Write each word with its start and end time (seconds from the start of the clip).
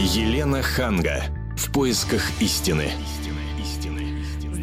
Елена 0.00 0.60
Ханга. 0.60 1.24
В 1.56 1.70
поисках 1.70 2.22
истины. 2.40 2.90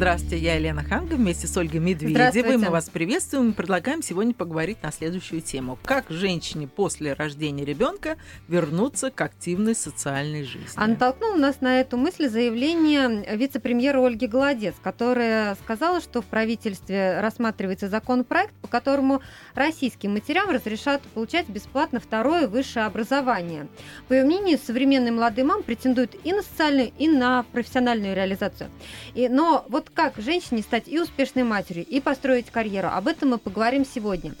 Здравствуйте, 0.02 0.38
я 0.38 0.56
Елена 0.56 0.82
Ханга 0.82 1.14
вместе 1.14 1.46
с 1.46 1.56
Ольгой 1.56 1.78
Медведевой. 1.78 2.56
Мы 2.56 2.70
вас 2.70 2.88
приветствуем 2.88 3.50
и 3.50 3.52
предлагаем 3.52 4.02
сегодня 4.02 4.34
поговорить 4.34 4.82
на 4.82 4.90
следующую 4.90 5.42
тему. 5.42 5.78
Как 5.84 6.06
женщине 6.08 6.66
после 6.66 7.12
рождения 7.12 7.64
ребенка 7.64 8.16
вернуться 8.48 9.12
к 9.12 9.20
активной 9.20 9.76
социальной 9.76 10.42
жизни? 10.42 10.72
А 10.74 10.88
натолкнул 10.88 11.36
нас 11.36 11.60
на 11.60 11.78
эту 11.78 11.98
мысль 11.98 12.28
заявление 12.28 13.36
вице-премьера 13.36 14.04
Ольги 14.04 14.26
Голодец, 14.26 14.74
которая 14.82 15.54
сказала, 15.54 16.00
что 16.00 16.20
в 16.20 16.24
правительстве 16.24 17.20
рассматривается 17.20 17.88
законопроект, 17.88 18.54
по 18.54 18.66
которому 18.66 19.22
российским 19.54 20.14
матерям 20.14 20.50
разрешат 20.50 21.00
получать 21.14 21.48
бесплатно 21.48 22.00
второе 22.00 22.48
высшее 22.48 22.86
образование. 22.86 23.68
По 24.08 24.14
ее 24.14 24.24
мнению, 24.24 24.58
современные 24.58 25.12
молодые 25.12 25.44
мамы 25.44 25.62
претендуют 25.62 26.16
и 26.24 26.32
на 26.32 26.42
социальную, 26.42 26.90
и 26.98 27.06
на 27.06 27.44
профессиональную 27.52 28.16
реализацию. 28.16 28.68
И, 29.14 29.28
но 29.28 29.64
вот 29.68 29.90
как 29.94 30.14
женщине 30.16 30.62
стать 30.62 30.88
и 30.88 30.98
успешной 30.98 31.44
матерью, 31.44 31.84
и 31.86 32.00
построить 32.00 32.50
карьеру. 32.50 32.88
Об 32.88 33.08
этом 33.08 33.30
мы 33.30 33.38
поговорим 33.38 33.84
сегодня. 33.84 34.34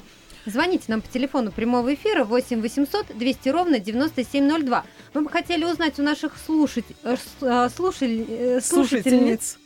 Звоните 0.44 0.84
нам 0.88 1.02
по 1.02 1.08
телефону 1.08 1.52
прямого 1.52 1.94
эфира 1.94 2.24
8 2.24 2.60
800 2.60 3.16
200 3.16 3.48
ровно 3.50 3.78
9702. 3.78 4.84
Мы 5.14 5.20
бы 5.22 5.30
хотели 5.30 5.64
узнать 5.64 6.00
у 6.00 6.02
наших 6.02 6.36
слушать, 6.36 6.84
э, 7.04 7.16
э, 7.42 7.68
слушатель, 7.68 8.26
э, 8.28 8.60
слушательниц, 8.60 9.58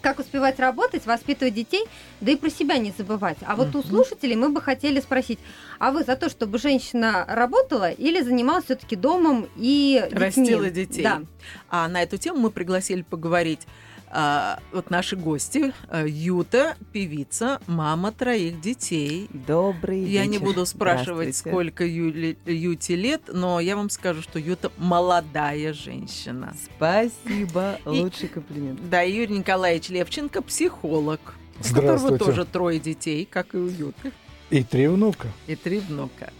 как 0.00 0.18
успевать 0.18 0.58
работать, 0.58 1.04
воспитывать 1.04 1.52
детей, 1.52 1.84
да 2.22 2.32
и 2.32 2.36
про 2.36 2.48
себя 2.48 2.78
не 2.78 2.94
забывать. 2.96 3.36
А 3.42 3.56
вот 3.56 3.74
у 3.74 3.82
слушателей 3.82 4.36
мы 4.36 4.48
бы 4.48 4.62
хотели 4.62 5.00
спросить, 5.00 5.38
а 5.78 5.90
вы 5.90 6.02
за 6.02 6.16
то, 6.16 6.30
чтобы 6.30 6.58
женщина 6.58 7.26
работала 7.28 7.90
или 7.90 8.22
занималась 8.22 8.64
все-таки 8.64 8.96
домом 8.96 9.48
и 9.56 10.00
детьми? 10.02 10.18
Растила 10.18 10.70
детей. 10.70 11.02
Да. 11.02 11.22
А 11.68 11.88
на 11.88 12.02
эту 12.02 12.16
тему 12.16 12.38
мы 12.38 12.50
пригласили 12.50 13.02
поговорить 13.02 13.66
а, 14.10 14.58
вот 14.72 14.90
наши 14.90 15.16
гости. 15.16 15.72
А, 15.88 16.04
Юта, 16.06 16.76
певица, 16.92 17.60
мама 17.66 18.12
троих 18.12 18.60
детей. 18.60 19.28
Добрый 19.32 20.04
Я 20.04 20.22
вечер. 20.22 20.30
не 20.32 20.38
буду 20.38 20.64
спрашивать, 20.66 21.36
сколько 21.36 21.84
Юли, 21.84 22.36
Юте 22.46 22.96
лет, 22.96 23.22
но 23.32 23.60
я 23.60 23.76
вам 23.76 23.90
скажу, 23.90 24.22
что 24.22 24.38
Юта 24.38 24.70
молодая 24.78 25.72
женщина. 25.72 26.54
Спасибо. 26.76 27.78
И- 27.86 27.88
Лучший 27.88 28.28
комплимент. 28.28 28.80
Да, 28.88 29.02
Юрий 29.02 29.38
Николаевич 29.38 29.88
Левченко, 29.88 30.42
психолог. 30.42 31.20
У 31.58 31.74
которого 31.74 32.18
тоже 32.18 32.44
трое 32.44 32.78
детей, 32.78 33.26
как 33.30 33.54
и 33.54 33.56
у 33.58 33.66
Юты, 33.68 34.12
И 34.50 34.62
три 34.62 34.88
внука. 34.88 35.28
и 35.46 35.56
три 35.56 35.78
внука. 35.78 36.30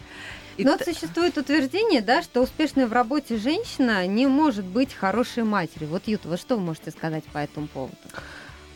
И 0.57 0.65
Но 0.65 0.77
т- 0.77 0.85
существует 0.85 1.37
утверждение, 1.37 2.01
да, 2.01 2.23
что 2.23 2.43
успешная 2.43 2.87
в 2.87 2.93
работе 2.93 3.37
женщина 3.37 4.07
не 4.07 4.27
может 4.27 4.65
быть 4.65 4.95
хорошей 4.95 5.45
матерью. 5.45 5.89
Вот, 5.89 6.03
Юта, 6.07 6.29
вот 6.29 6.41
что 6.41 6.57
вы 6.57 6.63
можете 6.63 6.91
сказать 6.91 7.25
по 7.25 7.39
этому 7.39 7.67
поводу? 7.67 7.97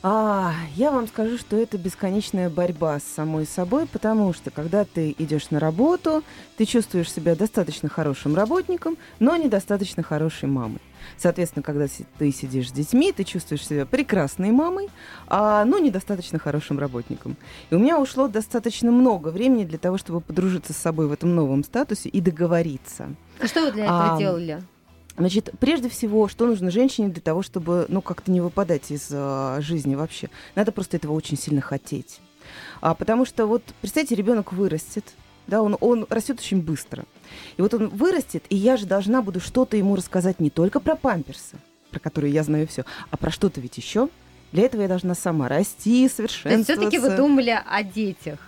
А, 0.02 0.54
я 0.76 0.90
вам 0.90 1.06
скажу, 1.08 1.36
что 1.36 1.56
это 1.56 1.76
бесконечная 1.76 2.48
борьба 2.48 2.98
с 2.98 3.04
самой 3.04 3.46
собой, 3.46 3.86
потому 3.86 4.32
что 4.32 4.50
когда 4.50 4.84
ты 4.84 5.14
идешь 5.18 5.50
на 5.50 5.60
работу, 5.60 6.22
ты 6.56 6.64
чувствуешь 6.64 7.12
себя 7.12 7.34
достаточно 7.36 7.88
хорошим 7.90 8.34
работником, 8.34 8.96
но 9.18 9.36
недостаточно 9.36 10.02
хорошей 10.02 10.48
мамой. 10.48 10.80
Соответственно, 11.20 11.62
когда 11.62 11.86
ты 12.18 12.32
сидишь 12.32 12.70
с 12.70 12.72
детьми, 12.72 13.12
ты 13.12 13.24
чувствуешь 13.24 13.66
себя 13.66 13.84
прекрасной 13.84 14.52
мамой, 14.52 14.88
а, 15.26 15.66
но 15.66 15.78
недостаточно 15.78 16.38
хорошим 16.38 16.78
работником. 16.78 17.36
И 17.68 17.74
у 17.74 17.78
меня 17.78 18.00
ушло 18.00 18.26
достаточно 18.26 18.90
много 18.90 19.28
времени 19.28 19.64
для 19.64 19.76
того, 19.76 19.98
чтобы 19.98 20.22
подружиться 20.22 20.72
с 20.72 20.78
собой 20.78 21.08
в 21.08 21.12
этом 21.12 21.34
новом 21.34 21.62
статусе 21.62 22.08
и 22.08 22.22
договориться. 22.22 23.14
И 23.42 23.46
что 23.46 23.66
вы 23.66 23.72
для 23.72 23.84
этого 23.84 24.14
А, 24.14 24.18
делали? 24.18 24.62
Значит, 25.18 25.50
прежде 25.60 25.90
всего, 25.90 26.26
что 26.26 26.46
нужно 26.46 26.70
женщине 26.70 27.08
для 27.08 27.20
того, 27.20 27.42
чтобы, 27.42 27.84
ну, 27.88 28.00
как-то 28.00 28.30
не 28.30 28.40
выпадать 28.40 28.90
из 28.90 29.10
а, 29.12 29.60
жизни 29.60 29.94
вообще? 29.96 30.30
Надо 30.54 30.72
просто 30.72 30.96
этого 30.96 31.12
очень 31.12 31.36
сильно 31.36 31.60
хотеть. 31.60 32.20
А, 32.80 32.94
потому 32.94 33.26
что 33.26 33.44
вот, 33.44 33.62
представьте, 33.82 34.14
ребенок 34.14 34.54
вырастет, 34.54 35.04
да, 35.50 35.62
он, 35.62 35.76
он 35.80 36.06
растет 36.08 36.38
очень 36.38 36.62
быстро. 36.62 37.04
И 37.56 37.62
вот 37.62 37.74
он 37.74 37.88
вырастет, 37.88 38.44
и 38.48 38.56
я 38.56 38.76
же 38.76 38.86
должна 38.86 39.20
буду 39.20 39.40
что-то 39.40 39.76
ему 39.76 39.96
рассказать 39.96 40.40
не 40.40 40.48
только 40.48 40.80
про 40.80 40.96
памперсы, 40.96 41.56
про 41.90 41.98
которые 41.98 42.32
я 42.32 42.42
знаю 42.42 42.66
все, 42.66 42.84
а 43.10 43.16
про 43.16 43.30
что-то 43.30 43.60
ведь 43.60 43.76
еще. 43.76 44.08
Для 44.52 44.64
этого 44.64 44.82
я 44.82 44.88
должна 44.88 45.14
сама 45.14 45.48
расти, 45.48 45.90
То 45.90 46.02
есть 46.02 46.16
совершенствоваться. 46.16 46.72
все-таки 46.72 46.98
вы 46.98 47.16
думали 47.16 47.56
о 47.64 47.82
детях 47.82 48.38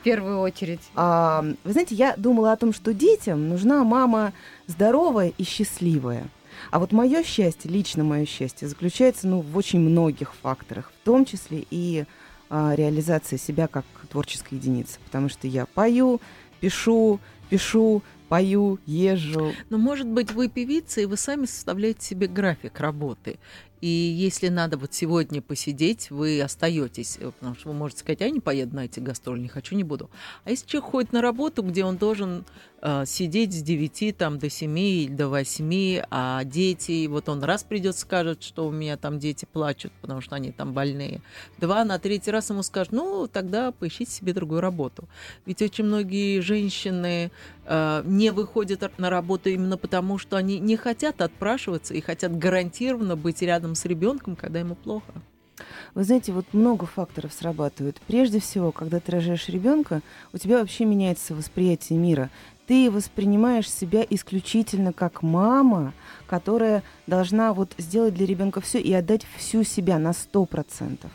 в 0.00 0.04
первую 0.04 0.40
очередь. 0.40 0.80
А, 0.94 1.44
вы 1.64 1.72
знаете, 1.72 1.94
я 1.94 2.14
думала 2.16 2.52
о 2.52 2.56
том, 2.56 2.72
что 2.72 2.92
детям 2.92 3.48
нужна 3.48 3.84
мама 3.84 4.32
здоровая 4.66 5.32
и 5.36 5.44
счастливая. 5.44 6.26
А 6.70 6.78
вот 6.78 6.92
мое 6.92 7.22
счастье, 7.22 7.70
лично 7.70 8.04
мое 8.04 8.26
счастье, 8.26 8.68
заключается 8.68 9.28
ну, 9.28 9.40
в 9.40 9.56
очень 9.56 9.80
многих 9.80 10.34
факторах, 10.34 10.92
в 11.00 11.04
том 11.04 11.24
числе 11.24 11.64
и 11.70 12.04
а, 12.50 12.74
реализация 12.74 13.38
себя 13.38 13.66
как 13.66 13.84
творческой 14.10 14.54
единицы. 14.54 14.98
Потому 15.04 15.28
что 15.28 15.46
я 15.46 15.66
пою, 15.66 16.20
пишу, 16.60 17.20
пишу, 17.50 18.02
пою, 18.28 18.78
езжу. 18.86 19.52
Но, 19.70 19.78
может 19.78 20.06
быть, 20.06 20.32
вы 20.32 20.48
певица, 20.48 21.00
и 21.00 21.06
вы 21.06 21.16
сами 21.16 21.46
составляете 21.46 22.04
себе 22.04 22.26
график 22.26 22.80
работы. 22.80 23.38
И 23.80 23.88
если 23.88 24.48
надо 24.48 24.78
вот 24.78 24.94
сегодня 24.94 25.42
посидеть, 25.42 26.10
вы 26.10 26.40
остаетесь, 26.40 27.18
э, 27.20 27.30
потому 27.30 27.54
что 27.54 27.68
вы 27.68 27.74
можете 27.74 28.00
сказать, 28.00 28.20
я 28.20 28.30
не 28.30 28.40
поеду 28.40 28.76
на 28.76 28.86
эти 28.86 29.00
гастроли, 29.00 29.40
не 29.40 29.48
хочу, 29.48 29.74
не 29.74 29.84
буду. 29.84 30.10
А 30.44 30.50
если 30.50 30.66
человек 30.66 30.90
ходит 30.90 31.12
на 31.12 31.20
работу, 31.20 31.62
где 31.62 31.84
он 31.84 31.96
должен 31.96 32.44
э, 32.80 33.04
сидеть 33.06 33.52
с 33.52 33.62
9 33.62 34.16
там, 34.16 34.38
до 34.38 34.48
7 34.48 34.78
или 34.78 35.12
до 35.12 35.28
8, 35.28 36.02
а 36.10 36.44
дети, 36.44 37.06
вот 37.08 37.28
он 37.28 37.42
раз 37.42 37.64
придет, 37.64 37.96
скажет, 37.96 38.42
что 38.42 38.66
у 38.66 38.70
меня 38.70 38.96
там 38.96 39.18
дети 39.18 39.46
плачут, 39.50 39.92
потому 40.00 40.20
что 40.20 40.36
они 40.36 40.52
там 40.52 40.72
больные. 40.72 41.20
Два, 41.58 41.84
на 41.84 41.98
третий 41.98 42.30
раз 42.30 42.50
ему 42.50 42.62
скажут, 42.62 42.92
ну, 42.92 43.28
тогда 43.30 43.72
поищите 43.72 44.10
себе 44.10 44.32
другую 44.32 44.60
работу. 44.60 45.08
Ведь 45.46 45.60
очень 45.60 45.84
многие 45.84 46.40
женщины 46.40 47.30
э, 47.66 48.02
не 48.06 48.30
выходят 48.30 48.98
на 48.98 49.10
работу 49.10 49.50
именно 49.50 49.76
потому, 49.76 50.18
что 50.18 50.36
они 50.36 50.58
не 50.58 50.76
хотят 50.76 51.20
отпрашиваться 51.20 51.94
и 51.94 52.00
хотят 52.00 52.36
гарантированно 52.38 53.16
быть 53.16 53.42
рядом 53.42 53.63
с 53.74 53.86
ребенком, 53.86 54.36
когда 54.36 54.58
ему 54.58 54.74
плохо. 54.74 55.12
Вы 55.94 56.04
знаете, 56.04 56.32
вот 56.32 56.46
много 56.52 56.86
факторов 56.86 57.32
срабатывают. 57.32 58.00
Прежде 58.06 58.40
всего, 58.40 58.72
когда 58.72 59.00
ты 59.00 59.12
рожаешь 59.12 59.48
ребенка, 59.48 60.02
у 60.32 60.38
тебя 60.38 60.58
вообще 60.58 60.84
меняется 60.84 61.34
восприятие 61.34 61.98
мира. 61.98 62.30
Ты 62.66 62.90
воспринимаешь 62.90 63.70
себя 63.70 64.04
исключительно 64.08 64.92
как 64.92 65.22
мама, 65.22 65.92
которая 66.26 66.82
должна 67.06 67.52
вот 67.52 67.74
сделать 67.78 68.14
для 68.14 68.26
ребенка 68.26 68.60
все 68.60 68.80
и 68.80 68.92
отдать 68.92 69.26
всю 69.36 69.64
себя 69.64 69.98
на 69.98 70.12
сто 70.12 70.44
процентов. 70.44 71.10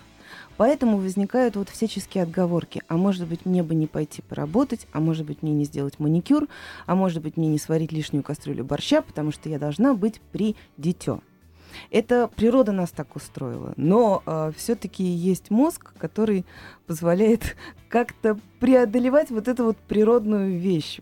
Поэтому 0.57 0.97
возникают 0.97 1.55
вот 1.55 1.69
всяческие 1.69 2.23
отговорки. 2.23 2.81
А 2.89 2.97
может 2.97 3.27
быть, 3.27 3.45
мне 3.45 3.63
бы 3.63 3.73
не 3.75 3.87
пойти 3.87 4.21
поработать, 4.21 4.87
а 4.91 4.99
может 4.99 5.25
быть, 5.25 5.41
мне 5.41 5.53
не 5.53 5.63
сделать 5.63 5.99
маникюр, 5.99 6.47
а 6.85 6.95
может 6.95 7.23
быть, 7.23 7.37
мне 7.37 7.47
не 7.47 7.57
сварить 7.57 7.93
лишнюю 7.93 8.23
кастрюлю 8.23 8.65
борща, 8.65 9.01
потому 9.01 9.31
что 9.31 9.47
я 9.47 9.57
должна 9.57 9.93
быть 9.93 10.19
при 10.33 10.57
дитё. 10.77 11.21
Это 11.91 12.27
природа 12.35 12.71
нас 12.71 12.91
так 12.91 13.15
устроила. 13.15 13.73
Но 13.77 14.23
все-таки 14.57 15.03
есть 15.03 15.49
мозг, 15.49 15.93
который 15.97 16.45
позволяет 16.87 17.55
как-то 17.89 18.37
преодолевать 18.59 19.29
вот 19.31 19.47
эту 19.47 19.63
вот 19.65 19.77
природную 19.77 20.59
вещь, 20.59 20.99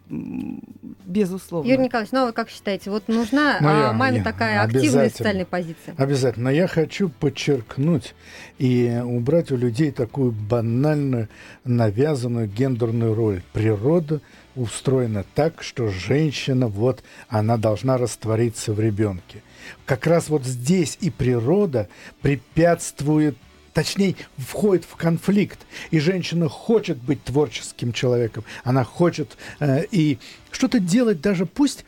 безусловно. 1.05 1.67
Юрий 1.69 1.83
Николаевич, 1.85 2.11
ну 2.11 2.19
а 2.23 2.25
вы 2.27 2.33
как 2.33 2.49
считаете, 2.49 2.89
вот 2.91 3.07
нужна 3.07 3.57
Ну, 3.61 3.67
я- 3.67 3.89
а, 3.89 3.93
маме 3.93 4.17
я- 4.19 4.23
такая 4.23 4.61
активная 4.61 5.09
социальная 5.09 5.45
позиция? 5.45 5.95
Обязательно. 5.97 6.45
Но 6.45 6.51
я 6.51 6.67
хочу 6.67 7.09
подчеркнуть 7.09 8.13
и 8.57 9.01
убрать 9.03 9.51
у 9.51 9.57
людей 9.57 9.91
такую 9.91 10.31
банальную, 10.31 11.29
навязанную 11.63 12.47
гендерную 12.47 13.13
роль. 13.13 13.41
Природа 13.53 14.21
устроена 14.57 15.25
так, 15.35 15.63
что 15.63 15.87
женщина, 15.89 16.67
вот, 16.67 17.03
она 17.27 17.57
должна 17.57 17.97
раствориться 17.97 18.73
в 18.73 18.79
ребенке. 18.79 19.43
Как 19.85 20.07
раз 20.07 20.29
вот 20.29 20.45
здесь 20.45 20.97
и 21.01 21.09
природа 21.09 21.87
препятствует 22.21 23.37
точнее, 23.73 24.15
входит 24.37 24.85
в 24.85 24.95
конфликт. 24.95 25.59
И 25.91 25.99
женщина 25.99 26.49
хочет 26.49 26.97
быть 26.97 27.23
творческим 27.23 27.93
человеком. 27.93 28.43
Она 28.63 28.83
хочет 28.83 29.37
э, 29.59 29.85
и 29.91 30.17
что-то 30.49 30.79
делать 30.79 31.21
даже, 31.21 31.45
пусть 31.45 31.85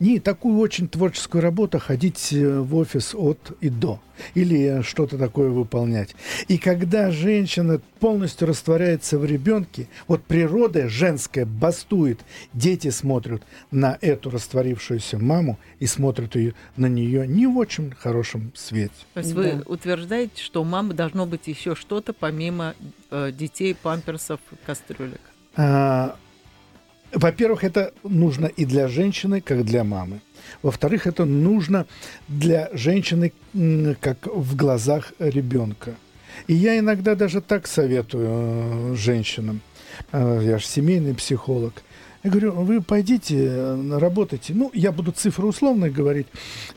не 0.00 0.18
такую 0.18 0.58
очень 0.58 0.88
творческую 0.88 1.42
работу, 1.42 1.78
а 1.78 1.80
ходить 1.80 2.32
э, 2.32 2.60
в 2.60 2.74
офис 2.76 3.14
от 3.14 3.56
и 3.60 3.68
до. 3.68 4.00
Или 4.34 4.82
что-то 4.82 5.18
такое 5.18 5.50
выполнять. 5.50 6.14
И 6.46 6.56
когда 6.58 7.10
женщина 7.10 7.80
полностью 7.98 8.46
растворяется 8.46 9.18
в 9.18 9.24
ребенке, 9.24 9.88
вот 10.06 10.22
природа 10.22 10.88
женская 10.88 11.44
бастует, 11.44 12.20
дети 12.52 12.90
смотрят 12.90 13.42
на 13.70 13.98
эту 14.00 14.30
растворившуюся 14.30 15.18
маму 15.18 15.58
и 15.80 15.86
смотрят 15.86 16.36
ее, 16.36 16.54
на 16.76 16.86
нее 16.86 17.26
не 17.26 17.46
в 17.46 17.56
очень 17.58 17.90
хорошем 17.92 18.52
свете. 18.54 18.92
То 19.14 19.20
есть 19.20 19.34
Да. 19.34 19.40
вы 19.40 19.62
утверждаете, 19.66 20.42
что 20.42 20.62
у 20.62 20.64
мамы 20.64 20.94
должно 20.94 21.26
быть 21.26 21.46
еще 21.48 21.74
что-то 21.74 22.12
помимо 22.12 22.74
э, 23.10 23.32
детей, 23.32 23.74
памперсов, 23.74 24.40
кастрюлек. 24.64 25.20
А, 25.56 26.16
во-первых, 27.12 27.64
это 27.64 27.92
нужно 28.02 28.46
и 28.46 28.64
для 28.64 28.88
женщины, 28.88 29.40
как 29.40 29.64
для 29.64 29.84
мамы. 29.84 30.20
Во-вторых, 30.62 31.06
это 31.06 31.24
нужно 31.24 31.86
для 32.28 32.68
женщины, 32.72 33.32
как 34.00 34.26
в 34.26 34.56
глазах 34.56 35.12
ребенка. 35.18 35.94
И 36.48 36.54
я 36.54 36.78
иногда 36.78 37.14
даже 37.14 37.40
так 37.40 37.66
советую 37.66 38.28
э, 38.28 38.94
женщинам. 38.96 39.60
Э, 40.10 40.40
я 40.42 40.58
же 40.58 40.66
семейный 40.66 41.14
психолог– 41.14 41.82
я 42.24 42.30
говорю, 42.30 42.52
вы 42.52 42.80
пойдите, 42.80 43.36
э, 43.36 43.98
работайте. 43.98 44.54
Ну, 44.54 44.70
я 44.72 44.92
буду 44.92 45.12
цифры 45.12 45.46
условные 45.46 45.90
говорить. 45.90 46.26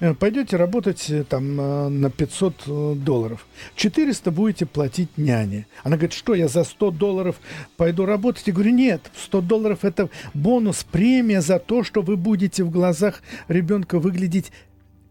Э, 0.02 0.14
пойдете 0.14 0.58
работать 0.58 1.10
э, 1.10 1.24
там 1.24 1.56
на 1.56 2.10
500 2.10 3.02
долларов. 3.02 3.48
400 3.76 4.30
будете 4.32 4.66
платить 4.66 5.18
няне. 5.18 5.66
Она 5.84 5.96
говорит, 5.96 6.12
что 6.12 6.36
я 6.36 6.50
за 6.50 6.66
100 6.66 6.92
долларов 6.92 7.38
пойду 7.78 8.06
работать? 8.06 8.46
Я 8.46 8.54
говорю, 8.54 8.72
нет, 8.72 9.10
100 9.24 9.42
долларов 9.42 9.86
это 9.86 10.10
бонус, 10.34 10.84
премия 10.84 11.42
за 11.42 11.60
то, 11.60 11.82
что 11.82 12.02
вы 12.02 12.18
будете 12.18 12.66
в 12.66 12.70
глазах 12.70 13.22
ребенка 13.48 14.00
выглядеть 14.00 14.52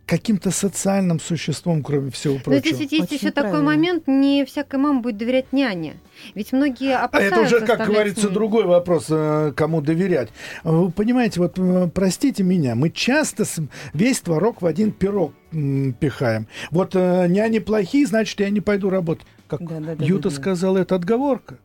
каким-то 0.06 0.52
социальным 0.52 1.18
существом, 1.18 1.82
кроме 1.82 2.10
всего 2.10 2.38
прочего. 2.38 2.70
Но 2.70 2.76
здесь 2.76 2.92
есть 2.92 3.12
еще 3.12 3.32
такой 3.32 3.60
момент, 3.60 4.04
не 4.06 4.44
всякая 4.44 4.78
мама 4.78 5.00
будет 5.00 5.16
доверять 5.16 5.52
няне. 5.52 5.96
Ведь 6.34 6.52
многие 6.52 6.96
опасаются 6.96 7.40
А 7.40 7.44
это 7.44 7.56
уже, 7.56 7.66
как 7.66 7.86
говорится, 7.86 8.30
другой 8.30 8.64
вопрос, 8.64 9.06
э, 9.10 9.52
кому 9.56 9.80
доверять. 9.80 10.28
Вы 10.62 10.90
понимаете, 10.92 11.40
вот 11.40 11.58
э, 11.58 11.90
простите 11.92 12.44
меня, 12.44 12.76
мы 12.76 12.90
часто 12.90 13.44
весь 13.92 14.20
творог 14.20 14.62
в 14.62 14.66
один 14.66 14.92
пирог 14.92 15.32
пихаем. 15.50 16.46
Вот 16.70 16.94
э, 16.94 17.26
няни 17.28 17.58
плохие, 17.58 18.06
значит, 18.06 18.38
я 18.40 18.50
не 18.50 18.60
пойду 18.60 18.90
работать. 18.90 19.26
Как 19.48 19.60
да, 19.60 19.80
да, 19.80 19.94
да, 19.96 20.04
Юта 20.04 20.28
да, 20.28 20.30
да. 20.30 20.36
сказала, 20.36 20.78
это 20.78 20.94
отговорка. 20.94 21.58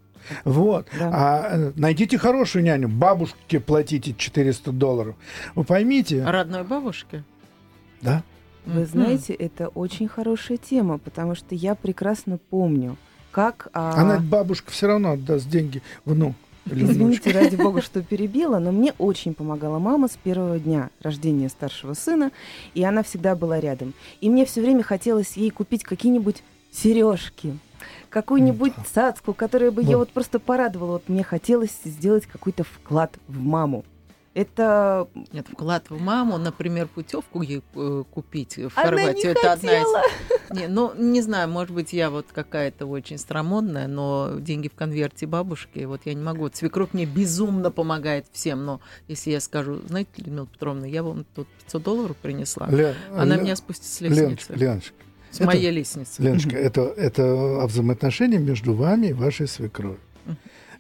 Вот. 0.46 0.88
Да. 0.98 1.10
А 1.14 1.72
найдите 1.76 2.18
хорошую 2.18 2.64
няню, 2.64 2.88
бабушке 2.88 3.60
платите 3.60 4.14
400 4.14 4.72
долларов. 4.72 5.16
Вы 5.56 5.64
поймите. 5.64 6.24
Родной 6.24 6.64
бабушке? 6.64 7.24
Да. 8.02 8.24
Вы 8.66 8.86
знаете, 8.86 9.34
это 9.34 9.70
очень 9.70 10.08
хорошая 10.08 10.58
тема, 10.58 10.98
потому 10.98 11.36
что 11.36 11.56
я 11.56 11.76
прекрасно 11.76 12.38
помню, 12.38 12.98
как... 13.32 13.70
А... 13.74 13.94
Она, 14.00 14.20
бабушка, 14.20 14.72
все 14.72 14.88
равно 14.88 15.12
отдаст 15.12 15.50
деньги 15.50 15.82
внук. 16.06 16.36
Извините, 16.70 17.32
ради 17.32 17.56
бога, 17.56 17.82
что 17.82 18.04
перебила, 18.04 18.60
но 18.60 18.72
мне 18.72 18.94
очень 19.00 19.34
помогала 19.34 19.80
мама 19.80 20.08
с 20.08 20.12
первого 20.12 20.60
дня 20.60 20.90
рождения 21.02 21.50
старшего 21.50 21.96
сына, 21.96 22.32
и 22.76 22.84
она 22.84 23.02
всегда 23.02 23.36
была 23.36 23.60
рядом. 23.60 23.94
И 24.22 24.30
мне 24.30 24.46
все 24.46 24.62
время 24.62 24.84
хотелось 24.84 25.38
ей 25.38 25.50
купить 25.50 25.84
какие-нибудь 25.84 26.44
сережки, 26.72 27.58
какую-нибудь 28.10 28.74
цацку, 28.94 29.34
которая 29.34 29.72
бы 29.72 29.82
вот. 29.82 29.90
ее 29.90 29.98
вот 29.98 30.10
просто 30.12 30.40
порадовала. 30.40 30.94
Вот 30.94 31.10
мне 31.10 31.24
хотелось 31.24 31.76
сделать 31.84 32.28
какой-то 32.28 32.64
вклад 32.64 33.18
в 33.28 33.40
маму. 33.40 33.84
Это... 34.34 35.10
Нет, 35.34 35.48
вклад 35.52 35.90
в 35.90 36.00
маму, 36.02 36.38
например, 36.38 36.88
путевку 36.88 37.42
ей 37.42 37.62
э, 37.76 38.04
купить 38.10 38.56
в 38.56 38.72
Она 38.78 38.88
Хорватию. 38.88 39.32
это 39.32 39.54
одна 39.54 39.74
из... 39.74 39.88
Не, 40.52 40.68
ну, 40.68 40.94
не 40.98 41.22
знаю, 41.22 41.50
может 41.50 41.74
быть, 41.74 41.94
я 41.94 42.10
вот 42.10 42.28
какая-то 42.34 42.86
очень 42.86 43.18
старомодная, 43.18 43.88
но 43.88 44.36
деньги 44.38 44.68
в 44.68 44.74
конверте 44.74 45.26
бабушки, 45.26 45.86
вот 45.86 46.02
я 46.06 46.14
не 46.14 46.22
могу. 46.22 46.50
Свекровь 46.52 46.90
мне 46.92 47.06
безумно 47.06 47.72
помогает 47.72 48.26
всем, 48.34 48.66
но 48.66 48.82
если 49.08 49.32
я 49.32 49.40
скажу, 49.40 49.82
знаете, 49.88 50.10
Людмила 50.18 50.48
Петровна, 50.48 50.86
я 50.86 51.04
вам 51.04 51.26
тут 51.36 51.48
500 51.66 51.84
долларов 51.84 52.18
принесла, 52.18 52.68
Лен, 52.70 52.96
она 53.16 53.36
Лен, 53.36 53.46
меня 53.46 53.56
спустит 53.56 53.86
с 53.86 54.02
лестницы. 54.02 54.26
Леночка, 54.26 54.54
Леночка, 54.54 54.96
с 55.32 55.36
это, 55.38 55.46
моей 55.46 55.72
лестницы. 55.72 56.22
Леночка, 56.22 56.58
это, 56.58 56.82
это 56.82 57.66
взаимоотношения 57.68 58.40
между 58.40 58.74
вами 58.74 59.08
и 59.08 59.14
вашей 59.14 59.48
свекровью. 59.48 60.00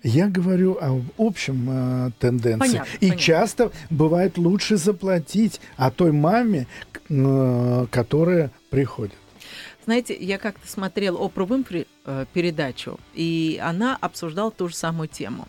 Я 0.04 0.28
говорю 0.28 0.78
о 0.82 1.02
общем 1.18 1.68
э, 1.70 2.12
тенденции. 2.20 2.60
Понятно, 2.60 2.92
и 3.00 3.00
понятно. 3.00 3.22
часто 3.22 3.72
бывает 3.90 4.38
лучше 4.38 4.78
заплатить 4.78 5.62
о 5.78 5.92
той 5.92 6.12
маме, 6.12 6.68
э, 7.10 7.86
которая 7.92 8.52
приходит. 8.70 9.16
Знаете, 9.86 10.16
я 10.16 10.38
как-то 10.38 10.68
смотрела 10.68 11.18
Опру 11.18 11.46
Винфри 11.46 11.88
э, 12.06 12.26
передачу, 12.34 13.00
и 13.14 13.60
она 13.62 13.98
обсуждала 14.00 14.52
ту 14.52 14.70
же 14.70 14.76
самую 14.76 15.08
тему. 15.08 15.48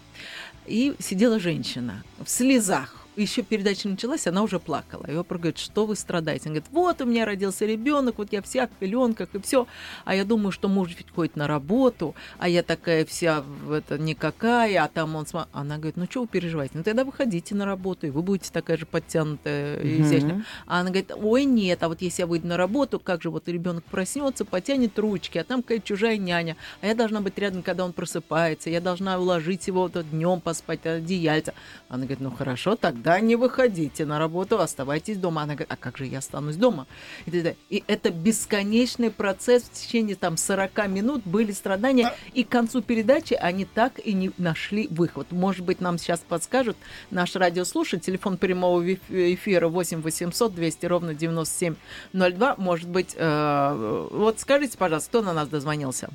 И 0.66 0.94
сидела 0.98 1.40
женщина 1.40 2.02
в 2.22 2.28
слезах 2.28 3.01
еще 3.16 3.42
передача 3.42 3.88
началась, 3.88 4.26
она 4.26 4.42
уже 4.42 4.58
плакала. 4.58 5.06
И 5.06 5.14
Опра 5.14 5.38
говорит, 5.38 5.58
что 5.58 5.86
вы 5.86 5.96
страдаете? 5.96 6.48
Она 6.48 6.54
говорит, 6.54 6.72
вот 6.72 7.00
у 7.00 7.04
меня 7.04 7.24
родился 7.24 7.66
ребенок, 7.66 8.18
вот 8.18 8.32
я 8.32 8.42
вся 8.42 8.66
в 8.66 8.70
пеленках 8.70 9.28
и 9.34 9.40
все. 9.40 9.66
А 10.04 10.14
я 10.14 10.24
думаю, 10.24 10.52
что 10.52 10.68
муж 10.68 10.94
ведь 10.96 11.10
ходит 11.14 11.36
на 11.36 11.46
работу, 11.46 12.14
а 12.38 12.48
я 12.48 12.62
такая 12.62 13.04
вся 13.04 13.42
в 13.42 13.72
это 13.72 13.98
никакая, 13.98 14.82
а 14.82 14.88
там 14.88 15.16
он... 15.16 15.26
См... 15.26 15.48
Она 15.52 15.76
говорит, 15.76 15.96
ну 15.96 16.06
что 16.08 16.22
вы 16.22 16.26
переживаете? 16.26 16.78
Ну 16.78 16.82
тогда 16.82 17.04
выходите 17.04 17.54
на 17.54 17.66
работу, 17.66 18.06
и 18.06 18.10
вы 18.10 18.22
будете 18.22 18.50
такая 18.50 18.76
же 18.76 18.86
подтянутая 18.86 19.80
и 19.80 19.86
mm-hmm. 19.86 20.02
изящная. 20.02 20.44
А 20.66 20.80
она 20.80 20.90
говорит, 20.90 21.12
ой, 21.14 21.44
нет, 21.44 21.82
а 21.82 21.88
вот 21.88 22.00
если 22.00 22.22
я 22.22 22.26
выйду 22.26 22.46
на 22.46 22.56
работу, 22.56 22.98
как 22.98 23.22
же 23.22 23.30
вот 23.30 23.48
ребенок 23.48 23.84
проснется, 23.84 24.44
потянет 24.44 24.98
ручки, 24.98 25.38
а 25.38 25.44
там 25.44 25.62
какая-то 25.62 25.86
чужая 25.86 26.16
няня, 26.16 26.56
а 26.80 26.86
я 26.86 26.94
должна 26.94 27.20
быть 27.20 27.38
рядом, 27.38 27.62
когда 27.62 27.84
он 27.84 27.92
просыпается, 27.92 28.70
я 28.70 28.80
должна 28.80 29.18
уложить 29.18 29.66
его 29.66 29.82
вот 29.82 30.10
днем 30.10 30.40
поспать, 30.40 30.86
одеяльце. 30.86 31.52
Она 31.88 32.04
говорит, 32.04 32.20
ну 32.20 32.30
хорошо, 32.30 32.76
так 32.76 33.01
тогда 33.02 33.20
не 33.20 33.36
выходите 33.36 34.04
на 34.06 34.18
работу, 34.18 34.60
оставайтесь 34.60 35.16
дома. 35.16 35.42
Она 35.42 35.54
говорит, 35.54 35.72
а 35.72 35.76
как 35.76 35.98
же 35.98 36.06
я 36.06 36.18
останусь 36.18 36.56
дома? 36.56 36.86
И, 37.26 37.54
и 37.68 37.84
это 37.88 38.10
бесконечный 38.10 39.10
процесс 39.10 39.64
в 39.64 39.72
течение 39.72 40.14
там 40.14 40.36
40 40.36 40.88
минут 40.88 41.22
были 41.24 41.52
страдания, 41.52 42.12
и 42.32 42.44
к 42.44 42.48
концу 42.48 42.80
передачи 42.80 43.34
они 43.34 43.64
так 43.64 43.98
и 43.98 44.12
не 44.12 44.30
нашли 44.38 44.86
выход. 44.88 45.32
Может 45.32 45.64
быть, 45.64 45.80
нам 45.80 45.98
сейчас 45.98 46.20
подскажут 46.20 46.76
наш 47.10 47.34
радиослушатель, 47.34 48.00
телефон 48.00 48.36
прямого 48.36 48.94
эфира 48.94 49.68
8 49.68 50.00
800 50.00 50.54
200 50.54 50.86
ровно 50.86 51.14
9702. 51.14 52.54
Может 52.58 52.88
быть, 52.88 53.14
э, 53.16 54.08
вот 54.12 54.38
скажите, 54.38 54.78
пожалуйста, 54.78 55.08
кто 55.08 55.22
на 55.22 55.32
нас 55.32 55.48
дозвонился? 55.48 56.10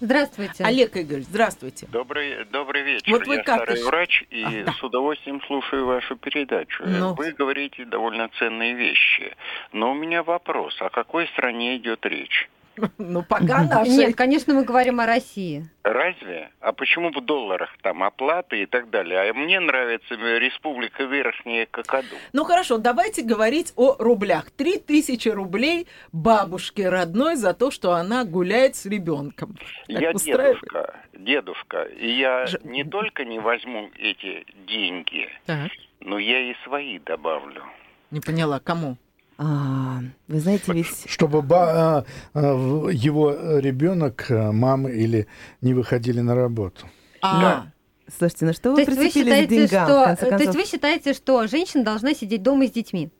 Здравствуйте. 0.00 0.64
Олег 0.64 0.96
Игоревич, 0.96 1.26
здравствуйте. 1.26 1.86
Добрый, 1.90 2.44
добрый 2.46 2.82
вечер. 2.82 3.12
Вот 3.12 3.26
вы 3.26 3.36
Я 3.36 3.42
как 3.42 3.62
старый 3.62 3.82
врач 3.84 4.24
и 4.30 4.42
а, 4.42 4.64
да. 4.66 4.72
с 4.72 4.82
удовольствием 4.82 5.40
слушаю 5.46 5.86
вашу 5.86 6.16
передачу. 6.16 6.82
Ну. 6.86 7.14
Вы 7.14 7.32
говорите 7.32 7.84
довольно 7.84 8.28
ценные 8.38 8.74
вещи. 8.74 9.34
Но 9.72 9.92
у 9.92 9.94
меня 9.94 10.22
вопрос, 10.22 10.76
о 10.80 10.90
какой 10.90 11.26
стране 11.28 11.76
идет 11.76 12.04
речь? 12.06 12.48
Ну, 12.98 13.22
пока 13.22 13.64
наши. 13.64 13.90
Нет, 13.90 14.16
конечно, 14.16 14.54
мы 14.54 14.64
говорим 14.64 15.00
о 15.00 15.06
России. 15.06 15.68
Разве? 15.82 16.50
А 16.60 16.72
почему 16.72 17.10
в 17.10 17.24
долларах 17.24 17.70
там 17.82 18.02
оплаты 18.02 18.62
и 18.62 18.66
так 18.66 18.90
далее? 18.90 19.30
А 19.30 19.34
мне 19.34 19.60
нравится 19.60 20.14
Республика 20.14 21.04
Верхняя 21.04 21.66
Кокоду. 21.66 22.16
Ну, 22.32 22.44
хорошо, 22.44 22.78
давайте 22.78 23.22
говорить 23.22 23.72
о 23.76 23.96
рублях. 23.98 24.50
Три 24.50 24.78
тысячи 24.78 25.28
рублей 25.28 25.86
бабушке 26.12 26.88
родной 26.88 27.36
за 27.36 27.52
то, 27.54 27.70
что 27.70 27.92
она 27.92 28.24
гуляет 28.24 28.76
с 28.76 28.86
ребенком. 28.86 29.56
Я 29.88 30.12
дедушка, 30.12 31.00
дедушка. 31.12 31.82
И 31.82 32.10
я 32.10 32.46
Ж... 32.46 32.58
не 32.64 32.84
только 32.84 33.24
не 33.24 33.38
возьму 33.38 33.90
эти 33.98 34.46
деньги, 34.66 35.28
так. 35.46 35.70
но 36.00 36.18
я 36.18 36.50
и 36.50 36.54
свои 36.64 36.98
добавлю. 36.98 37.62
Не 38.10 38.20
поняла, 38.20 38.60
кому? 38.60 38.96
А, 39.36 39.98
вы 40.28 40.40
знаете, 40.40 40.72
ведь... 40.72 41.10
Чтобы 41.10 41.42
ба- 41.42 41.72
а, 41.72 42.04
а, 42.34 42.88
его 42.90 43.58
ребенок, 43.58 44.26
а, 44.30 44.52
мама 44.52 44.90
или 44.90 45.26
не 45.60 45.74
выходили 45.74 46.20
на 46.20 46.34
работу. 46.34 46.86
А, 47.20 47.40
да. 47.40 47.72
Слушайте, 48.06 48.46
ну 48.46 48.52
что 48.52 48.72
вы 48.72 48.84
то 48.84 48.92
вы 48.92 49.10
считаете, 49.10 49.66
деньгам, 49.66 50.16
что, 50.16 50.28
То 50.28 50.42
есть 50.42 50.54
вы 50.54 50.64
считаете, 50.64 51.14
что 51.14 51.46
женщина 51.46 51.84
должна 51.84 52.14
сидеть 52.14 52.42
дома 52.42 52.66
с 52.66 52.70
детьми? 52.70 53.10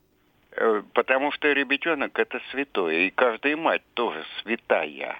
Э, 0.57 0.83
потому 0.93 1.33
что 1.33 1.51
ребенок 1.53 2.19
это 2.19 2.39
святое, 2.51 3.07
и 3.07 3.11
каждая 3.11 3.57
мать 3.57 3.83
тоже 3.95 4.23
святая. 4.43 5.17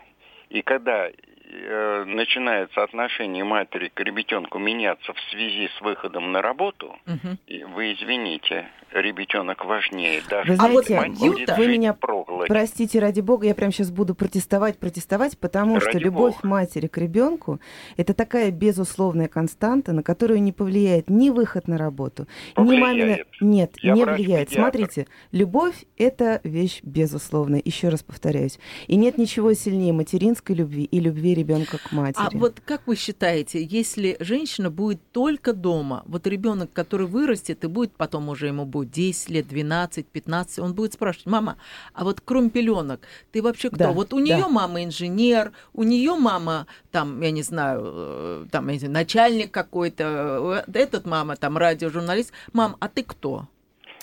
И 0.51 0.63
когда 0.63 1.09
э, 1.55 2.05
начинается 2.05 2.83
отношение 2.83 3.45
матери 3.45 3.91
к 3.93 4.01
ребятенку 4.01 4.59
меняться 4.59 5.13
в 5.13 5.21
связи 5.31 5.69
с 5.77 5.81
выходом 5.81 6.33
на 6.33 6.43
работу, 6.43 6.97
угу. 7.07 7.37
и 7.47 7.65
вы 7.65 7.93
извините, 7.93 8.67
ребятенок 8.93 9.65
важнее. 9.65 10.23
Даже 10.29 10.53
вы 10.53 10.57
знаете, 10.57 10.97
а 10.97 11.27
вот 11.27 11.59
вы 11.59 11.69
меня 11.69 11.95
проглотить. 11.95 12.49
простите 12.49 12.99
ради 12.99 13.21
бога, 13.21 13.47
я 13.47 13.55
прямо 13.55 13.73
сейчас 13.73 13.91
буду 13.91 14.15
протестовать, 14.15 14.79
протестовать, 14.79 15.39
потому 15.39 15.77
ради 15.77 15.89
что 15.89 15.99
любовь 15.99 16.37
бога. 16.37 16.49
матери 16.49 16.87
к 16.87 16.99
ребенку 16.99 17.61
это 17.97 18.15
такая 18.15 18.51
безусловная 18.51 19.29
константа, 19.29 19.93
на 19.93 20.03
которую 20.03 20.43
не 20.43 20.53
повлияет 20.53 21.11
ни 21.11 21.31
выход 21.31 21.69
на 21.69 21.79
работу, 21.79 22.27
повлияет. 22.55 22.79
ни 22.79 22.81
мамина. 22.81 23.19
Нет, 23.41 23.75
я 23.81 23.95
не 23.95 24.05
влияет. 24.05 24.49
Педиатр. 24.49 24.55
Смотрите, 24.55 25.07
любовь 25.33 25.85
это 25.97 26.41
вещь 26.45 26.81
безусловная. 26.83 27.63
Еще 27.65 27.89
раз 27.89 28.03
повторяюсь, 28.03 28.59
и 28.87 28.97
нет 28.97 29.19
ничего 29.19 29.53
сильнее 29.55 29.93
материнской 29.93 30.55
любви 30.55 30.85
и 30.85 31.01
любви 31.01 31.35
ребенка 31.35 31.44
к 31.45 31.93
матери. 31.93 32.23
А 32.23 32.31
вот 32.33 32.61
как 32.65 32.87
вы 32.87 32.97
считаете, 32.97 33.63
если 33.63 34.17
женщина 34.21 34.71
будет 34.71 35.01
только 35.13 35.53
дома, 35.53 36.03
вот 36.07 36.27
ребенок, 36.27 36.73
который 36.73 37.07
вырастет 37.07 37.65
и 37.65 37.67
будет 37.67 37.93
потом 37.97 38.29
уже 38.29 38.49
ему 38.49 38.65
будет 38.65 38.91
10 38.91 39.31
лет, 39.31 39.49
12, 39.49 40.07
15, 40.07 40.59
он 40.59 40.75
будет 40.75 40.95
спрашивать, 40.95 41.27
мама, 41.27 41.57
а 41.93 42.05
вот 42.05 42.21
кроме 42.21 42.51
пеленок, 42.51 43.01
ты 43.33 43.43
вообще 43.43 43.69
кто? 43.69 43.79
Да, 43.79 43.93
вот 43.93 44.13
у 44.13 44.19
да. 44.19 44.23
нее 44.23 44.49
мама 44.49 44.85
инженер, 44.85 45.53
у 45.73 45.83
нее 45.83 46.15
мама 46.15 46.67
там, 46.91 47.21
я 47.21 47.31
не 47.31 47.43
знаю, 47.43 47.83
э, 47.85 48.47
там, 48.51 48.67
я 48.69 48.73
не 48.75 48.79
знаю, 48.79 48.95
начальник 48.95 49.51
какой-то, 49.51 50.65
э, 50.67 50.73
этот 50.79 51.07
мама 51.07 51.37
там 51.37 51.57
радиожурналист. 51.57 52.33
Мам, 52.53 52.77
а 52.81 52.89
ты 52.89 53.03
кто? 53.03 53.47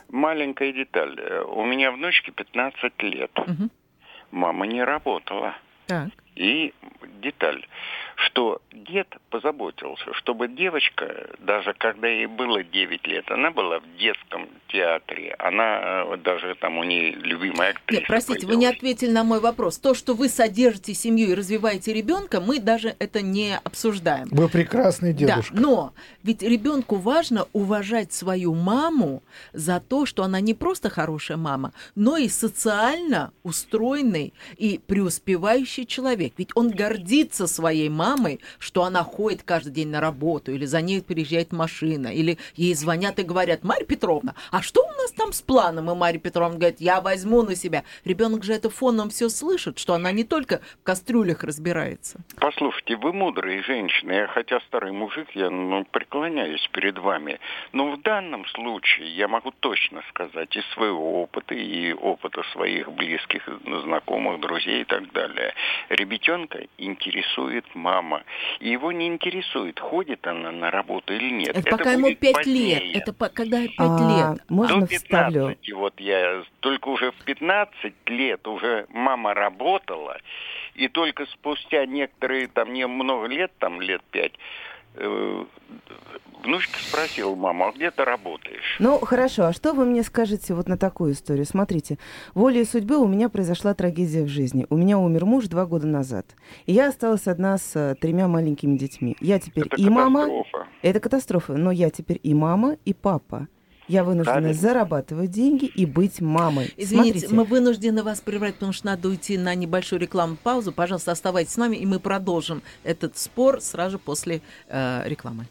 Маленькая 0.10 0.74
деталь. 0.74 1.17
Э, 1.19 1.43
У 1.43 1.65
меня 1.65 1.91
внучке 1.91 2.31
15 2.31 3.01
лет. 3.03 3.31
Мгм. 3.48 3.71
Мама 4.31 4.67
не 4.67 4.83
работала. 4.83 5.55
Так. 5.88 6.10
И 6.35 6.73
деталь, 7.21 7.65
что 8.25 8.61
дед 8.71 9.07
позаботился, 9.29 10.13
чтобы 10.13 10.47
девочка, 10.47 11.29
даже 11.39 11.73
когда 11.73 12.07
ей 12.07 12.27
было 12.27 12.63
9 12.63 13.07
лет, 13.07 13.29
она 13.31 13.51
была 13.51 13.79
в 13.79 13.97
детском 13.97 14.47
театре, 14.67 15.35
она 15.39 16.05
э, 16.05 16.17
даже 16.17 16.55
там 16.55 16.77
у 16.77 16.83
нее 16.83 17.11
любимая 17.11 17.71
актриса. 17.71 18.01
Нет, 18.01 18.07
простите, 18.07 18.47
вы 18.47 18.55
не 18.55 18.65
появилась. 18.65 18.77
ответили 18.77 19.11
на 19.11 19.23
мой 19.23 19.39
вопрос. 19.39 19.77
То, 19.77 19.93
что 19.93 20.13
вы 20.13 20.29
содержите 20.29 20.93
семью 20.93 21.29
и 21.29 21.33
развиваете 21.33 21.93
ребенка, 21.93 22.41
мы 22.41 22.59
даже 22.59 22.95
это 22.99 23.21
не 23.21 23.57
обсуждаем. 23.57 24.27
Вы 24.31 24.49
прекрасный 24.49 25.13
дедушка. 25.13 25.53
Да, 25.53 25.61
но 25.61 25.93
ведь 26.23 26.41
ребенку 26.41 26.95
важно 26.95 27.47
уважать 27.53 28.13
свою 28.13 28.53
маму 28.53 29.23
за 29.53 29.79
то, 29.79 30.05
что 30.05 30.23
она 30.23 30.39
не 30.41 30.53
просто 30.53 30.89
хорошая 30.89 31.37
мама, 31.37 31.73
но 31.95 32.17
и 32.17 32.29
социально 32.29 33.31
устроенный 33.43 34.33
и 34.57 34.79
преуспевающий 34.85 35.85
человек. 35.85 36.33
Ведь 36.37 36.51
он 36.55 36.69
гордится 36.69 37.47
своей 37.47 37.89
мамой, 37.89 38.10
что 38.59 38.83
она 38.83 39.03
ходит 39.03 39.43
каждый 39.43 39.71
день 39.71 39.89
на 39.89 40.01
работу, 40.01 40.51
или 40.51 40.65
за 40.65 40.81
ней 40.81 41.01
приезжает 41.01 41.51
машина, 41.51 42.07
или 42.07 42.37
ей 42.55 42.73
звонят 42.73 43.19
и 43.19 43.23
говорят, 43.23 43.63
Марья 43.63 43.85
Петровна, 43.85 44.35
а 44.51 44.61
что 44.61 44.81
у 44.81 44.91
нас 45.01 45.11
там 45.11 45.33
с 45.33 45.41
планом? 45.41 45.91
И 45.91 45.95
Марья 45.95 46.19
Петровна 46.19 46.57
говорит, 46.57 46.81
я 46.81 47.01
возьму 47.01 47.43
на 47.43 47.55
себя. 47.55 47.83
Ребенок 48.05 48.43
же 48.43 48.53
это 48.53 48.69
фоном 48.69 49.09
все 49.09 49.29
слышит, 49.29 49.79
что 49.79 49.93
она 49.93 50.11
не 50.11 50.23
только 50.23 50.61
в 50.81 50.83
кастрюлях 50.83 51.43
разбирается. 51.43 52.19
Послушайте, 52.37 52.95
вы 52.95 53.13
мудрые 53.13 53.63
женщины, 53.63 54.11
я 54.13 54.27
хотя 54.27 54.59
старый 54.61 54.91
мужик, 54.91 55.27
я 55.33 55.49
ну, 55.49 55.85
преклоняюсь 55.91 56.67
перед 56.71 56.97
вами. 56.97 57.39
Но 57.73 57.91
в 57.91 58.01
данном 58.01 58.45
случае 58.47 59.15
я 59.15 59.27
могу 59.27 59.51
точно 59.59 60.01
сказать 60.09 60.55
из 60.55 60.65
своего 60.73 61.21
опыта 61.21 61.53
и 61.53 61.93
опыта 61.93 62.43
своих 62.53 62.91
близких, 62.91 63.47
знакомых, 63.83 64.39
друзей 64.39 64.81
и 64.81 64.85
так 64.85 65.11
далее. 65.11 65.53
Ребятенка 65.89 66.65
интересует 66.77 67.65
мама. 67.75 67.90
И 68.60 68.69
его 68.69 68.91
не 68.91 69.07
интересует, 69.07 69.79
ходит 69.79 70.25
она 70.27 70.51
на 70.51 70.71
работу 70.71 71.13
или 71.13 71.29
нет. 71.29 71.57
Это, 71.57 71.69
пока 71.69 71.91
ему 71.93 72.07
будет 72.07 72.19
пять 72.19 72.45
лет. 72.45 72.79
позднее. 72.79 72.93
Это 72.93 73.13
по- 73.13 73.29
когда 73.29 73.62
пять 73.62 73.71
А, 73.77 74.31
лет. 74.33 74.43
Можно 74.50 74.81
До 74.81 74.86
вставлю? 74.88 75.48
15, 75.50 75.71
вот 75.74 76.00
я, 76.00 76.43
только 76.60 76.88
уже 76.89 77.12
в 77.12 77.24
15 77.25 77.93
лет 78.07 78.48
уже 78.48 78.86
мама 78.89 79.33
работала, 79.33 80.17
и 80.75 80.88
только 80.88 81.25
спустя 81.27 81.86
некоторые, 81.86 82.48
там, 82.48 82.74
не 82.74 82.86
много 82.88 83.27
лет, 83.27 83.51
там, 83.60 83.81
лет 83.81 84.01
пять, 84.12 84.33
внучка 86.43 86.79
спросила 86.79 87.36
маму, 87.36 87.67
а 87.67 87.71
где 87.71 87.91
ты 87.91 88.03
работаешь? 88.03 88.77
Ну, 88.79 89.00
хорошо, 89.00 89.45
а 89.45 89.53
что 89.53 89.74
вы 89.74 89.86
мне 89.86 90.03
скажете 90.03 90.53
вот 90.53 90.67
на 90.67 90.77
такую 90.77 91.13
историю? 91.13 91.45
Смотрите, 91.45 91.98
волей 92.33 92.65
судьбы 92.65 92.98
у 92.98 93.07
меня 93.07 93.29
произошла 93.29 93.74
трагедия 93.74 94.24
в 94.24 94.27
жизни. 94.27 94.65
У 94.69 94.77
меня 94.77 94.98
умер 94.98 95.25
муж 95.25 95.48
два 95.48 95.65
года 95.65 95.88
назад. 95.88 96.25
И 96.65 96.74
я 96.74 96.89
осталась 96.89 97.27
одна 97.27 97.57
с 97.57 97.75
э, 97.75 97.95
тремя 98.00 98.27
маленькими 98.27 98.77
детьми. 98.77 99.15
Я 99.19 99.39
теперь 99.39 99.67
Это 99.67 99.75
и 99.75 99.89
мама... 99.89 100.21
катастрофа. 100.25 100.67
Это 100.81 101.00
катастрофа, 101.00 101.53
но 101.53 101.71
я 101.71 101.89
теперь 101.89 102.19
и 102.21 102.33
мама, 102.33 102.77
и 102.86 102.93
папа. 102.93 103.48
Я 103.91 104.05
вынуждена 104.05 104.36
Правильно. 104.38 104.53
зарабатывать 104.53 105.31
деньги 105.31 105.65
и 105.65 105.86
быть 105.86 106.21
мамой. 106.21 106.74
Извините, 106.77 107.19
Смотрите, 107.19 107.36
мы 107.36 107.43
вынуждены 107.43 108.03
вас 108.03 108.21
прервать, 108.21 108.53
потому 108.53 108.71
что 108.71 108.86
надо 108.86 109.10
уйти 109.10 109.38
на 109.38 109.53
небольшую 109.53 110.00
рекламную 110.00 110.38
паузу. 110.41 110.71
Пожалуйста, 110.71 111.12
оставайтесь 111.12 111.51
с 111.51 111.57
нами, 111.57 111.75
и 111.75 111.86
мы 111.86 112.00
продолжим 112.00 112.63
этот 112.86 113.17
спор 113.17 113.60
сразу 113.60 114.00
после 114.00 114.41
э, 114.69 115.03
рекламы. 115.05 115.45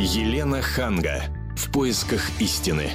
Елена 0.00 0.62
Ханга. 0.62 1.22
В 1.56 1.70
поисках 1.70 2.22
истины. 2.40 2.90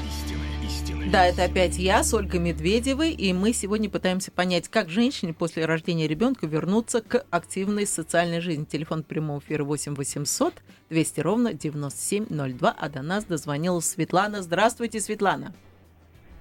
Да, 1.12 1.26
это 1.28 1.44
опять 1.46 1.78
я 1.78 2.04
с 2.04 2.14
Ольгой 2.14 2.40
Медведевой, 2.40 3.12
и 3.12 3.32
мы 3.32 3.54
сегодня 3.54 3.90
пытаемся 3.90 4.32
понять, 4.32 4.68
как 4.68 4.90
женщине 4.90 5.34
после 5.34 5.66
рождения 5.66 6.08
ребенка 6.08 6.46
вернуться 6.48 7.02
к 7.02 7.24
активной 7.30 7.86
социальной 7.86 8.42
жизни. 8.42 8.66
Телефон 8.66 9.04
прямого 9.04 9.40
эфира 9.40 9.64
8 9.64 9.96
800 9.96 10.54
200 10.90 11.20
ровно 11.22 11.54
9702, 11.54 12.76
а 12.78 12.90
до 12.90 13.02
нас 13.02 13.24
дозвонилась 13.26 13.86
Светлана. 13.86 14.42
Здравствуйте, 14.42 15.00
Светлана. 15.00 15.54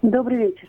Добрый 0.03 0.39
вечер. 0.39 0.69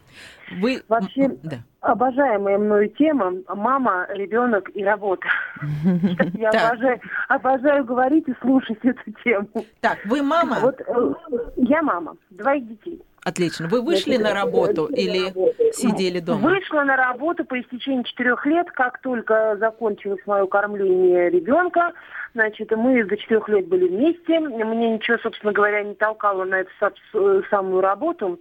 Вы... 0.60 0.84
Вообще- 0.88 1.38
Да. 1.44 1.58
Обожаемая 1.82 2.58
мною 2.58 2.90
тема 2.90 3.34
«Мама, 3.48 4.08
ребенок 4.10 4.70
и 4.76 4.84
работа». 4.84 5.28
Я 6.34 6.50
обожаю, 6.50 7.00
обожаю 7.28 7.86
говорить 7.86 8.28
и 8.28 8.34
слушать 8.42 8.80
эту 8.84 9.12
тему. 9.24 9.48
Так, 9.82 10.00
вы 10.06 10.22
мама? 10.24 10.60
Вот 10.62 10.80
э, 10.82 11.14
я 11.58 11.82
мама, 11.84 12.16
двоих 12.32 12.68
детей. 12.68 13.02
Отлично. 13.26 13.68
Вы 13.68 13.82
вышли 13.82 14.18
на 14.18 14.34
работу 14.36 14.86
или 14.86 15.34
сидели 15.74 16.20
дома? 16.20 16.50
Вышла 16.50 16.84
на 16.84 16.96
работу 16.96 17.44
по 17.44 17.60
истечении 17.60 18.04
четырех 18.04 18.46
лет, 18.46 18.70
как 18.72 19.02
только 19.02 19.58
закончилось 19.60 20.22
мое 20.28 20.46
кормление 20.46 21.32
ребенка. 21.32 21.94
Значит, 22.36 22.70
мы 22.72 23.04
до 23.04 23.18
четырех 23.18 23.50
лет 23.50 23.68
были 23.68 23.88
вместе. 23.88 24.40
Мне 24.40 24.92
ничего, 24.94 25.18
собственно 25.18 25.54
говоря, 25.54 25.82
не 25.84 25.96
толкало 25.96 26.44
на 26.44 26.56
эту 26.62 26.70
с- 26.80 27.50
самую 27.50 27.82
работу. 27.82 28.40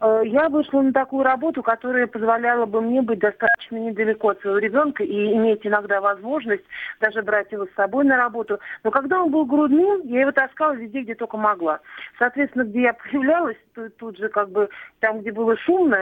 Э, 0.00 0.22
Я 0.24 0.48
вышла 0.48 0.82
на 0.82 0.92
такую 0.92 1.24
работу, 1.24 1.62
которая 1.62 2.06
позволяла 2.06 2.66
бы 2.66 2.80
мне 2.80 3.02
быть 3.02 3.20
достаточно 3.20 3.76
недалеко 3.76 4.30
от 4.30 4.40
своего 4.40 4.58
ребенка 4.58 5.04
и 5.04 5.32
иметь 5.32 5.66
иногда 5.66 6.00
возможность 6.00 6.64
даже 7.00 7.22
брать 7.22 7.52
его 7.52 7.66
с 7.66 7.74
собой 7.76 8.04
на 8.04 8.16
работу. 8.16 8.58
Но 8.82 8.90
когда 8.90 9.22
он 9.22 9.30
был 9.30 9.44
грудным, 9.44 10.02
я 10.04 10.22
его 10.22 10.32
таскала 10.32 10.72
везде, 10.72 11.02
где 11.02 11.14
только 11.14 11.36
могла. 11.36 11.80
Соответственно, 12.18 12.64
где 12.64 12.82
я 12.82 12.92
появлялась, 12.94 13.56
то- 13.74 13.90
тут 13.90 14.18
же 14.18 14.28
как 14.28 14.50
бы 14.50 14.68
там, 15.00 15.20
где 15.20 15.32
было 15.32 15.56
шумно, 15.56 15.96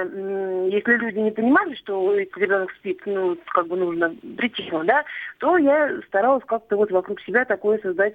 если 0.68 0.96
люди 0.96 1.18
не 1.18 1.30
понимали, 1.30 1.74
что 1.74 2.14
ребенок 2.14 2.70
спит, 2.72 3.00
ну, 3.06 3.36
как 3.52 3.66
бы 3.66 3.76
нужно 3.76 4.14
прийти 4.36 4.62
да, 4.84 5.04
то 5.38 5.56
я 5.58 6.00
старалась 6.06 6.44
как-то 6.46 6.76
вот 6.76 6.90
вокруг 6.90 7.20
себя 7.20 7.44
такое 7.44 7.78
создать 7.78 8.14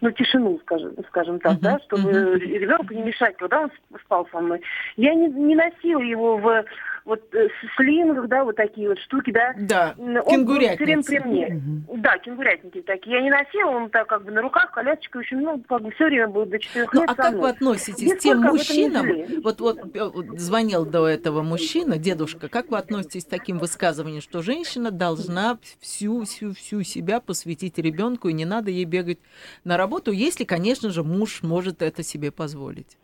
ну, 0.00 0.10
тишину, 0.10 0.58
скажем, 0.62 0.94
скажем 1.08 1.40
так, 1.40 1.52
Мгм, 1.54 1.60
да, 1.62 1.78
чтобы 1.80 2.10
мгм. 2.12 2.34
ребенку 2.36 2.94
не 2.94 3.02
мешать, 3.02 3.36
когда 3.36 3.60
он 3.62 3.66
сп- 3.68 4.00
спал 4.04 4.28
со 4.32 4.40
мной. 4.40 4.60
Я 4.96 5.14
не, 5.14 5.28
не 5.28 5.54
носила 5.54 6.00
его 6.00 6.36
в 6.38 6.64
вот 7.04 7.22
э, 7.34 7.48
слингах, 7.76 8.28
да, 8.28 8.44
вот 8.44 8.56
такие 8.56 8.88
вот 8.88 8.98
штуки, 9.00 9.30
да. 9.30 9.52
Да, 9.58 9.94
Он 9.98 10.14
был 10.14 10.22
все 10.22 10.36
время 10.58 10.76
кенгурятницы. 10.76 11.10
при 11.10 11.18
мне. 11.20 11.60
Да, 11.98 12.16
кенгурятники 12.16 12.80
такие. 12.80 13.16
Я 13.16 13.22
не 13.22 13.30
носила, 13.30 13.70
он 13.72 13.90
так 13.90 14.06
как 14.06 14.24
бы 14.24 14.30
на 14.30 14.40
руках, 14.40 14.70
колясочка, 14.72 15.18
общем, 15.18 15.42
ну, 15.42 15.62
как 15.68 15.82
бы 15.82 15.90
все 15.90 16.06
время 16.06 16.28
был 16.28 16.46
до 16.46 16.58
четырех 16.58 16.94
Ну, 16.94 17.00
лет 17.02 17.10
а 17.10 17.14
как 17.14 17.34
вы 17.34 17.48
относитесь 17.50 18.14
к 18.14 18.18
тем 18.20 18.40
мужчинам? 18.40 19.06
вот 19.42 19.60
э, 19.60 20.10
вот 20.14 20.40
звонил 20.40 20.86
до 20.86 21.06
этого 21.06 21.42
мужчина, 21.42 21.98
дедушка. 21.98 22.48
Как 22.48 22.70
вы 22.70 22.78
относитесь 22.78 23.26
к 23.26 23.28
таким 23.28 23.58
высказываниям, 23.58 24.22
что 24.22 24.40
женщина 24.40 24.90
должна 24.90 25.58
всю, 25.80 26.24
всю, 26.24 26.54
всю 26.54 26.82
себя 26.84 27.20
посвятить 27.20 27.76
ребенку, 27.78 28.28
и 28.28 28.32
не 28.32 28.46
надо 28.46 28.70
ей 28.70 28.86
бегать 28.86 29.18
на 29.64 29.73
работу, 29.76 30.12
если, 30.12 30.44
конечно 30.44 30.90
же, 30.90 31.02
муж 31.02 31.42
может 31.42 31.82
это 31.82 32.02
себе 32.02 32.30
позволить? 32.30 32.96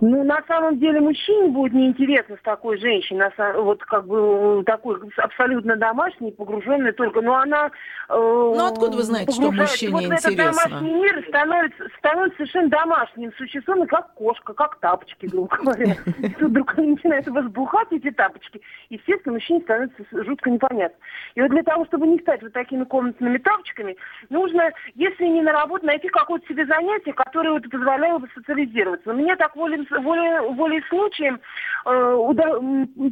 Ну, 0.00 0.24
на 0.24 0.42
самом 0.48 0.78
деле, 0.78 1.00
мужчине 1.00 1.48
будет 1.48 1.72
неинтересно 1.72 2.36
с 2.36 2.42
такой 2.42 2.78
женщиной, 2.78 3.30
вот 3.62 3.82
как 3.84 4.06
бы 4.06 4.60
э, 4.60 4.62
такой 4.64 4.98
абсолютно 5.16 5.76
домашней, 5.76 6.32
погруженной 6.32 6.92
только, 6.92 7.20
но 7.20 7.36
она... 7.36 7.70
Ну, 8.08 8.66
откуда 8.66 8.96
вы 8.96 9.02
знаете, 9.02 9.32
что 9.32 9.52
мужчине 9.52 9.92
вот 9.92 10.02
интересно? 10.02 10.28
этот 10.28 10.36
домашний 10.36 10.94
мир 10.94 11.24
становится, 11.28 11.88
становится 11.98 12.36
совершенно 12.36 12.68
домашним 12.70 13.32
существом, 13.34 13.86
как 13.86 14.14
кошка, 14.14 14.52
как 14.54 14.76
тапочки, 14.80 15.26
грубо 15.26 15.56
говоря. 15.56 15.96
И 16.18 16.28
тут 16.30 16.50
вдруг 16.50 16.76
они 16.78 16.92
начинают 16.92 17.28
возбухать, 17.28 17.88
эти 17.92 18.10
тапочки, 18.10 18.60
естественно, 18.90 19.34
мужчине 19.34 19.60
становится 19.60 20.02
жутко 20.24 20.50
непонятно. 20.50 20.98
И 21.34 21.40
вот 21.42 21.50
для 21.50 21.62
того, 21.62 21.84
чтобы 21.86 22.06
не 22.06 22.18
стать 22.18 22.42
вот 22.42 22.52
такими 22.52 22.84
комнатными 22.84 23.38
тапочками, 23.38 23.96
нужно, 24.30 24.72
если 24.94 25.24
не 25.24 25.42
на 25.42 25.52
работу, 25.52 25.86
найти 25.86 26.08
какое-то 26.08 26.46
себе 26.48 26.66
занятие, 26.66 27.12
которое 27.12 27.52
вот 27.52 27.70
позволяло 27.70 28.18
бы 28.18 28.28
социализироваться. 28.34 29.08
Но 29.08 29.14
мне 29.14 29.36
так 29.36 29.54
волей, 29.68 29.86
волей, 30.02 30.54
волей 30.54 30.82
случаем 30.88 31.40
э, 31.84 32.14
уда- 32.14 32.58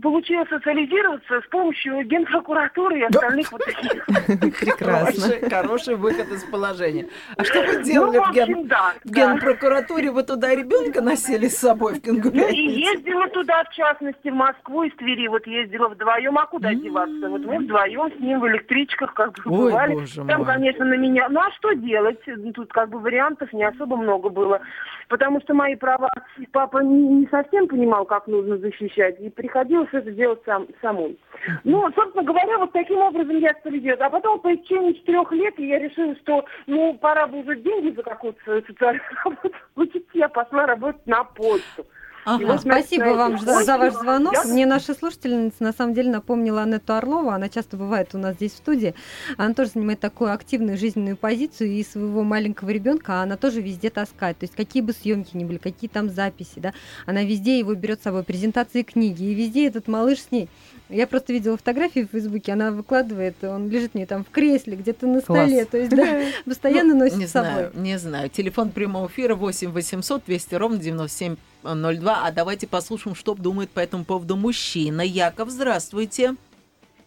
получилось 0.03 0.49
социализироваться 0.49 1.41
с 1.41 1.47
помощью 1.49 2.03
генпрокуратуры 2.05 3.01
и 3.01 3.03
остальных 3.05 3.51
вот 3.53 3.63
таких. 3.65 4.07
прекрасно. 4.07 5.23
Хороший, 5.23 5.51
хороший 5.51 5.95
выход 5.97 6.29
из 6.33 6.45
положения. 6.45 7.07
А 7.37 7.45
что 7.45 7.63
вы 7.63 7.83
делали 7.83 8.17
Ну, 8.19 8.25
в 8.25 8.29
в, 8.29 8.33
ген- 8.33 8.43
общем, 8.51 8.67
да. 8.69 8.93
в 9.05 9.11
да. 9.11 9.33
генпрокуратуре? 9.33 10.11
Вы 10.11 10.23
туда 10.23 10.55
ребенка 10.55 11.01
носили 11.01 11.49
с 11.49 11.59
собой 11.59 11.95
в 11.95 11.97
Ну 12.07 12.13
и 12.15 12.21
кенгурятницу? 12.23 12.79
ездила 12.79 13.29
туда, 13.29 13.65
в 13.65 13.75
частности, 13.75 14.29
в 14.29 14.35
Москву 14.35 14.83
из 14.85 14.95
Твери. 14.97 15.29
Вот 15.29 15.47
ездила 15.47 15.89
вдвоем, 15.89 16.39
а 16.39 16.47
куда 16.47 16.73
деваться? 16.75 17.29
Вот 17.29 17.45
мы 17.45 17.59
вдвоем 17.59 18.11
с 18.17 18.21
ним 18.21 18.41
в 18.41 18.49
электричках 18.49 19.15
как 19.15 19.33
бы 19.33 19.43
Ой, 19.47 19.71
бывали. 19.71 19.95
боже 19.95 20.25
Там, 20.27 20.45
конечно, 20.45 20.85
на 20.85 20.95
меня... 20.97 21.29
Ну 21.29 21.41
а 21.41 21.51
что 21.53 21.73
делать? 21.75 22.21
Тут 22.55 22.73
как 22.73 22.91
бы 22.91 22.99
вариантов 22.99 23.53
не 23.53 23.65
особо 23.65 23.97
много 23.97 24.29
было. 24.29 24.61
Потому 25.09 25.41
что 25.41 25.55
мои 25.55 25.77
права 25.77 26.09
папа 26.53 26.79
не, 26.79 27.27
совсем 27.29 27.69
понимал, 27.69 28.05
как 28.05 28.27
нужно 28.27 28.59
защищать, 28.59 29.21
и 29.21 29.31
приходилось 29.31 29.89
это 29.93 30.11
делать 30.11 30.41
сам, 30.45 30.67
самой. 30.81 31.19
Ну, 31.65 31.89
собственно 31.95 32.25
говоря, 32.25 32.59
вот 32.59 32.73
таким 32.73 32.99
образом 32.99 33.39
я 33.39 33.55
стала 33.55 33.79
делать. 33.79 34.01
А 34.01 34.11
потом 34.11 34.41
по 34.41 34.55
течение 34.57 34.95
четырех 34.95 35.31
лет 35.33 35.55
я 35.59 35.79
решила, 35.79 36.17
что, 36.17 36.45
ну, 36.67 36.95
пора 36.95 37.27
бы 37.29 37.41
уже 37.41 37.57
деньги 37.57 37.95
за 37.95 38.03
какую-то 38.03 38.63
социальную 38.67 39.05
работу 39.25 39.57
получить. 39.75 40.07
Я 40.13 40.29
пошла 40.29 40.67
работать 40.67 41.07
на 41.07 41.23
почту. 41.25 41.87
Ага. 42.26 42.45
Вот, 42.45 42.61
Спасибо 42.62 43.14
вам 43.14 43.38
за, 43.38 43.62
за 43.62 43.78
ваш 43.78 43.95
звонок. 43.95 44.35
Я... 44.35 44.42
Мне 44.42 44.66
наша 44.66 44.95
слушательница 44.95 45.62
на 45.62 45.73
самом 45.73 45.95
деле 45.95 46.11
напомнила 46.11 46.62
Анетту 46.62 46.95
Орлову. 46.95 47.30
Она 47.30 47.49
часто 47.49 47.76
бывает 47.76 48.16
у 48.16 48.18
нас 48.18 48.35
здесь 48.35 48.50
в 48.50 48.56
студии. 48.56 48.97
Она 49.37 49.54
тоже 49.54 49.71
занимает 49.71 50.00
такую 50.00 50.33
активную 50.33 50.76
жизненную 50.76 51.16
позицию 51.16 51.71
и 51.71 51.85
своего 51.85 52.25
маленького 52.25 52.71
ребенка 52.71 53.23
она 53.23 53.37
тоже 53.37 53.61
везде 53.61 53.90
таскает. 53.90 54.38
То 54.38 54.45
есть 54.45 54.56
какие 54.56 54.83
бы 54.83 54.92
съемки 54.92 55.37
ни 55.37 55.45
были, 55.45 55.59
какие 55.59 55.88
там 55.88 56.11
записи, 56.11 56.59
да, 56.59 56.75
она 57.06 57.23
везде 57.23 57.61
его 57.61 57.75
берет 57.75 58.00
с 58.00 58.02
собой, 58.02 58.25
презентации 58.25 58.83
книги, 58.83 59.23
и 59.23 59.35
везде 59.35 59.68
этот 59.68 59.87
малыш 59.87 60.18
с 60.18 60.33
ней. 60.33 60.49
Я 60.88 61.09
просто 61.09 61.33
видела 61.33 61.57
фотографии 61.57 62.07
в 62.07 62.12
Фейсбуке, 62.12 62.52
она 62.52 62.71
выкладывает, 62.71 63.43
он 63.43 63.69
лежит 63.69 63.95
мне 63.95 64.07
там 64.07 64.25
в 64.25 64.31
кресле, 64.31 64.76
где-то 64.76 65.09
на 65.09 65.21
столе, 65.21 65.57
Класс. 65.57 65.69
то 65.69 65.78
есть 65.78 65.90
да, 65.90 66.21
постоянно 66.45 66.95
ну, 66.95 67.00
носит 67.00 67.16
не 67.16 67.26
с 67.26 67.33
собой. 67.33 67.50
Знаю, 67.50 67.73
не 67.75 67.99
знаю. 67.99 68.31
Телефон 68.31 68.71
прямого 68.71 69.09
эфира 69.09 69.35
8 69.35 69.73
800 69.73 70.25
200 70.25 70.55
ровно 70.55 70.78
9702. 70.78 72.26
А 72.26 72.31
давайте 72.31 72.69
послушаем, 72.69 73.16
что 73.16 73.35
думает 73.35 73.71
по 73.71 73.81
этому 73.81 74.05
поводу 74.05 74.37
мужчина. 74.37 75.00
Яков, 75.00 75.50
здравствуйте. 75.50 76.37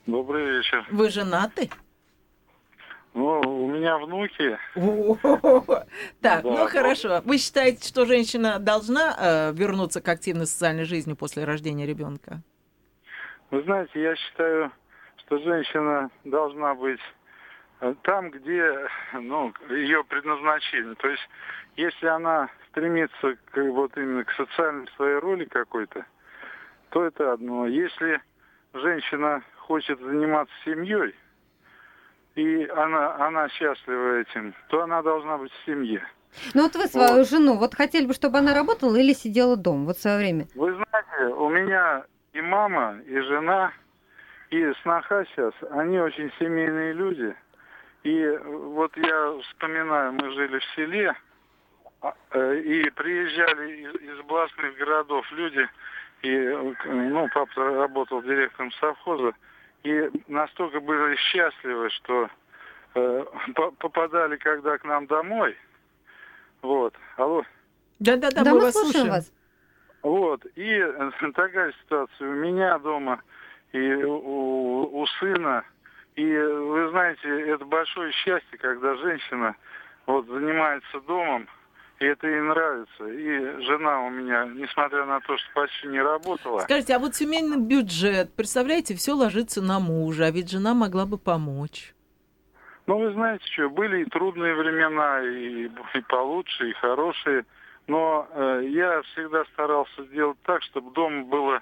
Добрый 0.05 0.57
вечер. 0.57 0.85
Вы 0.91 1.09
женаты? 1.09 1.69
Ну, 3.13 3.39
у 3.39 3.67
меня 3.69 3.97
внуки. 3.97 4.57
Так, 6.21 6.43
ну 6.43 6.67
хорошо. 6.67 7.21
Вы 7.23 7.37
считаете, 7.37 7.87
что 7.87 8.05
женщина 8.05 8.59
должна 8.59 9.15
э, 9.17 9.53
вернуться 9.53 10.01
к 10.01 10.07
активной 10.09 10.47
социальной 10.47 10.83
жизни 10.83 11.13
после 11.13 11.45
рождения 11.45 11.85
ребенка? 11.85 12.41
Вы 13.51 13.63
знаете, 13.63 14.01
я 14.01 14.15
считаю, 14.15 14.71
что 15.17 15.39
женщина 15.39 16.09
должна 16.23 16.75
быть 16.75 16.99
э, 17.81 17.95
там, 18.03 18.29
где 18.29 18.87
ну, 19.13 19.53
ее 19.69 20.03
предназначение. 20.03 20.95
То 20.95 21.07
есть, 21.07 21.27
если 21.75 22.07
она 22.07 22.49
стремится 22.69 23.35
к, 23.51 23.57
вот 23.57 23.97
именно 23.97 24.23
к 24.23 24.31
социальной 24.33 24.87
своей 24.95 25.17
роли 25.19 25.45
какой-то, 25.45 26.05
то 26.89 27.03
это 27.03 27.33
одно. 27.33 27.65
Если 27.67 28.21
женщина 28.73 29.43
хочет 29.57 29.99
заниматься 29.99 30.53
семьей, 30.65 31.15
и 32.35 32.67
она, 32.67 33.15
она 33.27 33.49
счастлива 33.49 34.19
этим, 34.19 34.53
то 34.69 34.83
она 34.83 35.01
должна 35.01 35.37
быть 35.37 35.51
в 35.51 35.65
семье. 35.65 36.03
Ну 36.53 36.63
вот 36.63 36.75
вы 36.75 36.85
свою 36.85 37.17
вот. 37.17 37.29
жену, 37.29 37.55
вот 37.55 37.73
хотели 37.73 38.05
бы, 38.05 38.13
чтобы 38.13 38.37
она 38.37 38.53
работала 38.53 38.95
или 38.95 39.13
сидела 39.13 39.57
дома, 39.57 39.85
вот 39.85 39.97
в 39.97 40.01
свое 40.01 40.17
время? 40.19 40.47
Вы 40.53 40.73
знаете, 40.73 41.33
у 41.35 41.49
меня 41.49 42.05
и 42.33 42.41
мама, 42.41 42.99
и 43.05 43.19
жена, 43.21 43.71
и 44.49 44.73
сноха 44.81 45.25
сейчас, 45.25 45.53
они 45.71 45.99
очень 45.99 46.31
семейные 46.39 46.93
люди. 46.93 47.35
И 48.03 48.27
вот 48.45 48.95
я 48.97 49.39
вспоминаю, 49.43 50.13
мы 50.13 50.31
жили 50.31 50.59
в 50.59 50.63
селе, 50.75 51.15
а, 52.01 52.13
э, 52.31 52.59
и 52.59 52.89
приезжали 52.91 53.71
из, 53.81 53.95
из 53.95 54.19
областных 54.19 54.77
городов 54.77 55.29
люди, 55.31 55.67
и, 56.21 56.37
ну, 56.85 57.27
папа 57.33 57.63
работал 57.63 58.21
директором 58.21 58.71
совхоза, 58.73 59.33
и 59.83 60.09
настолько 60.27 60.79
были 60.79 61.15
счастливы, 61.17 61.89
что 61.89 62.29
э, 62.95 63.25
попадали 63.79 64.37
когда 64.37 64.77
к 64.77 64.83
нам 64.83 65.07
домой. 65.07 65.55
Вот. 66.61 66.93
Алло. 67.17 67.43
Да-да-да, 67.99 68.43
мы, 68.43 68.57
мы 68.57 68.59
вас 68.61 68.73
слушаем. 68.73 69.09
вас. 69.09 69.31
Вот, 70.01 70.45
и 70.55 70.69
э, 70.69 71.11
такая 71.35 71.73
ситуация 71.83 72.29
у 72.29 72.35
меня 72.35 72.77
дома 72.79 73.21
и 73.71 73.93
у, 74.03 75.01
у 75.01 75.07
сына. 75.19 75.63
И 76.15 76.25
вы 76.25 76.89
знаете, 76.89 77.27
это 77.49 77.65
большое 77.65 78.11
счастье, 78.11 78.57
когда 78.57 78.95
женщина 78.97 79.55
вот 80.05 80.25
занимается 80.27 80.99
домом, 81.01 81.47
и 81.99 82.05
это 82.05 82.27
ей 82.27 82.41
нравится. 82.41 83.07
И 83.07 83.63
жена 83.65 84.01
у 84.01 84.09
меня, 84.09 84.45
несмотря 84.45 85.05
на 85.05 85.19
то, 85.21 85.37
что 85.37 85.47
почти 85.53 85.87
не 85.87 86.01
работала. 86.01 86.61
Скажите, 86.61 86.95
а 86.95 86.99
вот 86.99 87.15
семейный 87.15 87.57
бюджет, 87.57 88.33
представляете, 88.35 88.95
все 88.95 89.13
ложится 89.13 89.61
на 89.61 89.79
мужа, 89.79 90.25
а 90.25 90.31
ведь 90.31 90.49
жена 90.49 90.73
могла 90.73 91.05
бы 91.05 91.17
помочь. 91.17 91.93
Ну, 92.87 92.97
вы 92.97 93.13
знаете 93.13 93.45
что, 93.53 93.69
были 93.69 94.01
и 94.01 94.05
трудные 94.05 94.55
времена, 94.55 95.21
и, 95.21 95.69
и 95.93 96.01
получше, 96.07 96.71
и 96.71 96.73
хорошие. 96.73 97.45
Но 97.89 98.27
э, 98.31 98.67
я 98.69 99.01
всегда 99.01 99.43
старался 99.53 100.05
сделать 100.05 100.37
так, 100.43 100.61
чтобы 100.61 100.91
дома 100.91 101.23
было 101.23 101.61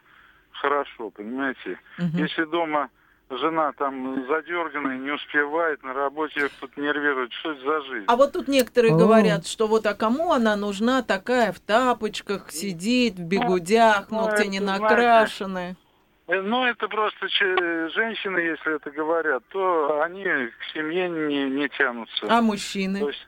хорошо, 0.51 1.09
понимаете? 1.09 1.79
Угу. 1.97 2.17
Если 2.17 2.43
дома 2.43 2.89
жена 3.29 3.71
там 3.77 4.25
задерганная, 4.27 4.97
не 4.97 5.11
успевает, 5.11 5.81
на 5.83 5.93
работе 5.93 6.49
тут 6.59 6.75
нервирует, 6.75 7.31
что 7.31 7.53
это 7.53 7.61
за 7.61 7.81
жизнь? 7.83 8.05
А 8.07 8.15
вот 8.17 8.33
тут 8.33 8.49
некоторые 8.49 8.93
О. 8.93 8.97
говорят, 8.97 9.47
что 9.47 9.67
вот 9.67 9.85
а 9.85 9.93
кому 9.93 10.33
она 10.33 10.57
нужна 10.57 11.01
такая 11.01 11.53
в 11.53 11.59
тапочках, 11.61 12.51
сидит 12.51 13.15
в 13.15 13.23
бегудях, 13.23 14.07
ну, 14.09 14.21
ногти 14.21 14.47
не 14.47 14.59
накрашены? 14.59 15.77
Знаете, 16.25 16.45
ну, 16.45 16.65
это 16.65 16.89
просто 16.89 17.29
женщины, 17.29 18.39
если 18.39 18.75
это 18.75 18.91
говорят, 18.91 19.43
то 19.49 20.01
они 20.01 20.25
к 20.25 20.73
семье 20.73 21.07
не, 21.07 21.49
не 21.49 21.69
тянутся. 21.69 22.27
А 22.27 22.41
мужчины? 22.41 22.99
То 22.99 23.07
есть, 23.07 23.27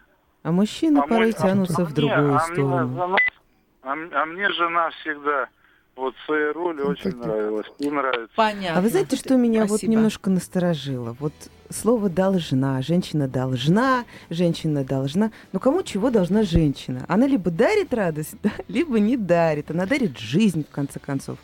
а 0.49 0.51
мужчины 0.51 0.99
а 0.99 1.01
порой 1.03 1.27
мой, 1.27 1.33
тянутся 1.33 1.81
а 1.81 1.85
в 1.85 1.93
другую 1.93 2.35
а 2.35 2.39
сторону. 2.39 2.87
Мне, 2.87 3.17
а, 3.83 3.93
а 4.21 4.25
мне 4.25 4.51
жена 4.51 4.89
всегда 5.01 5.47
вот 5.95 6.15
своей 6.25 6.51
роли 6.51 6.81
вот 6.81 6.91
очень 6.91 7.15
нравилась 7.17 7.67
и 7.77 7.89
нравится. 7.89 8.33
Понятно. 8.35 8.79
А 8.79 8.81
вы 8.81 8.89
знаете, 8.89 9.15
что 9.15 9.35
меня 9.35 9.67
Спасибо. 9.67 9.89
вот 9.89 9.95
немножко 9.95 10.29
насторожило? 10.29 11.15
Вот 11.19 11.33
слово 11.69 12.09
«должна», 12.09 12.81
женщина 12.81 13.27
должна, 13.27 14.05
женщина 14.29 14.83
должна. 14.83 15.31
Но 15.51 15.59
кому 15.59 15.83
чего 15.83 16.09
должна 16.09 16.43
женщина? 16.43 17.05
Она 17.07 17.27
либо 17.27 17.51
дарит 17.51 17.93
радость, 17.93 18.35
да, 18.43 18.51
либо 18.67 18.99
не 18.99 19.17
дарит. 19.17 19.71
Она 19.71 19.85
дарит 19.85 20.17
жизнь, 20.17 20.65
в 20.65 20.73
конце 20.73 20.99
концов. 20.99 21.37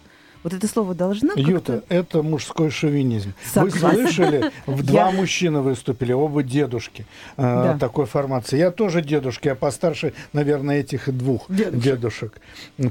Вот 0.45 0.53
это 0.53 0.67
слово 0.67 0.93
должна. 0.93 1.33
Юта, 1.37 1.83
это 1.89 2.21
мужской 2.21 2.69
шовинизм. 2.69 3.33
Согласна. 3.51 3.89
Вы 3.89 4.03
слышали? 4.03 4.51
В 4.67 4.83
два 4.83 5.09
мужчины 5.09 5.61
выступили, 5.61 6.13
оба 6.13 6.43
дедушки 6.43 7.07
э, 7.35 7.77
такой 7.79 8.05
формации. 8.05 8.59
Я 8.59 8.69
тоже 8.69 9.01
дедушки, 9.01 9.47
я 9.47 9.55
постарше, 9.55 10.13
наверное, 10.33 10.81
этих 10.81 11.11
двух 11.11 11.47
дедушек, 11.49 12.39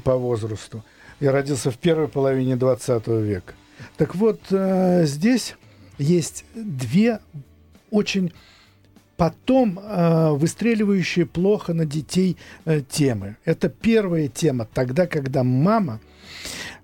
по 0.03 0.17
возрасту. 0.17 0.83
Я 1.21 1.31
родился 1.31 1.71
в 1.71 1.79
первой 1.79 2.09
половине 2.09 2.57
20 2.57 3.07
века. 3.07 3.55
Так 3.99 4.17
вот, 4.17 4.41
э, 4.51 5.05
здесь 5.05 5.55
есть 5.97 6.45
две 6.57 7.21
очень 7.93 8.33
потом 9.17 9.79
э, 9.79 10.31
выстреливающие 10.31 11.25
плохо 11.25 11.73
на 11.73 11.87
детей 11.87 12.37
э, 12.65 12.81
темы. 12.81 13.37
Это 13.45 13.69
первая 13.69 14.27
тема, 14.27 14.67
тогда, 14.75 15.07
когда 15.07 15.45
мама 15.45 16.01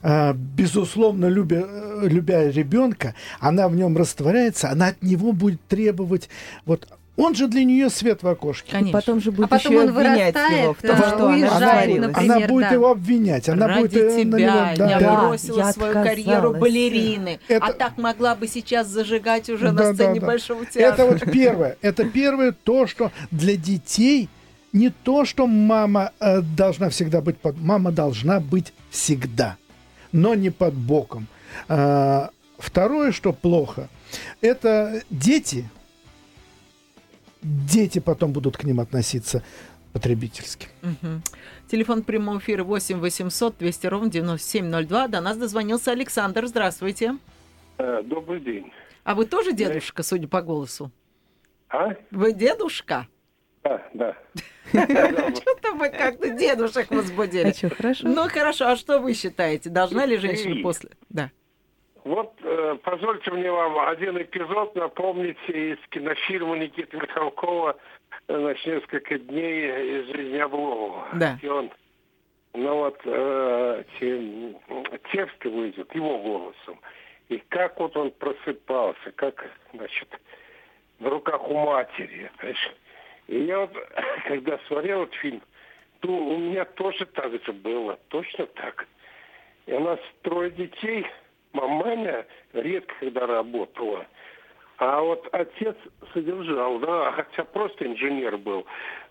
безусловно, 0.02 1.26
любя, 1.26 1.66
любя 2.02 2.50
ребенка, 2.50 3.14
она 3.38 3.68
в 3.68 3.76
нем 3.76 3.96
растворяется, 3.96 4.70
она 4.70 4.88
от 4.88 5.02
него 5.02 5.32
будет 5.32 5.60
требовать 5.68 6.28
вот 6.64 6.88
он 7.20 7.34
же 7.34 7.48
для 7.48 7.64
нее 7.64 7.90
свет 7.90 8.22
в 8.22 8.28
окошке. 8.28 8.72
Конечно. 8.72 8.88
И 8.88 8.92
потом 8.92 9.20
же 9.20 9.30
будет 9.30 9.52
а 9.52 9.56
еще 9.56 9.68
потом 9.68 9.88
обвинять 9.88 10.34
его 10.34 10.74
в 10.74 10.80
том, 10.80 10.96
да, 10.96 11.08
что 11.08 11.26
уезжает, 11.26 11.98
она, 11.98 12.06
например, 12.08 12.36
она 12.36 12.48
будет 12.48 12.68
да. 12.68 12.74
его 12.74 12.90
обвинять. 12.90 13.48
Она 13.48 13.66
Ради 13.66 13.80
будет 13.80 13.90
тебя 13.92 14.24
на 14.24 14.36
него, 14.36 14.76
да, 14.76 14.90
я 14.90 15.00
да, 15.00 15.20
бросила 15.20 15.58
я 15.58 15.72
свою 15.72 15.92
карьеру 15.92 16.54
балерины, 16.54 17.40
это... 17.48 17.66
а 17.66 17.72
так 17.72 17.98
могла 17.98 18.34
бы 18.34 18.46
сейчас 18.48 18.88
зажигать 18.88 19.50
уже 19.50 19.70
да, 19.70 19.72
на 19.72 19.94
сцене 19.94 20.14
да, 20.14 20.20
да. 20.20 20.26
Большого 20.26 20.64
театра. 20.64 21.04
Это 21.04 21.12
вот 21.12 21.32
первое. 21.32 21.76
Это 21.82 22.04
первое 22.04 22.52
то, 22.52 22.86
что 22.86 23.12
для 23.30 23.56
детей 23.56 24.28
не 24.72 24.90
то, 24.90 25.24
что 25.24 25.46
мама 25.46 26.12
э, 26.20 26.40
должна 26.40 26.88
всегда 26.88 27.20
быть 27.20 27.36
под... 27.36 27.58
Мама 27.58 27.92
должна 27.92 28.40
быть 28.40 28.72
всегда 28.90 29.56
но 30.12 30.34
не 30.34 30.50
под 30.50 30.74
боком. 30.74 31.26
А, 31.68 32.30
второе, 32.58 33.12
что 33.12 33.32
плохо, 33.32 33.88
это 34.40 35.02
дети. 35.10 35.68
Дети 37.42 38.00
потом 38.00 38.32
будут 38.32 38.56
к 38.56 38.64
ним 38.64 38.80
относиться 38.80 39.42
потребительски. 39.92 40.68
Угу. 40.82 41.22
Телефон 41.68 42.02
прямого 42.02 42.38
эфира 42.38 42.64
8 42.64 42.98
800 42.98 43.58
200 43.58 43.86
ровно 43.86 44.10
9702. 44.10 45.08
До 45.08 45.20
нас 45.20 45.36
дозвонился 45.36 45.92
Александр. 45.92 46.46
Здравствуйте. 46.46 47.16
Э, 47.78 48.02
добрый 48.04 48.40
день. 48.40 48.72
А 49.04 49.14
вы 49.14 49.24
тоже 49.24 49.52
дедушка, 49.52 50.02
судя 50.02 50.28
по 50.28 50.42
голосу? 50.42 50.90
А? 51.68 51.94
Вы 52.10 52.32
дедушка? 52.32 53.08
Да, 53.62 53.82
да. 53.94 54.16
Что-то 54.70 55.72
вы 55.74 55.88
как-то 55.90 56.30
дедушек 56.30 56.90
возбудили. 56.90 57.48
А 57.48 57.54
что, 57.54 57.74
хорошо? 57.74 58.08
Ну, 58.08 58.28
хорошо. 58.28 58.68
А 58.68 58.76
что 58.76 58.98
вы 58.98 59.14
считаете? 59.14 59.70
Должна 59.70 60.06
ли 60.06 60.16
женщина 60.16 60.62
после... 60.62 60.90
Да. 61.08 61.30
Вот 62.04 62.32
э, 62.42 62.76
позвольте 62.82 63.30
мне 63.30 63.52
вам 63.52 63.78
один 63.88 64.16
эпизод 64.20 64.74
напомнить 64.74 65.36
из 65.48 65.76
кинофильма 65.90 66.56
Никиты 66.56 66.96
Михалкова 66.96 67.76
значит, 68.26 68.66
несколько 68.66 69.18
дней 69.18 70.00
из 70.00 70.06
жизни 70.06 70.38
Обломова. 70.38 71.08
Да. 71.12 71.38
И 71.42 71.46
он 71.46 71.70
но 72.52 72.76
вот 72.78 73.00
э, 73.04 73.84
те, 73.98 74.54
тексты 75.12 75.50
выйдут 75.50 75.94
его 75.94 76.18
голосом. 76.18 76.80
И 77.28 77.38
как 77.48 77.78
вот 77.78 77.96
он 77.96 78.10
просыпался, 78.10 79.12
как, 79.14 79.46
значит, 79.72 80.08
в 80.98 81.06
руках 81.06 81.48
у 81.48 81.54
матери. 81.54 82.30
Понимаешь? 82.38 82.74
И 83.30 83.44
я 83.44 83.60
вот, 83.60 83.70
когда 84.26 84.58
смотрел 84.66 85.04
этот 85.04 85.14
фильм, 85.16 85.40
то 86.00 86.08
у 86.08 86.36
меня 86.36 86.64
тоже 86.64 87.06
так 87.06 87.32
же 87.44 87.52
было, 87.52 87.98
точно 88.08 88.46
так. 88.46 88.86
И 89.66 89.72
у 89.72 89.80
нас 89.80 90.00
трое 90.22 90.50
детей, 90.50 91.06
маманя 91.52 92.26
редко 92.52 92.92
когда 92.98 93.26
работала. 93.26 94.06
А 94.78 95.00
вот 95.02 95.28
отец 95.32 95.76
содержал, 96.12 96.78
да, 96.78 97.12
хотя 97.12 97.44
просто 97.44 97.86
инженер 97.86 98.38
был. 98.38 98.64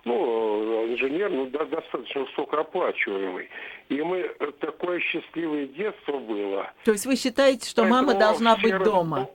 Ну, 0.03 0.87
инженер, 0.91 1.29
ну, 1.29 1.45
да, 1.45 1.63
достаточно 1.65 2.21
высокооплачиваемый. 2.21 3.49
И 3.89 4.01
мы, 4.01 4.23
такое 4.59 4.99
счастливое 4.99 5.67
детство 5.67 6.17
было. 6.17 6.71
То 6.85 6.91
есть 6.91 7.05
вы 7.05 7.15
считаете, 7.15 7.69
что 7.69 7.83
Поэтому 7.83 8.07
мама 8.07 8.19
должна 8.19 8.55
все 8.57 8.67
быть 8.67 8.83
дома? 8.83 9.29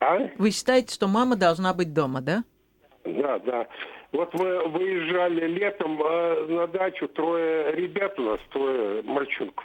А? 0.00 0.18
Вы 0.36 0.50
считаете, 0.50 0.92
что 0.92 1.06
мама 1.06 1.36
должна 1.36 1.72
быть 1.72 1.94
дома, 1.94 2.20
да? 2.20 2.42
Да, 3.04 3.38
да. 3.38 3.68
Вот 4.12 4.32
мы 4.34 4.68
выезжали 4.68 5.46
летом 5.46 6.00
э, 6.02 6.46
на 6.48 6.66
дачу, 6.66 7.08
трое 7.08 7.72
ребят 7.72 8.18
у 8.18 8.22
нас, 8.22 8.40
трое 8.50 9.02
мальчонков. 9.02 9.64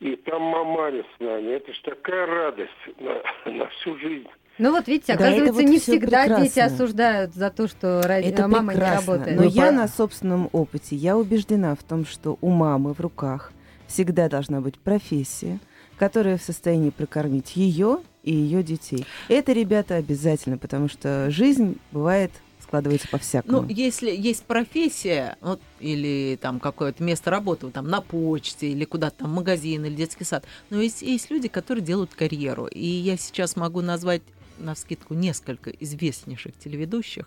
И 0.00 0.16
там 0.16 0.40
маманя 0.40 1.04
с 1.16 1.20
нами. 1.20 1.56
Это 1.56 1.72
ж 1.74 1.78
такая 1.84 2.26
радость 2.26 2.70
на, 2.98 3.52
на 3.52 3.66
всю 3.68 3.98
жизнь. 3.98 4.26
Ну 4.56 4.72
вот 4.72 4.86
видите, 4.88 5.14
Да, 5.14 5.24
оказывается, 5.24 5.52
вот 5.52 5.62
не 5.62 5.78
всегда 5.78 6.26
дети 6.26 6.48
прекрасно. 6.54 6.64
осуждают 6.74 7.34
за 7.34 7.50
то, 7.50 7.68
что 7.68 8.00
ра- 8.00 8.22
Это 8.22 8.48
мама 8.48 8.72
прекрасно. 8.72 8.94
не 9.12 9.18
работает. 9.18 9.36
Но 9.36 9.42
Ну, 9.44 9.48
я 9.50 9.66
по- 9.66 9.72
на 9.72 9.88
собственном 9.88 10.48
опыте, 10.52 10.96
я 10.96 11.16
убеждена 11.18 11.74
в 11.74 11.82
том, 11.82 12.06
что 12.06 12.38
у 12.40 12.48
мамы 12.48 12.94
в 12.94 13.00
руках 13.00 13.52
всегда 13.86 14.28
должна 14.30 14.60
быть 14.62 14.78
профессия, 14.78 15.58
которая 15.98 16.38
в 16.38 16.42
состоянии 16.42 16.90
прокормить 16.90 17.56
ее 17.56 17.98
и 18.22 18.32
ее 18.32 18.62
детей. 18.62 19.04
Это, 19.28 19.52
ребята, 19.52 19.96
обязательно, 19.96 20.56
потому 20.56 20.88
что 20.88 21.30
жизнь 21.30 21.78
бывает 21.92 22.30
складывается 22.70 23.08
по-всякому. 23.08 23.62
Ну, 23.62 23.68
если 23.68 24.10
есть 24.12 24.44
профессия, 24.44 25.36
вот, 25.40 25.60
или 25.80 26.38
там 26.40 26.60
какое-то 26.60 27.02
место 27.02 27.28
работы, 27.28 27.68
там 27.70 27.88
на 27.88 28.00
почте, 28.00 28.68
или 28.68 28.84
куда-то 28.84 29.24
там 29.24 29.30
магазин, 29.32 29.84
или 29.84 29.94
детский 29.94 30.22
сад, 30.22 30.44
но 30.70 30.80
есть, 30.80 31.02
есть 31.02 31.30
люди, 31.30 31.48
которые 31.48 31.84
делают 31.84 32.14
карьеру. 32.14 32.66
И 32.66 32.86
я 32.86 33.16
сейчас 33.16 33.56
могу 33.56 33.80
назвать 33.80 34.22
на 34.60 34.74
скидку 34.74 35.14
несколько 35.14 35.70
известнейших 35.70 36.56
телеведущих, 36.58 37.26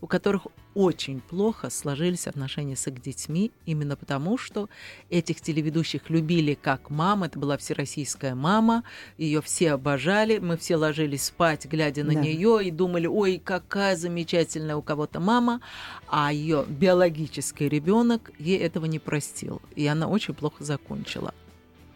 у 0.00 0.06
которых 0.06 0.46
очень 0.74 1.20
плохо 1.20 1.70
сложились 1.70 2.26
отношения 2.26 2.76
с 2.76 2.86
их 2.86 3.00
детьми, 3.00 3.52
именно 3.66 3.96
потому, 3.96 4.38
что 4.38 4.68
этих 5.10 5.40
телеведущих 5.40 6.10
любили 6.10 6.54
как 6.54 6.90
мама, 6.90 7.26
это 7.26 7.38
была 7.38 7.56
всероссийская 7.56 8.34
мама, 8.34 8.84
ее 9.18 9.42
все 9.42 9.72
обожали, 9.72 10.38
мы 10.38 10.56
все 10.56 10.76
ложились 10.76 11.24
спать, 11.24 11.66
глядя 11.66 12.04
на 12.04 12.14
Да. 12.14 12.20
нее, 12.20 12.60
и 12.64 12.70
думали, 12.70 13.06
ой, 13.06 13.40
какая 13.42 13.96
замечательная 13.96 14.76
у 14.76 14.82
кого-то 14.82 15.20
мама, 15.20 15.60
а 16.08 16.32
ее 16.32 16.64
биологический 16.68 17.68
ребенок 17.68 18.30
ей 18.38 18.58
этого 18.58 18.86
не 18.86 18.98
простил, 18.98 19.60
и 19.76 19.86
она 19.86 20.08
очень 20.08 20.34
плохо 20.34 20.64
закончила. 20.64 21.34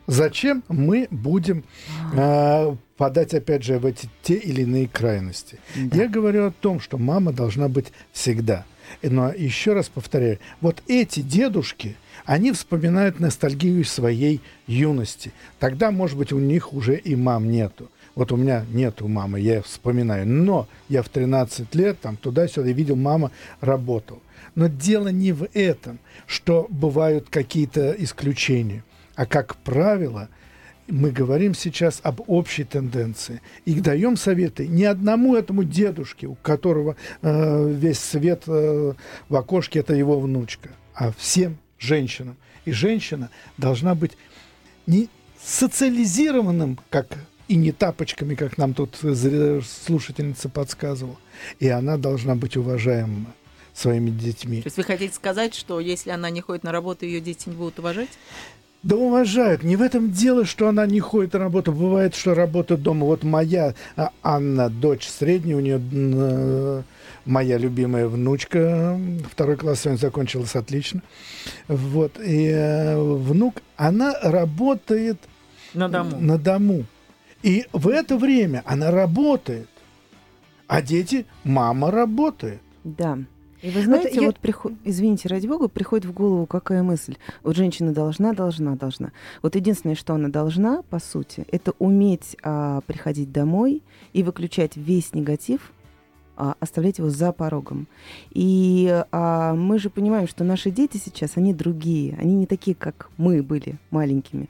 Зачем 0.07 0.63
мы 0.69 1.09
будем 1.11 1.65
э, 2.13 2.77
подать, 2.97 3.35
опять 3.35 3.65
же, 3.65 3.79
в 3.79 3.87
эти 3.87 4.09
те 4.23 4.35
или 4.35 4.63
иные 4.63 4.89
крайности? 4.89 5.59
Да. 5.75 5.97
Я 5.97 6.09
говорю 6.09 6.47
о 6.47 6.51
том, 6.53 6.81
что 6.81 6.97
мама 6.97 7.33
должна 7.33 7.69
быть 7.69 7.93
всегда. 8.13 8.65
Но 9.03 9.33
еще 9.33 9.73
раз 9.73 9.89
повторяю, 9.89 10.39
вот 10.61 10.83
эти 10.87 11.21
дедушки, 11.21 11.97
они 12.25 12.53
вспоминают 12.53 13.19
ностальгию 13.19 13.85
своей 13.85 14.41
юности. 14.67 15.33
Тогда, 15.59 15.91
может 15.91 16.17
быть, 16.17 16.33
у 16.33 16.39
них 16.39 16.73
уже 16.73 16.97
и 16.97 17.17
мам 17.17 17.51
нету. 17.51 17.91
Вот 18.15 18.33
у 18.33 18.37
меня 18.37 18.65
нету 18.73 19.09
мамы, 19.09 19.41
я 19.41 19.61
вспоминаю. 19.61 20.27
Но 20.27 20.69
я 20.89 21.03
в 21.03 21.09
13 21.09 21.75
лет 21.75 22.01
там 22.01 22.17
туда-сюда 22.17 22.71
видел, 22.71 22.97
мама 22.97 23.31
работала. 23.61 24.21
Но 24.55 24.69
дело 24.69 25.09
не 25.09 25.33
в 25.33 25.47
этом, 25.53 25.99
что 26.27 26.67
бывают 26.71 27.29
какие-то 27.29 27.95
исключения. 27.99 28.83
А 29.17 29.27
как 29.27 29.57
правило, 29.57 30.29
мы 30.87 31.11
говорим 31.11 31.55
сейчас 31.55 32.01
об 32.03 32.21
общей 32.29 32.65
тенденции 32.65 33.41
и 33.65 33.81
даем 33.81 34.17
советы 34.17 34.69
не 34.69 34.85
одному 34.85 35.35
этому 35.35 35.65
дедушке, 35.65 36.27
у 36.27 36.35
которого 36.37 36.97
э, 37.23 37.73
весь 37.73 37.99
свет 37.99 38.45
э, 38.47 38.93
в 39.29 39.37
окошке 39.37 39.81
это 39.81 39.95
его 39.95 40.21
внучка, 40.21 40.69
а 40.95 41.13
всем 41.13 41.59
женщинам. 41.79 42.37
И 42.67 42.73
женщина 42.73 43.31
должна 43.57 43.95
быть 43.95 44.13
не 44.87 45.09
социализированным, 45.43 46.79
как 46.91 47.07
и 47.49 47.57
не 47.57 47.73
тапочками, 47.73 48.35
как 48.35 48.59
нам 48.59 48.75
тут 48.75 48.97
слушательница 48.97 50.49
подсказывала. 50.49 51.17
И 51.61 51.69
она 51.69 51.97
должна 51.97 52.35
быть 52.35 52.57
уважаема 52.57 53.33
своими 53.73 54.11
детьми. 54.11 54.63
То 54.63 54.69
есть 54.69 54.77
вы 54.77 54.85
хотите 54.85 55.15
сказать, 55.15 55.55
что 55.55 55.81
если 55.81 56.11
она 56.11 56.31
не 56.31 56.41
ходит 56.41 56.65
на 56.65 56.73
работу, 56.73 57.05
ее 57.05 57.21
дети 57.21 57.49
не 57.49 57.55
будут 57.55 57.79
уважать? 57.79 58.09
Да 58.87 58.95
уважают. 58.95 59.65
Не 59.65 59.75
в 59.75 59.83
этом 59.83 60.13
дело, 60.13 60.45
что 60.45 60.69
она 60.69 60.87
не 60.87 61.01
ходит 61.01 61.33
на 61.33 61.41
работу. 61.41 61.73
Бывает, 61.73 62.15
что 62.15 62.35
работа 62.35 62.77
дома. 62.77 63.05
Вот 63.05 63.25
моя 63.25 63.75
а, 63.97 64.13
Анна, 64.23 64.71
дочь 64.71 65.09
средняя, 65.09 65.57
у 65.57 65.61
нее 65.61 65.81
э, 65.93 66.83
моя 67.25 67.59
любимая 67.59 68.07
внучка, 68.07 68.97
второй 69.29 69.57
класс 69.57 69.81
сегодня 69.81 69.99
закончилась 69.99 70.55
отлично. 70.55 71.03
Вот. 71.67 72.21
И 72.25 72.47
э, 72.47 72.97
внук, 72.97 73.57
она 73.77 74.15
работает 74.23 75.19
На 75.75 75.89
дому. 75.89 76.21
на 76.21 76.39
дому. 76.39 76.85
И 77.43 77.67
в 77.73 77.89
это 77.89 78.17
время 78.17 78.63
она 78.67 78.93
работает. 78.93 79.69
А 80.69 80.81
дети, 80.81 81.27
мама 81.43 81.91
работает. 81.91 82.61
Да. 82.85 83.19
И 83.67 83.71
вы 83.71 83.83
знаете, 83.83 84.21
я- 84.21 84.27
вот, 84.29 84.39
приход- 84.39 84.75
извините, 84.85 85.29
ради 85.29 85.49
бога, 85.49 85.67
приходит 85.67 86.07
в 86.07 86.13
голову 86.13 86.47
какая 86.47 86.85
мысль. 86.85 87.17
Вот 87.43 87.57
женщина 87.57 87.93
должна, 87.93 88.33
должна, 88.33 88.77
должна. 88.77 89.11
Вот 89.43 89.57
единственное, 89.57 89.97
что 89.97 90.15
она 90.15 90.29
должна, 90.29 90.83
по 90.83 91.01
сути, 91.01 91.45
это 91.51 91.73
уметь 91.81 92.37
а, 92.45 92.81
приходить 92.87 93.33
домой 93.33 93.83
и 94.13 94.23
выключать 94.23 94.77
весь 94.77 95.13
негатив, 95.15 95.73
а, 96.37 96.55
оставлять 96.61 96.99
его 96.99 97.11
за 97.11 97.33
порогом. 97.33 97.89
И 98.31 99.05
а, 99.11 99.55
мы 99.55 99.81
же 99.81 99.91
понимаем, 99.91 100.29
что 100.29 100.45
наши 100.45 100.71
дети 100.71 100.99
сейчас, 101.05 101.33
они 101.35 101.53
другие, 101.53 102.17
они 102.21 102.35
не 102.35 102.47
такие, 102.47 102.77
как 102.77 103.09
мы 103.17 103.43
были 103.43 103.79
маленькими. 103.91 104.49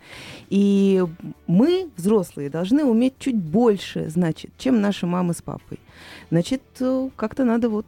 И 0.50 1.02
мы, 1.46 1.88
взрослые, 1.96 2.50
должны 2.50 2.84
уметь 2.84 3.14
чуть 3.18 3.36
больше, 3.36 4.10
значит, 4.10 4.50
чем 4.58 4.82
наши 4.82 5.06
мамы 5.06 5.32
с 5.32 5.40
папой. 5.40 5.78
Значит, 6.30 6.60
э, 6.80 7.08
как-то 7.16 7.44
надо 7.46 7.70
вот 7.70 7.86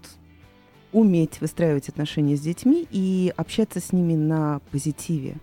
уметь 0.92 1.40
выстраивать 1.40 1.88
отношения 1.88 2.37
с 2.37 2.40
детьми 2.40 2.87
и 2.90 3.33
общаться 3.37 3.81
с 3.81 3.92
ними 3.92 4.14
на 4.14 4.61
позитиве. 4.70 5.37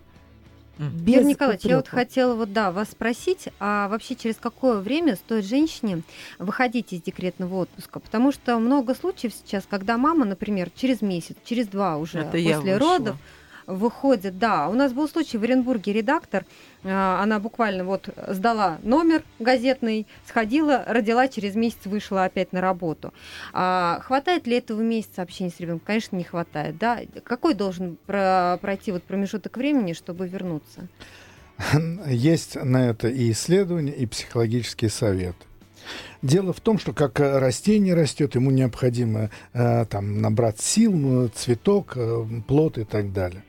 Без 0.78 1.14
Юрий 1.14 1.26
Николаевич, 1.28 1.64
я 1.64 1.76
вот 1.76 1.88
хотела 1.88 2.34
вот, 2.34 2.52
да, 2.52 2.70
вас 2.70 2.90
спросить, 2.90 3.48
а 3.58 3.88
вообще 3.88 4.14
через 4.14 4.36
какое 4.36 4.80
время 4.80 5.16
стоит 5.16 5.46
женщине 5.46 6.02
выходить 6.38 6.92
из 6.92 7.00
декретного 7.00 7.62
отпуска? 7.62 7.98
Потому 7.98 8.30
что 8.30 8.58
много 8.58 8.94
случаев 8.94 9.32
сейчас, 9.32 9.64
когда 9.68 9.96
мама, 9.96 10.26
например, 10.26 10.70
через 10.74 11.00
месяц, 11.00 11.36
через 11.44 11.68
два 11.68 11.96
уже 11.96 12.18
Это 12.18 12.36
я 12.36 12.56
после 12.56 12.74
вышла. 12.74 12.90
родов 12.90 13.16
выходит, 13.66 14.38
да. 14.38 14.68
У 14.68 14.74
нас 14.74 14.92
был 14.92 15.08
случай 15.08 15.38
в 15.38 15.42
Оренбурге, 15.42 15.92
редактор, 15.92 16.44
э, 16.82 16.90
она 16.90 17.38
буквально 17.38 17.84
вот 17.84 18.08
сдала 18.28 18.78
номер 18.82 19.22
газетный, 19.38 20.06
сходила, 20.26 20.84
родила, 20.86 21.28
через 21.28 21.54
месяц 21.54 21.84
вышла 21.84 22.24
опять 22.24 22.52
на 22.52 22.60
работу. 22.60 23.12
А 23.52 24.00
хватает 24.02 24.46
ли 24.46 24.56
этого 24.56 24.80
месяца 24.80 25.22
общения 25.22 25.50
с 25.50 25.60
ребенком? 25.60 25.86
Конечно, 25.86 26.16
не 26.16 26.24
хватает, 26.24 26.78
да. 26.78 27.00
Какой 27.24 27.54
должен 27.54 27.98
про- 28.06 28.58
пройти 28.60 28.92
вот 28.92 29.02
промежуток 29.02 29.56
времени, 29.56 29.92
чтобы 29.92 30.28
вернуться? 30.28 30.88
Есть 32.06 32.56
на 32.56 32.90
это 32.90 33.08
и 33.08 33.30
исследования, 33.32 33.92
и 33.92 34.06
психологические 34.06 34.90
советы. 34.90 35.38
Дело 36.22 36.52
в 36.52 36.60
том, 36.60 36.78
что 36.78 36.92
как 36.92 37.20
э, 37.20 37.38
растение 37.38 37.94
растет, 37.94 38.34
ему 38.34 38.50
необходимо 38.50 39.30
э, 39.52 39.84
там, 39.86 40.20
набрать 40.20 40.60
сил, 40.60 41.28
цветок, 41.28 41.92
э, 41.96 42.24
плод 42.46 42.78
и 42.78 42.84
так 42.84 43.12
далее. 43.12 43.42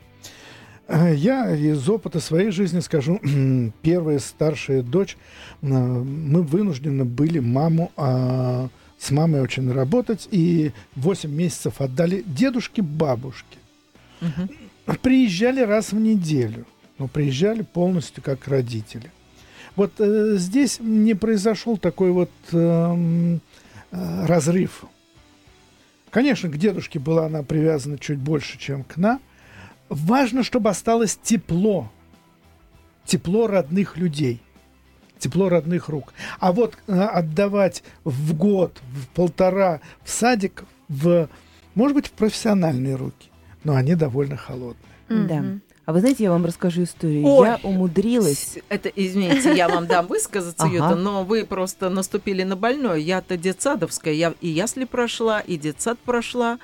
Э, 0.88 1.14
Я 1.14 1.54
из 1.54 1.88
опыта 1.88 2.18
своей 2.18 2.50
жизни 2.50 2.80
скажу, 2.80 3.20
первая 3.82 4.18
старшая 4.18 4.82
дочь, 4.82 5.16
э, 5.62 5.66
мы 5.66 6.42
вынуждены 6.42 7.04
были 7.04 7.38
маму 7.38 7.92
а, 7.96 8.68
с 8.98 9.10
мамой 9.10 9.42
очень 9.42 9.70
работать, 9.70 10.26
и 10.30 10.72
8 10.96 11.30
месяцев 11.30 11.80
отдали 11.80 12.24
дедушке, 12.26 12.82
бабушке. 12.82 13.58
Мгм. 14.20 14.50
Приезжали 15.02 15.60
раз 15.60 15.92
в 15.92 16.00
неделю, 16.00 16.66
но 16.98 17.06
приезжали 17.06 17.62
полностью 17.62 18.22
как 18.22 18.48
родители. 18.48 19.12
Вот 19.76 19.92
э, 19.98 20.34
здесь 20.36 20.80
не 20.80 21.14
произошел 21.14 21.76
такой 21.76 22.10
вот 22.10 22.30
эм, 22.50 23.40
э, 23.92 24.26
разрыв. 24.26 24.84
Конечно, 26.10 26.48
к 26.48 26.56
дедушке 26.56 26.98
была 26.98 27.26
она 27.26 27.42
привязана 27.42 27.98
чуть 27.98 28.18
больше, 28.18 28.58
чем 28.58 28.82
к 28.82 28.96
нам, 28.96 29.20
важно, 29.88 30.42
чтобы 30.42 30.70
осталось 30.70 31.18
тепло, 31.22 31.90
тепло 33.04 33.46
родных 33.46 33.96
людей, 33.96 34.42
тепло 35.18 35.48
родных 35.48 35.88
рук. 35.88 36.12
А 36.38 36.52
вот 36.52 36.76
э, 36.86 36.92
отдавать 36.92 37.82
в 38.04 38.34
год, 38.34 38.80
в 38.92 39.08
полтора 39.08 39.80
в 40.02 40.10
садик, 40.10 40.64
в, 40.88 41.28
может 41.74 41.94
быть, 41.94 42.06
в 42.06 42.12
профессиональные 42.12 42.96
руки, 42.96 43.30
но 43.64 43.74
они 43.74 43.94
довольно 43.94 44.36
холодные. 44.36 44.76
Да. 45.08 45.44
А 45.88 45.92
вы 45.94 46.00
знаете, 46.00 46.24
я 46.24 46.30
вам 46.30 46.44
расскажу 46.44 46.82
историю. 46.82 47.24
Ой, 47.24 47.48
я 47.48 47.60
умудрилась. 47.62 48.58
Это, 48.68 48.90
извините, 48.90 49.56
я 49.56 49.70
вам 49.70 49.86
дам 49.86 50.06
высказаться, 50.06 50.66
Ага. 50.66 50.74
Юта, 50.74 50.94
но 50.96 51.24
вы 51.24 51.46
просто 51.46 51.88
наступили 51.88 52.42
на 52.42 52.56
больное. 52.56 52.96
Я-то 52.96 53.38
детсадовская, 53.38 54.12
я 54.12 54.34
и 54.42 54.48
ясли 54.48 54.84
прошла, 54.84 55.40
и 55.40 55.56
детсад 55.56 55.98
прошла. 55.98 56.58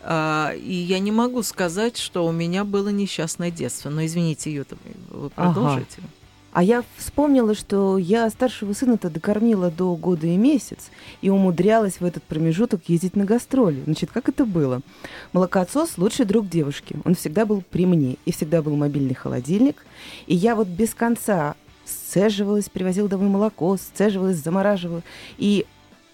А, 0.00 0.52
и 0.54 0.72
я 0.72 0.98
не 0.98 1.12
могу 1.12 1.42
сказать, 1.42 1.96
что 1.96 2.26
у 2.26 2.32
меня 2.32 2.64
было 2.64 2.88
несчастное 2.88 3.50
детство. 3.50 3.90
Но 3.90 4.04
извините, 4.04 4.52
Юта, 4.52 4.76
вы 5.10 5.30
Ага. 5.36 5.52
продолжите. 5.54 6.02
А 6.50 6.62
я 6.62 6.82
вспомнила, 6.96 7.54
что 7.54 7.98
я 7.98 8.28
старшего 8.30 8.72
сына-то 8.72 9.10
докормила 9.10 9.70
до 9.70 9.94
года 9.96 10.26
и 10.26 10.36
месяц 10.36 10.90
и 11.20 11.28
умудрялась 11.28 12.00
в 12.00 12.04
этот 12.04 12.22
промежуток 12.24 12.88
ездить 12.88 13.16
на 13.16 13.24
гастроли. 13.24 13.82
Значит, 13.84 14.10
как 14.12 14.28
это 14.28 14.46
было? 14.46 14.80
Молокоотсос– 15.32 15.90
лучший 15.98 16.24
друг 16.24 16.48
девушки. 16.48 16.96
Он 17.04 17.14
всегда 17.14 17.44
был 17.44 17.62
при 17.70 17.84
мне, 17.86 18.16
и 18.24 18.32
всегда 18.32 18.62
был 18.62 18.74
мобильный 18.76 19.14
холодильник. 19.14 19.84
И 20.26 20.34
я 20.34 20.56
вот 20.56 20.68
без 20.68 20.94
конца 20.94 21.54
сцеживалась, 21.84 22.68
привозила 22.68 23.08
домой 23.08 23.28
молоко, 23.28 23.76
сцеживалась, 23.76 24.38
замораживала. 24.38 25.02
И 25.36 25.66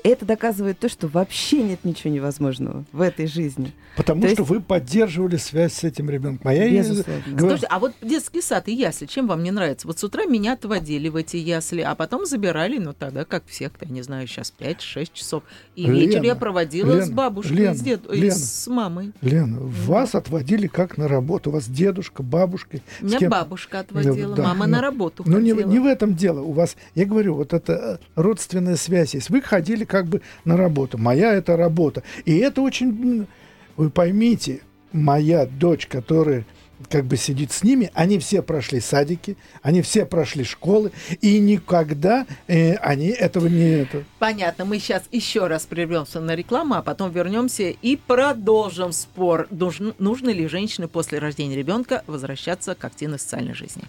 это 0.04 0.26
доказывает 0.26 0.78
то, 0.78 0.88
что 0.90 1.08
вообще 1.08 1.62
нет 1.62 1.80
ничего 1.84 2.12
невозможного 2.12 2.84
в 2.92 3.00
этой 3.00 3.26
жизни. 3.26 3.72
Потому 3.96 4.20
То 4.22 4.28
что 4.28 4.42
есть- 4.42 4.50
вы 4.50 4.60
поддерживали 4.60 5.36
связь 5.36 5.72
с 5.72 5.82
этим 5.84 6.10
ребенком. 6.10 6.46
А 6.48 6.52
я 6.54 6.66
и- 6.66 6.76
Безусловно. 6.78 7.22
говорю, 7.26 7.38
Слушайте, 7.48 7.66
а 7.70 7.78
вот 7.78 7.92
детский 8.02 8.42
сад 8.42 8.68
и 8.68 8.74
ясли, 8.74 9.06
чем 9.06 9.26
вам 9.28 9.42
не 9.42 9.50
нравится? 9.50 9.86
Вот 9.86 9.98
с 9.98 10.04
утра 10.04 10.26
меня 10.26 10.52
отводили 10.52 11.08
в 11.08 11.16
эти 11.16 11.36
ясли, 11.38 11.80
а 11.80 11.94
потом 11.94 12.26
забирали, 12.26 12.76
ну 12.78 12.92
тогда, 12.92 13.24
как 13.24 13.44
всех, 13.46 13.72
я 13.80 13.88
не 13.88 14.02
знаю, 14.02 14.26
сейчас 14.26 14.52
5-6 14.56 15.10
часов. 15.14 15.42
И 15.74 15.88
вечер 15.90 16.16
я 16.16 16.22
Лена, 16.22 16.36
проводила 16.36 17.00
с 17.00 17.04
Лена, 17.06 17.14
бабушкой, 17.16 17.56
Лена, 17.56 17.74
с, 17.74 17.80
дед... 17.80 18.02
ой, 18.06 18.18
Лена. 18.18 18.34
с 18.34 18.66
мамой. 18.66 19.12
Лена, 19.22 19.58
вас 19.60 20.14
отводили 20.14 20.66
как 20.66 20.98
на 20.98 21.08
работу. 21.08 21.48
У 21.48 21.52
вас 21.54 21.66
дедушка, 21.66 22.22
бабушка. 22.22 22.78
с 22.98 23.02
Меня 23.02 23.18
кем- 23.20 23.30
бабушка 23.30 23.80
отводила, 23.80 24.34
Да, 24.36 24.42
мама 24.42 24.66
ну, 24.66 24.72
на 24.72 24.80
работу 24.82 25.22
Ну, 25.24 25.38
не, 25.40 25.52
не 25.52 25.78
в 25.78 25.86
этом 25.86 26.14
дело. 26.14 26.40
У 26.40 26.52
вас, 26.52 26.76
я 26.94 27.06
говорю, 27.06 27.36
вот 27.36 27.54
это 27.54 28.00
э, 28.16 28.20
родственная 28.20 28.76
связь 28.76 29.14
есть. 29.14 29.30
Вы 29.30 29.40
ходили 29.40 29.84
как 29.94 30.06
бы 30.06 30.22
на 30.44 30.56
работу. 30.56 30.98
Моя 30.98 31.32
это 31.32 31.56
работа. 31.56 32.02
И 32.24 32.36
это 32.38 32.62
очень... 32.62 33.28
Вы 33.76 33.90
поймите, 33.90 34.60
моя 34.92 35.46
дочь, 35.46 35.86
которая 35.86 36.44
как 36.90 37.04
бы 37.04 37.16
сидит 37.16 37.52
с 37.52 37.62
ними, 37.62 37.92
они 37.94 38.18
все 38.18 38.42
прошли 38.42 38.80
садики, 38.80 39.36
они 39.62 39.82
все 39.82 40.04
прошли 40.04 40.42
школы, 40.42 40.90
и 41.20 41.38
никогда 41.38 42.26
э, 42.48 42.74
они 42.74 43.06
этого 43.06 43.46
не... 43.46 43.82
Это, 43.82 44.02
Понятно, 44.18 44.64
мы 44.64 44.80
сейчас 44.80 45.04
еще 45.12 45.46
раз 45.46 45.64
прервемся 45.64 46.20
на 46.20 46.34
рекламу, 46.34 46.74
а 46.74 46.82
потом 46.82 47.12
вернемся 47.12 47.70
и 47.70 47.96
продолжим 47.96 48.92
спор, 48.92 49.46
нужно, 49.50 49.94
нужно 50.00 50.30
ли 50.30 50.48
женщине 50.48 50.88
после 50.88 51.20
рождения 51.20 51.54
ребенка 51.54 52.02
возвращаться 52.08 52.74
к 52.74 52.84
активной 52.84 53.20
социальной 53.20 53.54
жизни. 53.54 53.84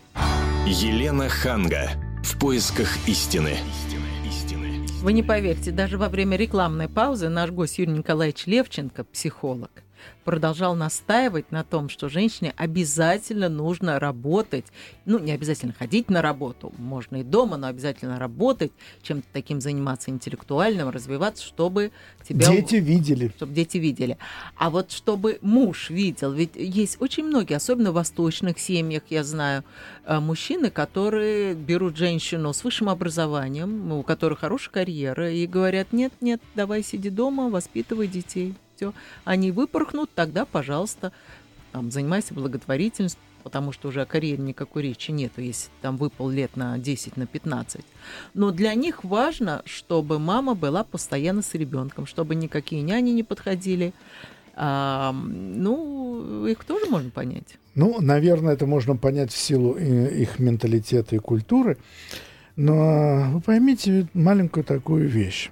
Елена 0.67 1.29
Ханга. 1.29 1.89
В 2.23 2.39
поисках 2.39 2.89
истины. 3.07 3.57
Вы 5.05 5.13
не 5.13 5.21
поверите, 5.21 5.69
даже 5.69 5.99
во 5.99 6.09
время 6.09 6.35
рекламной 6.35 6.89
паузы 6.89 7.29
наш 7.29 7.51
гость 7.51 7.77
Юрий 7.77 7.91
Николаевич 7.91 8.47
Левченко, 8.47 9.03
психолог, 9.03 9.69
продолжал 10.25 10.75
настаивать 10.75 11.51
на 11.51 11.63
том, 11.63 11.87
что 11.87 12.09
женщине 12.09 12.53
обязательно 12.57 13.47
нужно 13.47 13.99
работать. 13.99 14.65
Ну, 15.05 15.19
не 15.19 15.31
обязательно 15.31 15.71
ходить 15.71 16.09
на 16.09 16.21
работу, 16.21 16.73
можно 16.77 17.17
и 17.17 17.23
дома, 17.23 17.57
но 17.57 17.67
обязательно 17.67 18.19
работать, 18.19 18.71
чем-то 19.03 19.27
таким 19.31 19.61
заниматься 19.61 20.09
интеллектуальным, 20.09 20.89
развиваться, 20.89 21.45
чтобы 21.45 21.91
тебя... 22.27 22.47
Дети 22.47 22.75
видели. 22.75 23.31
чтобы 23.35 23.53
дети 23.53 23.77
видели. 23.77 24.17
А 24.57 24.69
вот 24.69 24.91
чтобы 24.91 25.37
муж 25.41 25.89
видел, 25.89 26.33
ведь 26.33 26.55
есть 26.55 26.99
очень 26.99 27.25
многие, 27.25 27.53
особенно 27.53 27.91
в 27.91 27.95
восточных 27.95 28.59
семьях, 28.59 29.03
я 29.09 29.23
знаю, 29.23 29.63
э, 30.05 30.19
мужчины, 30.19 30.71
которые 30.71 31.53
берут 31.53 31.97
женщину 31.97 32.51
с 32.51 32.63
высшим 32.63 32.89
образованием, 32.89 33.91
у 33.91 34.03
которых 34.03 34.39
хорошая 34.39 34.73
карьера, 34.73 35.31
и 35.31 35.45
говорят, 35.45 35.93
нет, 35.93 36.13
нет, 36.19 36.41
давай 36.55 36.83
сиди 36.83 37.09
дома, 37.09 37.49
воспитывай 37.49 38.07
детей. 38.07 38.55
Все. 38.75 38.93
Они 39.23 39.51
выпорхнут, 39.51 40.09
тогда, 40.13 40.45
пожалуйста, 40.45 41.11
там, 41.71 41.91
занимайся 41.91 42.33
благотворительностью, 42.33 43.21
потому 43.43 43.71
что 43.71 43.89
уже 43.89 44.01
о 44.01 44.05
карьере 44.05 44.41
никакой 44.41 44.83
речи 44.83 45.11
нету, 45.11 45.41
если 45.41 45.69
там 45.81 45.97
выпал 45.97 46.29
лет 46.29 46.55
на 46.57 46.77
10, 46.77 47.15
на 47.15 47.27
15. 47.27 47.81
Но 48.33 48.51
для 48.51 48.73
них 48.73 49.03
важно, 49.03 49.61
чтобы 49.65 50.19
мама 50.19 50.55
была 50.55 50.83
постоянно 50.83 51.41
с 51.41 51.53
ребенком, 51.53 52.05
чтобы 52.05 52.35
никакие 52.35 52.81
няни 52.81 53.11
не 53.11 53.23
подходили. 53.23 53.93
А, 54.55 55.11
ну, 55.13 56.47
их 56.47 56.63
тоже 56.63 56.87
можно 56.89 57.11
понять. 57.11 57.57
Ну, 57.75 57.99
наверное, 57.99 58.53
это 58.53 58.65
можно 58.65 58.95
понять 58.95 59.31
в 59.31 59.37
силу 59.37 59.75
э, 59.77 60.15
их 60.15 60.39
менталитета 60.39 61.15
и 61.15 61.19
культуры. 61.19 61.77
Но 62.55 63.31
вы 63.33 63.41
поймите 63.41 64.07
маленькую 64.13 64.63
такую 64.63 65.09
вещь. 65.09 65.51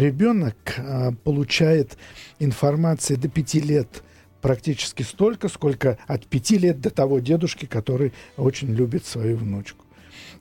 Ребенок 0.00 0.56
а, 0.78 1.12
получает 1.12 1.98
информации 2.38 3.16
до 3.16 3.28
пяти 3.28 3.60
лет 3.60 4.02
практически 4.40 5.02
столько, 5.02 5.48
сколько 5.48 5.98
от 6.06 6.26
пяти 6.26 6.56
лет 6.56 6.80
до 6.80 6.88
того 6.88 7.18
дедушки, 7.18 7.66
который 7.66 8.14
очень 8.38 8.72
любит 8.74 9.04
свою 9.04 9.36
внучку. 9.36 9.84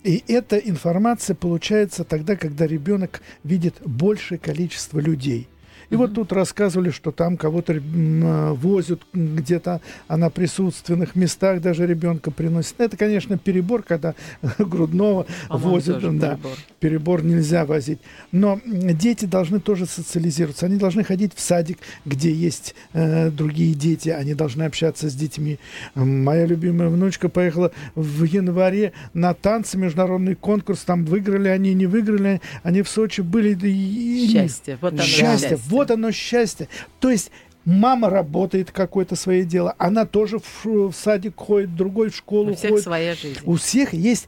И 0.06 0.24
эта 0.30 0.58
информация 0.58 1.36
получается 1.36 2.06
тогда, 2.06 2.38
когда 2.38 2.67
ребенок 2.67 3.22
видит 3.43 3.76
большее 3.84 4.38
количество 4.38 4.98
людей. 5.00 5.50
И 5.89 5.95
вот 5.95 6.13
тут 6.13 6.32
рассказывали, 6.34 6.89
что 6.91 7.12
там 7.12 7.38
кого-то 7.38 7.73
а, 7.73 8.54
возят 8.54 9.02
где-то, 9.13 9.82
а 10.08 10.17
на 10.17 10.30
присутственных 10.30 11.15
местах 11.15 11.62
даже 11.62 11.88
ребенка 11.88 12.32
приносят. 12.32 12.80
Это, 12.80 12.97
конечно, 12.97 13.38
перебор, 13.38 13.84
когда 13.84 14.13
грудного 14.60 15.25
По-моему, 15.47 15.71
возят. 15.71 16.19
да, 16.19 16.36
перебор. 16.36 16.52
перебор 16.80 17.23
нельзя 17.23 17.65
возить. 17.65 17.99
Но 18.32 18.60
дети 18.65 19.25
должны 19.25 19.60
тоже 19.60 19.86
социализироваться. 19.86 20.65
Они 20.65 20.78
должны 20.78 21.04
ходить 21.04 21.34
в 21.36 21.39
садик, 21.39 21.80
где 22.06 22.32
есть 22.32 22.75
э, 22.93 23.30
другие 23.32 23.73
дети. 23.73 24.10
Они 24.10 24.34
должны 24.34 24.63
общаться 24.63 25.10
с 25.10 25.15
детьми. 25.15 25.58
Моя 25.95 26.45
любимая 26.45 26.89
внучка 26.89 27.30
поехала 27.30 27.71
в 27.95 28.23
январе 28.25 28.93
на 29.13 29.34
танцы, 29.34 29.78
международный 29.78 30.36
конкурс. 30.36 30.82
Там 30.82 31.06
выиграли 31.06 31.47
они, 31.47 31.73
не 31.73 31.86
выиграли. 31.88 32.41
Они 32.63 32.82
в 32.82 32.89
Сочи 32.89 33.21
были. 33.21 33.58
и- 33.67 34.30
Счастье. 34.32 34.78
Вот 34.82 34.93
оно 34.93 35.02
счастье. 35.04 35.49
счастье. 35.49 35.58
Вот 35.69 35.79
оно 35.92 36.12
счастье. 36.12 36.68
То 37.00 37.10
есть 37.10 37.32
мама 37.65 38.10
работает 38.10 38.72
какое-то 38.72 39.15
свое 39.15 39.44
дело. 39.44 39.76
Она 39.78 40.06
тоже 40.06 40.39
в, 40.39 40.65
в 40.65 40.94
садик 40.94 41.36
ходит, 41.38 41.76
другой 41.76 42.10
в 42.10 42.15
школу 42.15 42.52
У 42.52 42.56
всех 42.56 42.72
ходит. 42.72 42.84
своя 42.84 43.15
жизнь. 43.15 43.39
У 43.46 43.56
всех 43.56 43.94
есть 43.94 44.28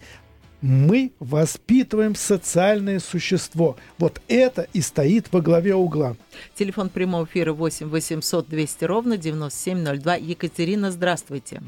мы 0.62 1.12
воспитываем 1.20 2.14
социальное 2.14 3.00
существо. 3.00 3.78
Вот 3.98 4.22
это 4.28 4.68
и 4.74 4.82
стоит 4.82 5.34
во 5.34 5.42
главе 5.42 5.74
угла. 5.74 6.16
Телефон 6.54 6.90
прямого 6.90 7.26
эфира 7.26 7.52
8 7.52 7.88
800 7.88 8.48
200 8.48 8.86
ровно 8.86 9.18
9702. 9.18 10.16
Екатерина, 10.18 10.92
здравствуйте. 10.92 11.62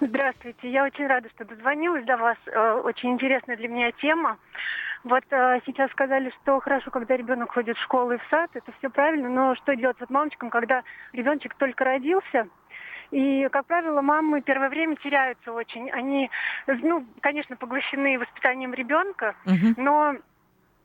Здравствуйте, 0.00 0.72
я 0.72 0.84
очень 0.84 1.06
рада, 1.06 1.28
что 1.34 1.44
дозвонилась 1.44 2.06
до 2.06 2.16
вас. 2.16 2.38
Э, 2.46 2.80
Очень 2.82 3.10
интересная 3.10 3.58
для 3.58 3.68
меня 3.68 3.92
тема. 4.00 4.38
Вот 5.02 5.24
э, 5.30 5.60
сейчас 5.64 5.90
сказали, 5.92 6.30
что 6.42 6.60
хорошо, 6.60 6.90
когда 6.90 7.16
ребенок 7.16 7.52
ходит 7.52 7.76
в 7.78 7.82
школу 7.82 8.12
и 8.12 8.18
в 8.18 8.22
сад, 8.28 8.50
это 8.54 8.70
все 8.78 8.90
правильно, 8.90 9.28
но 9.30 9.54
что 9.54 9.74
делать 9.74 9.98
вот 9.98 10.10
мамочкам, 10.10 10.50
когда 10.50 10.82
ребеночек 11.12 11.54
только 11.54 11.84
родился, 11.84 12.48
и, 13.10 13.48
как 13.50 13.66
правило, 13.66 14.02
мамы 14.02 14.42
первое 14.42 14.68
время 14.68 14.96
теряются 14.96 15.52
очень. 15.52 15.90
Они, 15.90 16.30
ну, 16.66 17.06
конечно, 17.22 17.56
поглощены 17.56 18.18
воспитанием 18.18 18.74
ребенка, 18.74 19.34
Мгм. 19.46 19.74
но 19.78 20.14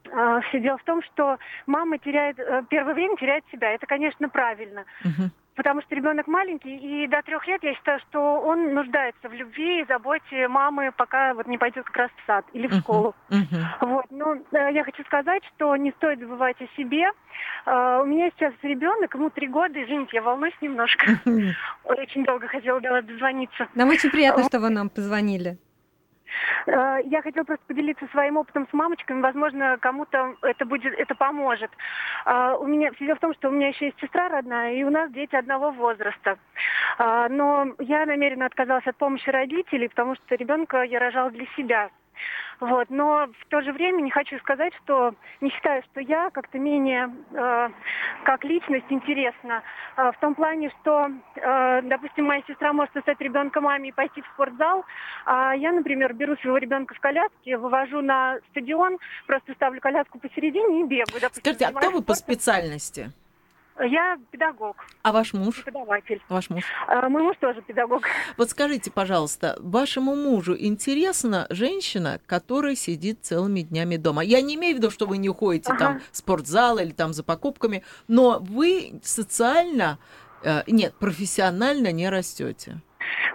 э, 0.10 0.42
все 0.48 0.60
дело 0.60 0.78
в 0.78 0.84
том, 0.86 1.04
что 1.04 1.38
мама 1.68 1.98
теряет, 1.98 2.40
э, 2.40 2.64
первое 2.70 2.94
время 2.94 3.18
теряет 3.18 3.44
себя. 3.52 3.72
Это, 3.72 3.86
конечно, 3.86 4.30
правильно. 4.30 4.86
Мгм. 5.04 5.32
Потому 5.56 5.82
что 5.82 5.96
ребенок 5.96 6.28
маленький, 6.28 6.76
и 6.76 7.08
до 7.08 7.22
трех 7.22 7.48
лет 7.48 7.64
я 7.64 7.74
считаю, 7.76 8.00
что 8.10 8.20
он 8.42 8.74
нуждается 8.74 9.30
в 9.30 9.34
любви 9.34 9.82
и 9.82 9.86
заботе 9.86 10.48
мамы, 10.50 10.92
пока 10.96 11.34
вот 11.34 11.48
не 11.48 11.58
пойдет 11.58 11.86
как 11.86 11.96
раз 11.96 12.12
в 12.12 12.28
сад 12.28 12.46
или 12.52 12.68
в 12.68 12.74
школу. 12.74 13.16
Мгм. 13.30 13.66
Вот, 13.82 14.06
ну, 14.10 14.36
э, 14.52 14.74
я 14.74 14.84
хочу 14.84 15.04
сказать, 15.06 15.44
что 15.56 15.76
не 15.78 15.92
стоит 15.92 16.20
забывать 16.20 16.58
о 16.62 16.68
себе. 16.76 17.10
Э, 17.66 18.02
У 18.02 18.06
меня 18.06 18.30
сейчас 18.32 18.54
ребенок, 18.64 19.16
ему 19.16 19.30
три 19.30 19.48
года, 19.48 19.82
извините, 19.82 20.18
я 20.18 20.22
волнуюсь 20.22 20.56
немножко. 20.62 21.06
Очень 21.86 22.26
долго 22.26 22.48
хотела 22.48 22.82
до 22.82 22.92
вас 22.92 23.06
дозвониться. 23.06 23.68
Нам 23.76 23.90
очень 23.90 24.12
приятно, 24.12 24.44
что 24.44 24.60
вы 24.60 24.70
нам 24.70 24.90
позвонили. 24.90 25.58
Э, 26.68 27.00
Я 27.06 27.22
хотела 27.22 27.44
просто 27.44 27.66
поделиться 27.68 28.08
своим 28.08 28.38
опытом 28.38 28.68
с 28.70 28.74
мамочками. 28.74 29.22
Возможно, 29.22 29.78
кому-то 29.80 30.36
это 30.42 30.66
будет, 30.66 30.94
это 30.94 31.16
поможет. 31.16 31.72
Э, 32.26 32.56
У 32.60 32.66
меня 32.66 32.92
дело 33.00 33.16
в 33.16 33.20
том, 33.20 33.34
что 33.34 33.50
у 33.50 33.52
меня 33.52 33.70
еще 33.70 33.86
есть 33.86 34.00
сестра 34.00 34.30
родная, 34.30 34.74
и 34.74 34.84
у 34.84 34.90
нас 34.90 35.12
дети 35.12 35.36
одного 35.36 35.72
возраста. 35.72 36.38
Э, 37.00 37.28
Но 37.30 37.68
я 37.80 38.06
намеренно 38.06 38.46
отказалась 38.46 38.88
от 38.88 38.98
помощи 38.98 39.30
родителей, 39.30 39.90
потому 39.90 40.16
что 40.16 40.36
ребенка 40.36 40.84
я 40.84 41.00
рожала 41.00 41.32
для 41.32 41.46
себя. 41.58 41.90
Вот. 42.60 42.90
Но 42.90 43.28
в 43.40 43.46
то 43.50 43.62
же 43.62 43.74
время 43.74 44.02
не 44.02 44.12
хочу 44.12 44.38
сказать, 44.40 44.74
что 44.84 45.14
не 45.42 45.50
считаю, 45.50 45.84
что 45.92 46.00
я 46.00 46.30
как-то 46.30 46.58
менее 46.58 47.12
э, 47.34 47.70
как 48.24 48.44
личность 48.44 48.86
интересна. 48.90 49.64
Э, 49.98 50.12
в 50.12 50.20
том 50.20 50.36
плане, 50.36 50.72
что, 50.82 51.12
э, 51.36 51.82
допустим, 51.84 52.26
моя 52.26 52.42
сестра 52.48 52.72
может 52.74 52.96
оставить 52.96 53.20
ребенка 53.22 53.62
маме 53.62 53.90
и 53.90 53.92
пойти 53.92 54.22
в 54.22 54.28
спортзал, 54.34 54.86
а 55.26 55.54
я, 55.54 55.72
например, 55.72 56.14
беру 56.14 56.36
своего 56.38 56.58
ребенка 56.58 56.94
в 56.96 57.00
коляске, 57.00 57.58
вывожу 57.58 58.02
на 58.02 58.38
стадион, 58.52 58.98
просто 59.28 59.54
ставлю 59.54 59.82
коляску 59.82 60.20
посередине 60.20 60.82
и 60.82 60.84
бегаю. 60.86 61.22
Допустим, 61.22 61.42
Скажите, 61.42 61.66
а 61.66 61.72
кто 61.72 61.92
вы 61.92 62.02
по 62.02 62.14
спортом. 62.14 62.36
специальности? 62.36 63.12
Я 63.78 64.18
педагог, 64.32 64.78
А 65.04 65.12
ваш 65.12 65.34
муж? 65.34 65.64
преподаватель. 65.64 66.22
Ваш 66.30 66.50
муж? 66.50 66.64
Э, 66.88 67.10
Мой 67.10 67.24
муж 67.24 67.36
тоже 67.42 67.62
педагог. 67.62 68.04
Вот 68.38 68.50
скажите, 68.50 68.90
пожалуйста, 68.90 69.58
вашему 69.60 70.16
мужу 70.16 70.56
интересна 70.58 71.46
женщина, 71.50 72.22
которая 72.26 72.76
сидит 72.76 73.20
целыми 73.26 73.62
днями 73.62 73.98
дома? 73.98 74.24
Я 74.24 74.42
не 74.42 74.56
имею 74.56 74.76
в 74.76 74.78
виду, 74.78 74.92
что 74.92 75.06
вы 75.08 75.18
не 75.18 75.28
уходите 75.28 75.72
Ага. 75.72 75.80
там 75.80 76.02
в 76.12 76.16
спортзал 76.18 76.78
или 76.78 76.92
там 76.92 77.12
за 77.14 77.24
покупками, 77.24 77.84
но 78.08 78.40
вы 78.40 79.00
социально, 79.04 80.00
э, 80.44 80.62
нет, 80.68 80.94
профессионально 80.96 81.92
не 81.92 82.10
растете. 82.10 82.78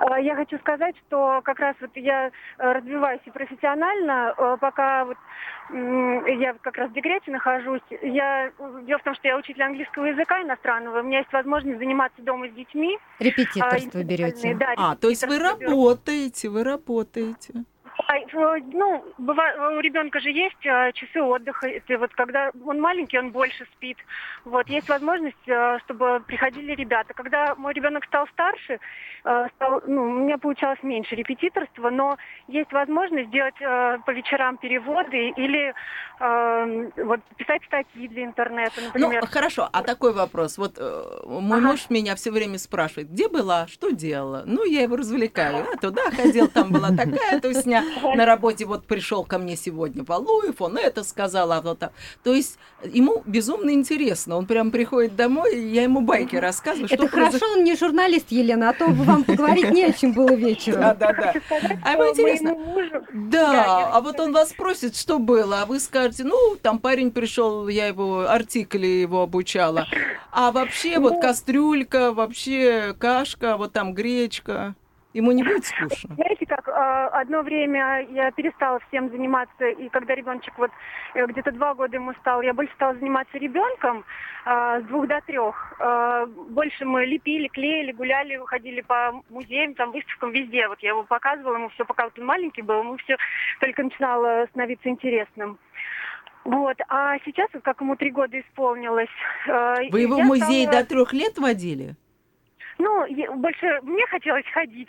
Э, 0.01 0.23
Я 0.23 0.35
хочу 0.35 0.59
сказать, 0.59 0.95
что 1.07 1.41
как 1.45 1.59
раз 1.61 1.77
вот 1.81 1.91
я 1.95 2.29
э, 2.29 2.73
развиваюсь 2.73 3.21
и 3.25 3.31
профессионально, 3.31 4.35
э, 4.37 4.57
пока 4.61 5.05
вот 5.05 5.17
я 5.73 6.55
как 6.63 6.77
раз 6.79 6.91
в 6.91 6.95
декрете 6.95 7.31
нахожусь. 7.31 7.81
Я, 8.03 8.51
дело 8.83 8.99
в 8.99 9.05
том, 9.05 9.15
что 9.15 9.29
я 9.29 9.37
учитель 9.37 9.63
английского 9.63 10.07
языка 10.07 10.43
иностранного, 10.43 10.99
у 10.99 11.03
меня 11.05 11.19
есть 11.19 11.33
возможность 11.33 11.79
заниматься 11.79 12.21
дома 12.23 12.49
с 12.49 12.53
детьми. 12.53 12.99
Репетиторство 13.21 14.01
А, 14.01 14.03
берете. 14.03 14.55
Да, 14.55 14.75
А, 14.77 14.97
то 14.97 15.09
есть 15.09 15.25
вы 15.27 15.39
работаете, 15.39 16.49
вы 16.49 16.65
работаете. 16.65 17.65
А, 18.11 18.17
э, 18.17 18.61
Ну, 18.73 19.05
быва- 19.19 19.77
у 19.77 19.81
ребенка 19.81 20.19
же 20.19 20.31
есть 20.31 20.67
э, 20.67 20.91
часы 20.95 21.23
отдыха. 21.23 21.69
Это 21.69 21.97
вот 21.97 22.13
когда 22.15 22.51
он 22.67 22.81
маленький, 22.81 23.19
он 23.19 23.31
больше 23.31 23.65
спит. 23.77 23.99
Вот 24.45 24.69
есть 24.69 24.89
возможность, 24.89 25.47
э, 25.47 25.79
чтобы 25.85 26.21
приходили 26.27 26.73
ребята. 26.75 27.15
Когда 27.15 27.55
мой 27.55 27.73
ребенок 27.73 28.05
стал 28.07 28.27
старше, 28.29 28.81
стал, 29.55 29.83
ну, 29.87 30.03
у 30.03 30.15
меня 30.25 30.39
получалось 30.39 30.79
меньше 30.83 31.15
репетиторства, 31.15 31.91
но 31.91 32.17
есть 32.49 32.73
возможность 32.73 33.31
делать 33.31 33.55
по 33.59 34.11
вечерам 34.13 34.57
переводы 34.57 35.29
или 35.37 35.75
вот 37.05 37.21
писать 37.37 37.63
статьи 37.67 38.09
для 38.09 38.25
интернета, 38.25 38.81
например. 38.81 39.21
Ну, 39.23 39.27
хорошо, 39.31 39.69
а 39.73 39.83
такой 39.83 40.15
вопрос. 40.15 40.57
Вот 40.59 40.79
мой 41.27 41.59
Ага. 41.59 41.67
муж 41.69 41.91
меня 41.91 42.15
все 42.15 42.31
время 42.31 42.59
спрашивает, 42.59 43.11
где 43.11 43.29
была, 43.29 43.67
что 43.67 43.91
делала? 43.91 44.43
Ну, 44.47 44.65
я 44.65 44.83
его 44.83 44.97
развлекаю. 44.97 45.67
А 45.71 45.77
туда 45.77 46.11
ходил, 46.11 46.49
там 46.49 46.73
была 46.73 46.89
такая 46.89 47.41
тусня. 47.41 47.85
На 48.03 48.25
работе 48.25 48.65
вот 48.65 48.85
пришел 48.87 49.25
ко 49.25 49.39
мне 49.39 49.57
сегодня 49.57 50.05
Валуев, 50.05 50.61
он 50.61 50.77
это 50.79 51.05
сказал, 51.05 51.53
а 51.53 51.61
вот. 51.61 51.83
То 52.23 52.35
есть 52.35 52.59
ему 52.85 53.23
безумно 53.27 53.71
интересно. 53.71 54.37
Он 54.37 54.47
прям 54.47 54.71
приходит 54.71 55.17
домой, 55.17 55.57
и 55.57 55.69
я 55.69 55.83
ему 55.83 56.01
байки 56.01 56.37
рассказываю, 56.37 56.89
Это 56.91 57.09
хорошо, 57.09 57.47
он 57.53 57.65
не 57.65 57.77
журналист, 57.77 58.27
Елена, 58.31 58.71
а 58.71 58.73
то 58.73 58.87
вам 58.87 59.25
поговорить 59.25 59.71
не 59.71 59.85
о 59.85 59.93
чем 59.93 60.13
было 60.13 60.33
вечером. 60.33 60.81
Да, 60.81 60.95
да, 60.95 61.13
да. 61.13 61.35
А 61.85 61.93
ему 61.93 62.11
интересно. 62.11 62.57
Да, 63.13 63.91
а 63.93 64.01
вот 64.01 64.21
он 64.21 64.33
вас 64.33 64.51
спросит, 64.51 64.97
что 64.97 65.19
было, 65.19 65.63
а 65.63 65.67
вы 65.67 65.81
скажете, 65.81 66.25
ну, 66.25 66.57
там 66.61 66.79
парень 66.79 67.11
пришел, 67.11 67.69
я 67.69 67.87
его 67.87 68.29
артикли 68.29 68.87
его 68.87 69.23
обучала. 69.23 69.87
А 70.33 70.53
вообще 70.53 70.99
Ну, 70.99 71.09
вот 71.09 71.21
кастрюлька, 71.21 72.13
вообще 72.13 72.95
кашка, 72.99 73.57
вот 73.57 73.73
там 73.73 73.95
гречка. 73.95 74.75
Ему 75.13 75.33
не 75.33 75.43
будет 75.43 75.65
скучно. 75.67 76.15
Знаете, 76.15 76.47
как 76.47 76.69
э, 76.69 76.73
одно 76.73 77.43
время 77.43 78.07
я 78.11 78.31
перестала 78.31 78.79
всем 78.89 79.11
заниматься, 79.11 79.67
и 79.67 79.89
когда 79.89 80.15
ребеночек 80.15 80.57
вот 80.57 80.71
э, 81.15 81.27
где-то 81.27 81.51
два 81.51 81.75
года 81.75 81.97
ему 81.97 82.13
стал, 82.21 82.43
я 82.43 82.55
больше 82.55 82.73
стала 82.75 82.95
заниматься 82.95 83.37
ребенком 83.37 84.05
э, 84.47 84.81
с 84.81 84.85
двух 84.85 85.09
до 85.09 85.21
трех. 85.23 85.75
Э, 85.81 86.27
больше 86.27 86.85
мы 86.85 87.07
лепили, 87.07 87.49
клеили, 87.49 87.91
гуляли, 87.91 88.41
ходили 88.47 88.83
по 88.83 89.21
музеям, 89.31 89.75
там 89.75 89.91
выставкам 89.91 90.31
везде. 90.31 90.69
Вот 90.69 90.79
я 90.81 90.91
его 90.91 91.03
показывала 91.03 91.57
ему 91.57 91.71
все, 91.71 91.85
пока 91.85 92.05
вот 92.05 92.17
он 92.17 92.27
маленький 92.27 92.63
был, 92.63 92.79
ему 92.81 92.97
все 92.99 93.17
только 93.59 93.83
начинало 93.83 94.47
становиться 94.51 94.89
интересным. 94.89 95.59
Вот, 96.45 96.77
а 96.89 97.19
сейчас, 97.25 97.49
вот 97.53 97.63
как 97.65 97.81
ему 97.81 97.97
три 97.97 98.11
года 98.11 98.39
исполнилось, 98.41 99.09
э, 99.49 99.91
Вы 99.91 100.03
его 100.03 100.19
в 100.19 100.25
музей 100.25 100.67
стала- 100.67 100.83
до 100.83 100.89
трех 100.89 101.13
лет 101.13 101.37
водили? 101.37 101.97
Ну, 102.81 103.37
больше 103.37 103.81
мне 103.83 104.07
хотелось 104.07 104.47
ходить. 104.53 104.89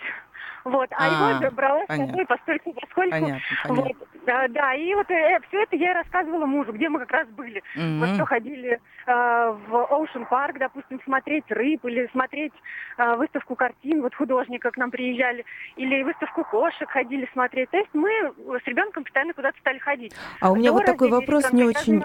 Вот, 0.64 0.90
а, 0.92 0.96
А, 1.00 1.40
его 1.40 1.52
брала 1.52 1.84
с 1.86 1.96
собой 1.96 2.26
постольку, 2.26 2.74
поскольку. 2.74 3.12
Понятно, 3.12 3.42
понятно. 3.64 3.84
Вот, 3.84 4.08
да, 4.26 4.48
да, 4.50 4.74
и 4.76 4.94
вот 4.94 5.08
все 5.08 5.64
это 5.64 5.76
я 5.76 5.94
рассказывала 5.94 6.46
мужу, 6.46 6.74
где 6.74 6.90
мы 6.90 7.00
как 7.00 7.12
раз 7.12 7.28
были. 7.30 7.64
Мгм. 7.76 8.00
Вот 8.00 8.10
что 8.16 8.26
ходили 8.26 8.74
э, 8.74 8.80
в 9.08 9.74
Ocean 9.74 10.26
Парк, 10.30 10.58
допустим, 10.60 11.02
смотреть 11.04 11.46
рыб 11.50 11.84
или 11.86 12.08
смотреть 12.12 12.54
э, 12.98 13.16
выставку 13.16 13.56
картин, 13.56 14.02
вот 14.02 14.14
художника 14.14 14.70
к 14.72 14.78
нам 14.78 14.92
приезжали, 14.92 15.44
или 15.76 16.04
выставку 16.04 16.44
кошек 16.44 16.90
ходили 16.90 17.28
смотреть. 17.34 17.70
То 17.72 17.78
есть 17.78 17.90
мы 17.94 18.10
с 18.64 18.68
ребенком 18.68 19.04
постоянно 19.04 19.34
куда-то 19.34 19.58
стали 19.60 19.80
ходить. 19.80 20.14
А 20.40 20.52
у 20.52 20.56
меня 20.56 20.70
До 20.70 20.78
вот 20.78 20.86
такой 20.86 21.10
вопрос 21.10 21.52
не 21.52 21.64
очень 21.64 22.04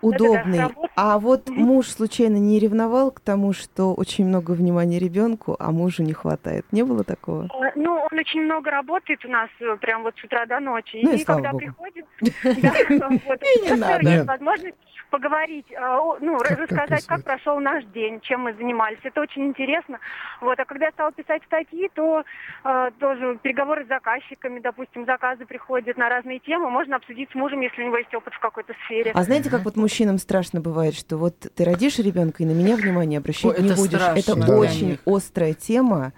удобный. 0.00 0.60
А 0.96 1.18
вот 1.18 1.48
муж 1.48 1.88
случайно 1.88 2.36
не 2.36 2.58
ревновал 2.58 3.10
к 3.10 3.20
тому, 3.20 3.52
что 3.52 3.94
очень 3.94 4.26
много 4.26 4.52
внимания 4.52 4.98
ребенку, 4.98 5.56
а 5.58 5.70
мужу 5.70 6.02
не 6.02 6.12
хватает? 6.12 6.64
Не 6.72 6.82
было 6.82 7.04
такого? 7.04 7.44
Э, 7.44 7.78
Ну, 7.98 8.06
он 8.12 8.18
очень 8.18 8.42
много 8.42 8.70
работает 8.70 9.24
у 9.24 9.28
нас, 9.28 9.48
э, 9.60 9.76
прям 9.80 10.04
вот 10.04 10.14
с 10.20 10.24
утра 10.24 10.46
до 10.46 10.60
ночи. 10.60 11.00
Ну 11.02 11.12
и 11.12 11.18
и 11.18 11.24
когда 11.24 11.50
богу. 11.50 11.58
приходит, 11.58 12.06
есть 12.20 14.26
возможность 14.26 14.76
поговорить, 15.10 15.66
э, 15.70 15.98
ну, 16.20 16.38
рассказать, 16.38 17.04
как 17.06 17.24
прошел 17.24 17.58
наш 17.58 17.84
день, 17.86 18.20
чем 18.20 18.42
мы 18.42 18.54
занимались. 18.54 18.98
Это 19.02 19.20
очень 19.20 19.46
интересно. 19.46 19.98
Вот, 20.40 20.60
а 20.60 20.64
когда 20.64 20.86
я 20.86 20.92
стала 20.92 21.10
писать 21.10 21.42
статьи, 21.46 21.90
то 21.94 22.22
э, 22.64 22.90
тоже 23.00 23.38
переговоры 23.42 23.84
с 23.84 23.88
заказчиками, 23.88 24.60
допустим, 24.60 25.06
заказы 25.06 25.44
приходят 25.44 25.96
на 25.96 26.08
разные 26.08 26.38
темы, 26.38 26.70
можно 26.70 26.96
обсудить 26.96 27.30
с 27.32 27.34
мужем, 27.34 27.62
если 27.62 27.82
у 27.82 27.86
него 27.86 27.96
есть 27.96 28.14
опыт 28.14 28.34
в 28.34 28.38
какой-то 28.38 28.74
сфере. 28.84 29.10
А 29.12 29.22
знаете, 29.24 29.50
как 29.50 29.62
вот 29.62 29.76
мужчинам 29.76 30.18
страшно 30.18 30.60
бывает, 30.60 30.94
что 30.94 31.16
вот 31.16 31.36
ты 31.38 31.64
родишь 31.64 31.98
ребенка 31.98 32.44
и 32.44 32.46
на 32.46 32.52
меня 32.52 32.76
внимание 32.76 33.18
обращать 33.18 33.58
не 33.58 33.66
это 33.66 33.76
будешь. 33.76 34.00
страшно 34.00 34.18
Это 34.18 34.56
очень 34.56 34.98
острая 35.04 35.54
тема, 35.54 36.12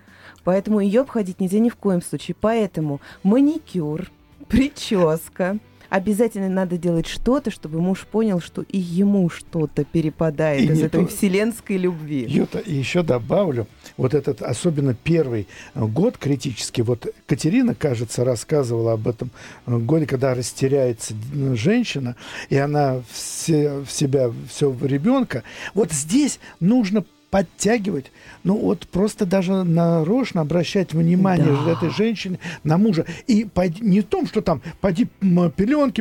поэтому 0.51 0.81
ее 0.81 1.03
обходить 1.03 1.39
нельзя 1.39 1.61
ни 1.61 1.69
в 1.69 1.77
коем 1.77 2.03
случае. 2.03 2.35
Поэтому 2.41 3.01
маникюр, 3.23 4.11
прическа. 4.49 5.59
Обязательно 5.91 6.49
надо 6.49 6.77
делать 6.77 7.07
что-то, 7.07 7.53
чтобы 7.53 7.81
муж 7.81 8.05
понял, 8.11 8.41
что 8.41 8.63
и 8.63 8.79
ему 8.79 9.29
что-то 9.29 9.85
перепадает 9.85 10.69
И 10.69 10.73
из 10.73 10.83
этой 10.83 11.03
то- 11.05 11.07
вселенской 11.07 11.77
любви. 11.77 12.27
Юта, 12.29 12.59
и 12.59 12.75
еще 12.75 13.03
добавлю, 13.05 13.69
вот 13.97 14.13
этот, 14.15 14.43
особенно 14.43 14.95
первый 14.95 15.47
э, 15.75 15.85
год 15.85 16.17
критический, 16.19 16.83
вот 16.83 17.07
Катерина, 17.27 17.77
кажется, 17.77 18.25
рассказывала 18.25 18.95
об 18.95 19.07
этом 19.07 19.31
э, 19.67 19.77
годе, 19.79 20.07
когда 20.07 20.35
растеряется 20.35 21.15
д- 21.15 21.55
женщина, 21.55 22.17
и 22.49 22.57
она 22.57 23.03
все, 23.13 23.81
в 23.87 23.91
себя, 23.93 24.33
все 24.49 24.69
в 24.71 24.85
ребенка. 24.85 25.45
Вот 25.75 25.93
здесь 25.93 26.41
нужно 26.59 27.05
подтягивать, 27.31 28.11
ну 28.43 28.57
вот 28.57 28.87
просто 28.88 29.25
даже 29.25 29.62
нарочно 29.64 30.40
обращать 30.40 30.93
внимание 30.93 31.57
Да. 31.64 31.73
этой 31.73 31.90
женщины 31.90 32.38
на 32.64 32.77
мужа. 32.77 33.07
И 33.27 33.45
пойди- 33.45 33.83
не 33.85 34.01
в 34.01 34.05
том, 34.05 34.27
что 34.27 34.40
там, 34.40 34.61
пойди 34.81 35.07
пеленки, 35.21 36.01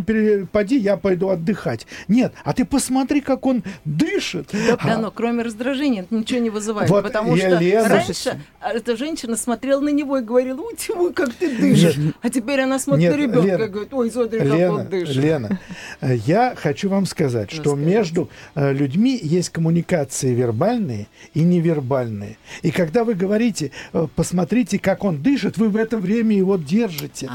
пойди, 0.51 0.77
я 0.77 0.97
пойду 0.97 1.29
отдыхать. 1.29 1.85
Нет, 2.07 2.33
а 2.43 2.53
ты 2.53 2.65
посмотри, 2.65 3.21
как 3.21 3.45
он 3.45 3.63
дышит. 3.85 4.49
Да, 4.51 4.77
А- 4.79 4.97
но 4.97 5.11
кроме 5.11 5.43
раздражения 5.43 6.01
это 6.01 6.15
ничего 6.15 6.39
не 6.39 6.49
вызывает. 6.49 6.89
Вот 6.89 7.03
потому 7.03 7.35
и 7.35 7.39
что 7.39 7.57
Лена- 7.57 7.87
раньше 7.89 8.41
а, 8.59 8.71
эта 8.73 8.97
женщина 8.97 9.37
смотрела 9.37 9.81
на 9.81 9.89
него 9.89 10.17
и 10.17 10.21
говорила, 10.23 10.59
ой, 10.61 10.75
Тимур, 10.77 11.13
как 11.13 11.33
ты 11.33 11.55
дышишь. 11.55 11.95
А 12.21 12.29
теперь 12.29 12.61
она 12.61 12.79
смотрит 12.79 13.03
Нет, 13.09 13.13
на 13.17 13.21
ребенка 13.21 13.47
Лена, 13.47 13.63
и 13.63 13.67
говорит, 13.67 13.93
ой, 13.93 14.11
смотри, 14.11 14.39
как 14.39 14.47
Лена, 14.47 14.73
он 14.73 14.87
дышит. 14.87 15.15
Лена, 15.15 15.59
э, 16.01 16.15
я 16.25 16.55
хочу 16.55 16.89
вам 16.89 17.05
сказать, 17.05 17.51
что 17.51 17.75
между 17.75 18.29
э, 18.55 18.73
людьми 18.73 19.19
есть 19.21 19.49
коммуникации 19.49 20.33
вербальные 20.33 21.07
и 21.33 21.41
невербальные. 21.41 22.37
И 22.61 22.71
когда 22.71 23.03
вы 23.03 23.13
говорите, 23.13 23.71
э, 23.93 24.07
посмотрите, 24.15 24.79
как 24.79 25.03
он 25.03 25.21
дышит, 25.21 25.57
вы 25.57 25.69
в 25.69 25.75
это 25.75 25.97
время 25.97 26.35
его 26.35 26.57
держите. 26.57 27.29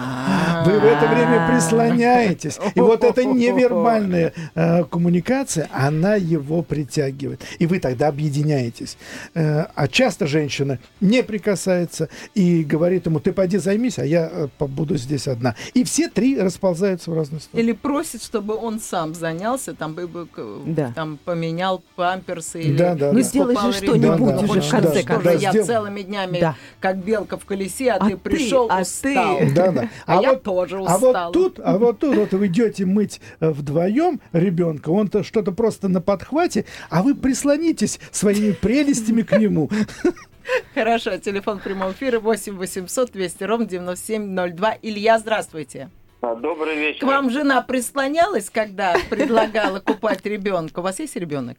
Вы 0.65 0.79
в 0.81 0.85
это 0.85 1.07
время 1.07 1.49
прислоняетесь. 1.51 2.59
И 2.75 2.81
вот 2.81 3.05
эта 3.05 3.25
невербальная 3.25 4.33
э, 4.55 4.85
коммуникация, 4.85 5.69
она 5.73 6.17
его 6.17 6.63
притягивает. 6.63 7.43
И 7.59 7.67
вы 7.67 7.79
тогда 7.81 8.09
объединяетесь. 8.09 8.97
Э, 9.35 9.67
а 9.75 9.89
часто 9.89 10.27
женщина 10.27 10.79
не 11.01 11.23
прикасается 11.23 12.09
и 12.35 12.65
говорит 12.65 13.07
ему, 13.07 13.21
ты 13.21 13.33
пойди 13.33 13.59
займись, 13.59 13.99
а 13.99 14.05
я 14.05 14.49
побуду 14.59 14.97
здесь 14.97 15.29
одна. 15.29 15.55
И 15.75 15.85
все 15.85 16.09
три 16.09 16.39
расползаются 16.39 17.11
в 17.11 17.15
разные 17.15 17.41
стороны. 17.41 17.63
Или 17.65 17.73
просит, 17.73 18.23
чтобы 18.23 18.57
он 18.57 18.81
сам 18.81 19.15
занялся, 19.15 19.75
там, 19.75 19.95
бы, 19.95 20.07
бы, 20.09 20.27
Да. 20.67 20.93
там 20.95 21.19
поменял 21.25 21.83
памперсы 21.97 22.63
или 22.63 22.77
Да, 22.77 22.95
да, 22.95 23.13
Ну, 23.13 23.19
да. 23.19 23.23
сделай 23.23 23.57
же 23.57 23.73
что-нибудь. 23.75 24.01
Да, 24.01 24.17
Вот 24.17 24.43
уже, 24.45 24.55
да, 24.55 24.61
в 24.61 24.65
что 24.65 24.71
конце 24.81 24.95
да, 24.95 25.03
концов. 25.07 25.25
да, 25.25 25.33
я 25.33 25.51
сдел- 25.51 25.65
целыми 25.67 26.03
днями, 26.03 26.41
Да. 26.41 26.57
как 26.81 26.97
белка 26.99 27.37
в 27.39 27.45
колесе, 27.45 27.91
а, 27.93 27.97
А 27.97 28.05
ты 28.09 28.11
ты, 28.13 28.17
пришел, 28.17 28.67
а 28.71 28.81
устал. 28.81 29.39
ты. 29.39 29.51
Да, 29.55 29.71
да. 29.73 29.89
А 30.07 30.21
я 30.23 30.35
тоже 30.37 30.79
А 30.87 30.99
вот 30.99 31.33
тут, 31.33 31.61
а 31.63 31.79
вот 31.79 31.99
тут 31.99 32.17
вот 32.17 32.33
вы 32.33 32.47
идете 32.47 32.85
мыть 32.87 33.21
э, 33.41 33.51
вдвоем 33.51 34.21
ребенка, 34.33 34.91
он-то 34.91 35.23
что-то 35.23 35.53
просто 35.53 35.89
на 35.89 36.01
подхвате, 36.01 36.65
а 36.91 37.03
вы 37.03 37.15
прислонитесь 37.15 37.99
своими 38.11 38.53
прелестями 38.53 39.23
к 39.23 39.37
нему. 39.39 39.71
Хорошо, 40.75 41.17
телефон 41.17 41.59
прямого 41.59 41.93
эфира 41.93 42.21
8 42.21 42.57
800 42.57 43.13
200 43.13 43.45
ровно 43.45 43.67
9702. 43.67 44.77
Илья, 44.83 45.19
здравствуйте. 45.19 45.89
А, 46.21 46.35
Добрый 46.35 46.77
вечер. 46.77 47.01
К 47.01 47.05
вам 47.05 47.31
жена 47.31 47.63
прислонялась, 47.63 48.51
когда 48.51 48.95
предлагала 49.11 49.81
купать 49.81 50.25
ребенка? 50.27 50.81
У 50.81 50.83
вас 50.83 50.99
есть 50.99 51.17
ребенок? 51.17 51.57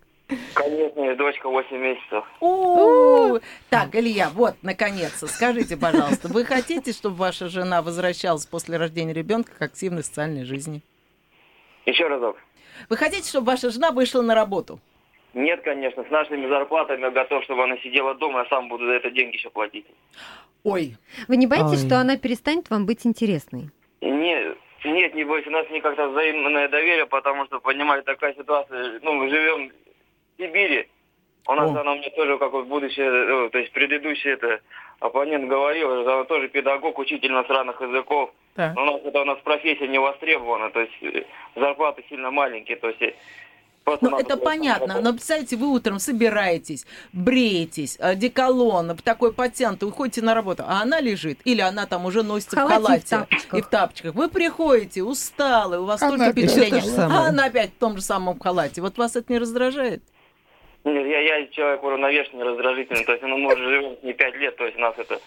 Конечно, 0.55 1.15
дочка 1.15 1.49
8 1.49 1.77
месяцев. 1.77 2.25
У, 2.41 3.37
Так, 3.69 3.95
Илья, 3.95 4.29
вот, 4.33 4.55
наконец-то, 4.63 5.27
скажите, 5.27 5.77
пожалуйста, 5.77 6.27
вы 6.29 6.43
хотите, 6.45 6.93
чтобы 6.93 7.15
ваша 7.17 7.47
жена 7.47 7.81
возвращалась 7.81 8.45
после 8.45 8.77
рождения 8.77 9.13
ребенка 9.13 9.51
к 9.57 9.61
активной 9.61 10.03
социальной 10.03 10.43
жизни? 10.45 10.81
Еще 11.85 12.07
разок. 12.07 12.37
Вы 12.89 12.97
хотите, 12.97 13.29
чтобы 13.29 13.47
ваша 13.47 13.69
жена 13.69 13.91
вышла 13.91 14.21
на 14.21 14.33
работу? 14.33 14.79
Нет, 15.35 15.61
конечно, 15.63 16.03
с 16.03 16.09
нашими 16.09 16.47
зарплатами 16.47 17.01
я 17.01 17.11
готов, 17.11 17.43
чтобы 17.43 17.63
она 17.63 17.77
сидела 17.77 18.15
дома, 18.15 18.39
я 18.39 18.45
сам 18.45 18.69
буду 18.69 18.85
за 18.85 18.93
это 18.93 19.11
деньги 19.11 19.35
еще 19.35 19.49
платить. 19.49 19.85
Ой, 20.63 20.95
Вы 21.27 21.37
не 21.37 21.45
боитесь, 21.45 21.83
Ой. 21.83 21.87
что 21.87 21.99
она 21.99 22.17
перестанет 22.17 22.69
вам 22.71 22.85
быть 22.87 23.05
интересной? 23.05 23.69
Нет, 24.01 24.57
нет, 24.83 25.13
не 25.13 25.23
бойся, 25.23 25.49
у 25.49 25.51
нас 25.51 25.69
не 25.69 25.81
как-то 25.81 26.07
взаимное 26.07 26.69
доверие, 26.69 27.05
потому 27.05 27.45
что, 27.45 27.59
понимаете, 27.59 28.05
такая 28.05 28.33
ситуация, 28.33 28.99
ну, 29.03 29.13
мы 29.13 29.29
живем 29.29 29.71
Сибири, 30.37 30.87
у 31.47 31.53
нас 31.53 31.69
О. 31.69 31.79
она 31.81 31.95
мне 31.95 32.09
тоже, 32.09 32.37
как 32.37 32.51
вот 32.51 32.65
будущее, 32.65 33.07
э, 33.07 33.49
то 33.49 33.57
есть 33.59 33.71
предыдущий 33.71 34.31
это 34.31 34.59
оппонент 34.99 35.47
говорил, 35.47 36.01
она 36.01 36.23
тоже 36.25 36.49
педагог, 36.49 36.97
учитель 36.97 37.29
иностранных 37.29 37.79
языков, 37.81 38.31
так. 38.55 38.75
Но 38.75 38.83
у 38.83 38.85
нас 38.85 39.01
это 39.03 39.21
у 39.21 39.25
нас 39.25 39.39
профессия 39.43 39.87
не 39.87 39.99
востребована, 39.99 40.71
то 40.71 40.79
есть 40.79 40.93
э, 41.01 41.23
зарплаты 41.55 42.03
сильно 42.09 42.31
маленькие, 42.31 42.77
то 42.77 42.87
есть 42.87 43.01
э, 43.01 43.13
просто 43.83 44.09
Ну, 44.09 44.17
это 44.17 44.37
понятно, 44.37 44.99
но 45.01 45.11
представьте, 45.11 45.55
вы 45.55 45.67
утром 45.67 45.99
собираетесь, 45.99 46.87
бреетесь, 47.13 47.99
деколон, 48.15 48.97
такой 49.03 49.31
пациент, 49.31 49.83
вы 49.83 49.91
ходите 49.91 50.23
на 50.23 50.33
работу, 50.33 50.63
а 50.65 50.81
она 50.81 50.99
лежит, 50.99 51.39
или 51.45 51.61
она 51.61 51.85
там 51.85 52.05
уже 52.05 52.23
носится 52.23 52.55
В 52.55 52.65
в 52.65 52.67
халате 52.67 53.27
и 53.29 53.35
в 53.35 53.53
и 53.53 53.61
в 53.61 53.67
тапочках. 53.67 54.15
Вы 54.15 54.29
приходите 54.29 55.03
усталые, 55.03 55.79
у 55.81 55.85
вас 55.85 56.01
Она 56.01 56.11
столько 56.11 56.31
опять 56.31 56.45
впечатлений, 56.45 56.81
то 56.81 56.85
же 56.87 56.91
самое. 56.91 57.19
а 57.19 57.27
она 57.27 57.45
опять 57.45 57.71
в 57.71 57.77
том 57.77 57.97
же 57.97 58.01
самом 58.01 58.39
халате. 58.39 58.81
Вот 58.81 58.97
вас 58.97 59.15
это 59.15 59.31
не 59.31 59.37
раздражает? 59.37 60.01
Нет, 60.85 61.07
я, 61.07 61.19
я 61.19 61.47
человек 61.47 61.83
уравновешенный, 61.83 62.45
раздражительный, 62.45 63.03
то 63.05 63.11
есть 63.13 63.23
ну, 63.23 63.37
мы 63.37 63.53
уже 63.53 63.63
живем 63.63 63.97
не 64.03 64.13
пять 64.13 64.35
лет, 64.35 64.55
то 64.55 64.65
есть 64.65 64.77
нас 64.77 64.93
это... 64.97 65.19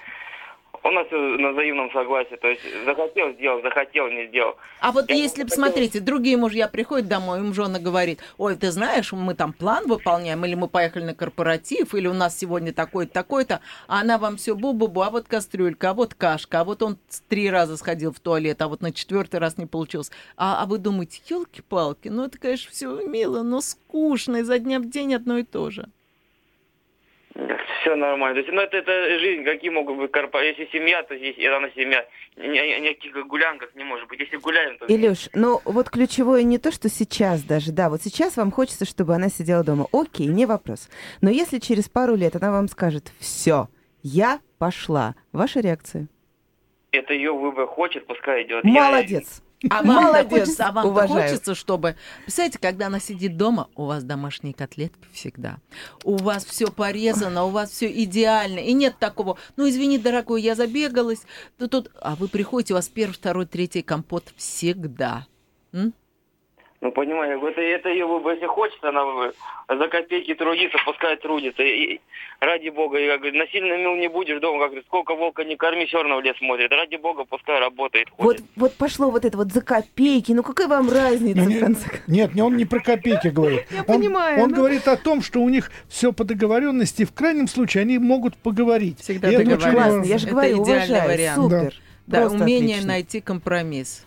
У 0.88 0.90
нас 0.90 1.06
всё 1.08 1.18
на 1.18 1.52
взаимном 1.52 1.90
согласии, 1.92 2.36
то 2.36 2.48
есть 2.48 2.62
захотел 2.86 3.32
сделал, 3.34 3.60
захотел 3.60 4.08
не 4.08 4.26
сделал. 4.28 4.56
А 4.80 4.90
вот 4.90 5.10
Я 5.10 5.16
если, 5.16 5.42
бы 5.42 6.00
другие 6.00 6.38
мужья 6.38 6.66
приходят 6.66 7.08
домой, 7.08 7.40
им 7.40 7.52
жена 7.52 7.78
говорит, 7.78 8.20
ой, 8.38 8.56
ты 8.56 8.70
знаешь, 8.70 9.12
мы 9.12 9.34
там 9.34 9.52
план 9.52 9.86
выполняем, 9.86 10.42
или 10.46 10.54
мы 10.54 10.66
поехали 10.66 11.04
на 11.04 11.14
корпоратив, 11.14 11.94
или 11.94 12.08
у 12.08 12.14
нас 12.14 12.38
сегодня 12.38 12.72
такой-то, 12.72 13.12
такой-то, 13.12 13.60
а 13.86 14.00
она 14.00 14.16
вам 14.16 14.38
все 14.38 14.54
бу-бу-бу, 14.54 15.02
а 15.02 15.10
вот 15.10 15.28
кастрюлька, 15.28 15.90
а 15.90 15.94
вот 15.94 16.14
кашка, 16.14 16.60
а 16.60 16.64
вот 16.64 16.82
он 16.82 16.96
три 17.28 17.50
раза 17.50 17.76
сходил 17.76 18.10
в 18.12 18.20
туалет, 18.20 18.62
а 18.62 18.68
вот 18.68 18.80
на 18.80 18.90
четвертый 18.90 19.40
раз 19.40 19.58
не 19.58 19.66
получилось. 19.66 20.10
А, 20.38 20.62
а 20.62 20.66
вы 20.66 20.78
думаете, 20.78 21.20
елки-палки, 21.28 22.08
ну 22.08 22.24
это, 22.24 22.38
конечно, 22.38 22.70
все 22.70 23.06
мило, 23.06 23.42
но 23.42 23.60
скучно, 23.60 24.36
изо 24.36 24.58
дня 24.58 24.80
в 24.80 24.88
день 24.88 25.14
одно 25.14 25.36
и 25.36 25.42
то 25.42 25.70
же. 25.70 25.88
Все 27.80 27.94
нормально. 27.94 28.34
То 28.34 28.40
есть, 28.40 28.52
ну, 28.52 28.60
это, 28.60 28.78
это 28.78 29.18
жизнь, 29.20 29.44
какие 29.44 29.70
могут 29.70 29.96
быть 29.96 30.10
корпорации. 30.10 30.60
Если 30.60 30.76
семья, 30.76 31.04
то 31.04 31.16
здесь 31.16 31.36
и 31.38 31.46
она 31.46 31.70
семья. 31.70 32.04
Ни- 32.36 32.48
ни- 32.48 32.88
Никаких 32.88 33.26
гулянках 33.28 33.74
не 33.76 33.84
может 33.84 34.08
быть. 34.08 34.18
Если 34.18 34.36
гуляем, 34.38 34.76
то... 34.78 34.86
Илюш, 34.86 35.28
ну 35.34 35.60
вот 35.64 35.88
ключевое 35.88 36.42
не 36.42 36.58
то, 36.58 36.72
что 36.72 36.88
сейчас 36.88 37.42
даже, 37.44 37.70
да, 37.70 37.90
вот 37.90 38.02
сейчас 38.02 38.36
вам 38.36 38.50
хочется, 38.50 38.84
чтобы 38.84 39.14
она 39.14 39.28
сидела 39.28 39.62
дома. 39.62 39.86
Окей, 39.92 40.26
не 40.26 40.46
вопрос. 40.46 40.88
Но 41.20 41.30
если 41.30 41.58
через 41.58 41.88
пару 41.88 42.16
лет 42.16 42.34
она 42.34 42.50
вам 42.50 42.66
скажет, 42.66 43.12
все, 43.20 43.68
я 44.02 44.40
пошла, 44.58 45.14
ваша 45.32 45.60
реакция? 45.60 46.08
Это 46.90 47.12
ее 47.14 47.32
выбор 47.32 47.66
хочет, 47.66 48.06
пускай 48.06 48.42
идет. 48.42 48.64
Молодец. 48.64 49.42
А 49.70 49.82
вам 49.82 50.04
Молодец, 50.04 50.30
хочется, 50.30 50.66
а 50.66 50.72
вам 50.72 50.86
уважаю. 50.86 51.28
хочется, 51.28 51.54
чтобы... 51.54 51.96
Представляете, 52.22 52.58
когда 52.58 52.86
она 52.86 53.00
сидит 53.00 53.36
дома, 53.36 53.68
у 53.74 53.86
вас 53.86 54.04
домашние 54.04 54.54
котлетки 54.54 55.08
всегда. 55.12 55.58
У 56.04 56.16
вас 56.16 56.44
все 56.44 56.70
порезано, 56.70 57.44
у 57.44 57.50
вас 57.50 57.70
все 57.70 57.90
идеально. 58.04 58.60
И 58.60 58.72
нет 58.72 58.96
такого, 58.98 59.36
ну, 59.56 59.68
извини, 59.68 59.98
дорогой, 59.98 60.42
я 60.42 60.54
забегалась. 60.54 61.22
Тут, 61.58 61.72
тут... 61.72 61.90
А 62.00 62.14
вы 62.14 62.28
приходите, 62.28 62.74
у 62.74 62.76
вас 62.76 62.88
первый, 62.88 63.14
второй, 63.14 63.46
третий 63.46 63.82
компот 63.82 64.32
всегда. 64.36 65.26
М? 65.72 65.92
Ну, 66.80 66.92
говорю, 66.92 67.48
это, 67.48 67.60
это 67.60 67.88
ее 67.88 68.06
выбор. 68.06 68.34
Если 68.34 68.46
хочет, 68.46 68.82
она 68.84 69.02
э, 69.68 69.76
за 69.76 69.88
копейки 69.88 70.32
трудится, 70.34 70.78
пускай 70.84 71.16
трудится. 71.16 71.62
И, 71.62 71.94
и 71.94 72.00
ради 72.38 72.68
бога, 72.68 72.98
я 72.98 73.18
говорю, 73.18 73.36
насильно 73.36 73.76
мил 73.76 73.96
не 73.96 74.08
будешь 74.08 74.40
дома, 74.40 74.60
как 74.60 74.68
говорит, 74.68 74.86
сколько 74.86 75.16
волка 75.16 75.42
не 75.42 75.56
корми, 75.56 75.86
все 75.86 75.98
равно 75.98 76.18
в 76.18 76.22
лес 76.22 76.36
смотрит. 76.38 76.70
Ради 76.70 76.94
бога, 76.94 77.24
пускай 77.24 77.58
работает, 77.58 78.08
Вот, 78.16 78.36
ходит. 78.36 78.42
вот 78.54 78.74
пошло 78.74 79.10
вот 79.10 79.24
это 79.24 79.36
вот 79.36 79.52
за 79.52 79.60
копейки. 79.60 80.30
Ну 80.30 80.44
какая 80.44 80.68
вам 80.68 80.88
разница, 80.88 81.40
Ну, 81.42 81.50
в 81.50 81.58
конце? 81.58 81.88
Нет, 82.06 82.34
не, 82.36 82.42
он 82.42 82.56
не 82.56 82.64
про 82.64 82.78
копейки 82.78 83.26
говорит. 83.26 83.66
Я 83.72 83.80
Он- 83.80 83.84
понимаю, 83.86 84.44
Он 84.44 84.50
но- 84.50 84.56
говорит 84.56 84.86
о 84.86 84.96
том, 84.96 85.20
что 85.20 85.40
у 85.40 85.48
них 85.48 85.72
все 85.88 86.12
по 86.12 86.22
договоренности, 86.22 87.04
в 87.04 87.12
крайнем 87.12 87.48
случае 87.48 87.80
они 87.82 87.98
могут 87.98 88.36
поговорить. 88.36 89.00
Всегда 89.00 89.30
важно. 89.72 90.04
я 90.04 90.18
же 90.18 90.28
говорю, 90.28 90.62
идеальный 90.62 90.84
уважаю, 90.84 91.08
вариант. 91.08 91.42
супер. 91.42 91.74
Да, 92.06 92.26
умение 92.28 92.74
отлично. 92.76 92.86
найти 92.88 93.20
компромисс. 93.20 94.06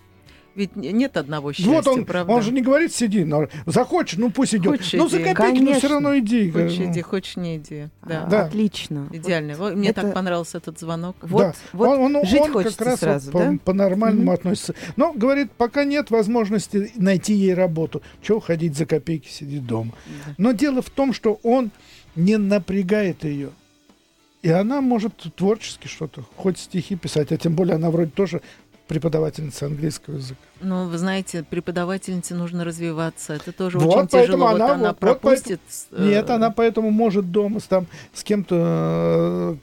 Ведь 0.54 0.76
нет 0.76 1.16
одного 1.16 1.54
счастья, 1.54 1.72
Вот 1.72 1.88
он, 1.88 2.04
правда? 2.06 2.34
он 2.34 2.42
же 2.42 2.52
не 2.52 2.62
говорит, 2.62 2.94
сиди, 2.94 3.24
но 3.24 3.48
захочешь, 3.66 4.18
ну 4.18 4.30
пусть 4.32 4.54
идет. 4.54 4.72
Хочешь, 4.80 4.94
ну 4.94 5.08
за 5.08 5.20
копейки, 5.20 5.38
ну 5.40 5.46
Конечно. 5.46 5.80
все 5.80 5.88
равно 5.88 6.18
иди. 6.20 6.52
Хочешь 6.52 6.78
Ну, 6.78 6.92
иди, 6.92 7.02
хочешь 7.02 7.38
не 7.38 7.58
иди. 7.58 7.88
Да. 8.06 8.26
Да. 8.26 8.46
Отлично. 8.48 9.08
Идеально. 9.14 9.56
Вот 9.56 9.76
Мне 9.76 9.90
это- 9.90 10.02
так 10.02 10.14
понравился 10.14 10.58
этот 10.58 10.78
звонок. 10.80 11.16
Вот, 11.22 11.42
да. 11.42 11.54
вот 11.72 11.88
он, 12.00 12.16
он- 12.18 12.26
жить 12.26 12.42
он 12.42 12.52
хочется 12.52 12.78
как 12.78 12.88
раз 12.88 13.00
сразу, 13.00 13.32
вот 13.32 13.40
да? 13.52 13.58
по, 13.64 13.74
нормальному 13.74 14.24
Мгм. 14.24 14.32
относится. 14.32 14.76
Но 14.98 15.14
говорит, 15.14 15.52
пока 15.54 15.86
нет 15.86 16.12
возможности 16.12 16.92
найти 16.96 17.34
ей 17.34 17.54
работу. 17.54 18.02
Чего 18.22 18.40
ходить 18.42 18.76
за 18.76 18.86
копейки, 18.86 19.30
сидеть 19.30 19.66
дома. 19.66 19.94
Но 20.38 20.52
дело 20.52 20.82
в 20.82 20.90
том, 20.90 21.14
что 21.14 21.40
он 21.44 21.72
не 22.16 22.38
напрягает 22.38 23.24
ее. 23.24 23.52
И 24.42 24.50
она 24.50 24.82
может 24.82 25.14
творчески 25.36 25.86
что-то, 25.88 26.24
хоть 26.36 26.58
стихи 26.58 26.96
писать, 26.96 27.32
а 27.32 27.38
тем 27.38 27.54
более 27.54 27.76
она 27.76 27.92
вроде 27.92 28.10
тоже 28.10 28.42
преподавательница 28.92 29.66
английского 29.68 30.16
языка. 30.18 30.40
Ну, 30.60 30.88
вы 30.88 30.98
знаете, 30.98 31.44
преподавательнице 31.44 32.36
нужно 32.36 32.66
развиваться. 32.66 33.34
Это 33.34 33.52
тоже 33.54 33.80
Вот 33.80 33.96
очень 33.96 34.10
поэтому 34.10 34.44
тяжело. 34.44 34.48
она 34.48 34.66
вот 34.68 34.72
она 34.74 34.78
вот- 34.80 34.88
вот 34.90 35.00
пропустит. 35.00 35.62
э, 35.92 36.06
Нет, 36.10 36.30
она 36.30 36.52
поэтому 36.52 36.92
может 36.92 37.32
дома 37.32 37.60
с, 37.62 37.64
там, 37.64 37.88
с 38.14 38.24
кем-то 38.24 39.58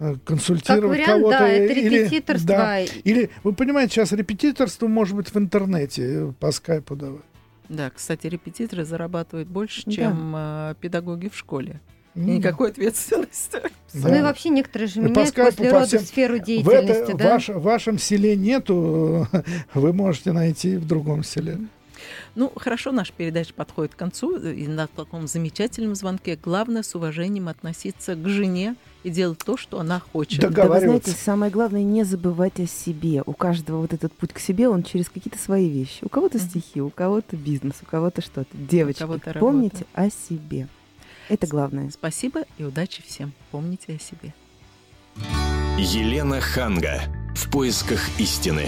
э, 0.00 0.04
э, 0.04 0.12
Как 0.14 0.24
консультировать 0.24 0.98
вариант, 0.98 1.20
кого-то. 1.22 1.38
да, 1.38 1.48
это 1.48 1.72
или- 1.72 1.98
репетиторство. 2.00 2.48
да. 2.48 2.80
Или, 2.80 3.30
вы 3.44 3.52
понимаете, 3.54 3.92
сейчас 3.94 4.12
репетиторство 4.12 4.88
может 4.88 5.14
быть 5.16 5.32
в 5.32 5.38
интернете, 5.38 6.02
э, 6.02 6.32
по 6.40 6.50
скайпу 6.50 6.96
давать. 6.96 7.22
Да, 7.68 7.90
кстати, 7.90 8.26
репетиторы 8.26 8.84
зарабатывают 8.84 9.48
больше, 9.48 9.82
Да. 9.86 9.92
чем 9.92 10.34
э, 10.36 10.74
педагоги 10.80 11.28
в 11.28 11.36
школе. 11.38 11.80
И 12.14 12.20
никакой 12.20 12.70
ответственности. 12.70 13.50
да. 13.94 14.08
Ну 14.08 14.14
и 14.14 14.20
вообще 14.20 14.50
некоторые 14.50 14.88
же 14.88 15.00
И 15.00 15.04
по 15.04 15.08
меняют 15.08 15.28
скайпу, 15.30 15.56
после 15.62 15.70
по 15.72 15.86
всем- 15.86 16.00
сферу 16.00 16.36
В, 16.36 16.44
деятельности, 16.44 16.90
это, 17.10 17.16
да? 17.16 17.30
ваш- 17.30 17.48
в 17.48 17.60
вашем 17.62 17.98
селе 17.98 18.36
нету, 18.36 19.26
вы 19.74 19.92
можете 19.92 20.32
найти 20.32 20.76
в 20.76 20.86
другом 20.86 21.24
селе. 21.24 21.58
Ну, 22.34 22.50
хорошо, 22.56 22.92
наша 22.92 23.12
передача 23.16 23.54
подходит 23.54 23.94
к 23.94 23.96
концу. 23.98 24.36
И 24.36 24.66
на 24.66 24.86
таком 24.88 25.26
замечательном 25.28 25.94
звонке 25.94 26.36
главное 26.42 26.82
с 26.82 26.94
уважением 26.94 27.48
относиться 27.48 28.14
к 28.16 28.26
жене 28.28 28.74
и 29.04 29.10
делать 29.10 29.38
то, 29.38 29.56
что 29.56 29.78
она 29.80 30.00
хочет. 30.00 30.40
Да, 30.40 30.48
вы 30.48 30.52
знаете, 30.54 30.68
договариваться. 30.70 31.12
самое 31.12 31.52
главное 31.52 31.82
не 31.82 32.02
забывать 32.04 32.58
о 32.58 32.66
себе. 32.66 33.22
У 33.24 33.32
каждого 33.34 33.82
вот 33.82 33.92
этот 33.92 34.12
путь 34.14 34.32
к 34.32 34.38
себе, 34.38 34.68
он 34.68 34.82
через 34.82 35.08
какие-то 35.10 35.38
свои 35.38 35.68
вещи. 35.68 35.98
У 36.02 36.08
кого-то 36.08 36.38
стихи, 36.38 36.80
у 36.80 36.90
кого-то 36.90 37.36
бизнес, 37.36 37.74
у 37.82 37.86
кого-то 37.86 38.20
что-то. 38.20 38.48
Девочки, 38.52 39.00
кого-то 39.00 39.32
помните 39.38 39.84
о 39.94 40.08
себе. 40.10 40.68
Это 41.28 41.46
главное. 41.46 41.90
Спасибо 41.90 42.44
и 42.58 42.64
удачи 42.64 43.02
всем. 43.02 43.32
Помните 43.50 43.96
о 43.96 43.98
себе. 43.98 44.34
Елена 45.78 46.40
Ханга. 46.40 47.02
В 47.34 47.50
поисках 47.50 48.00
истины. 48.18 48.66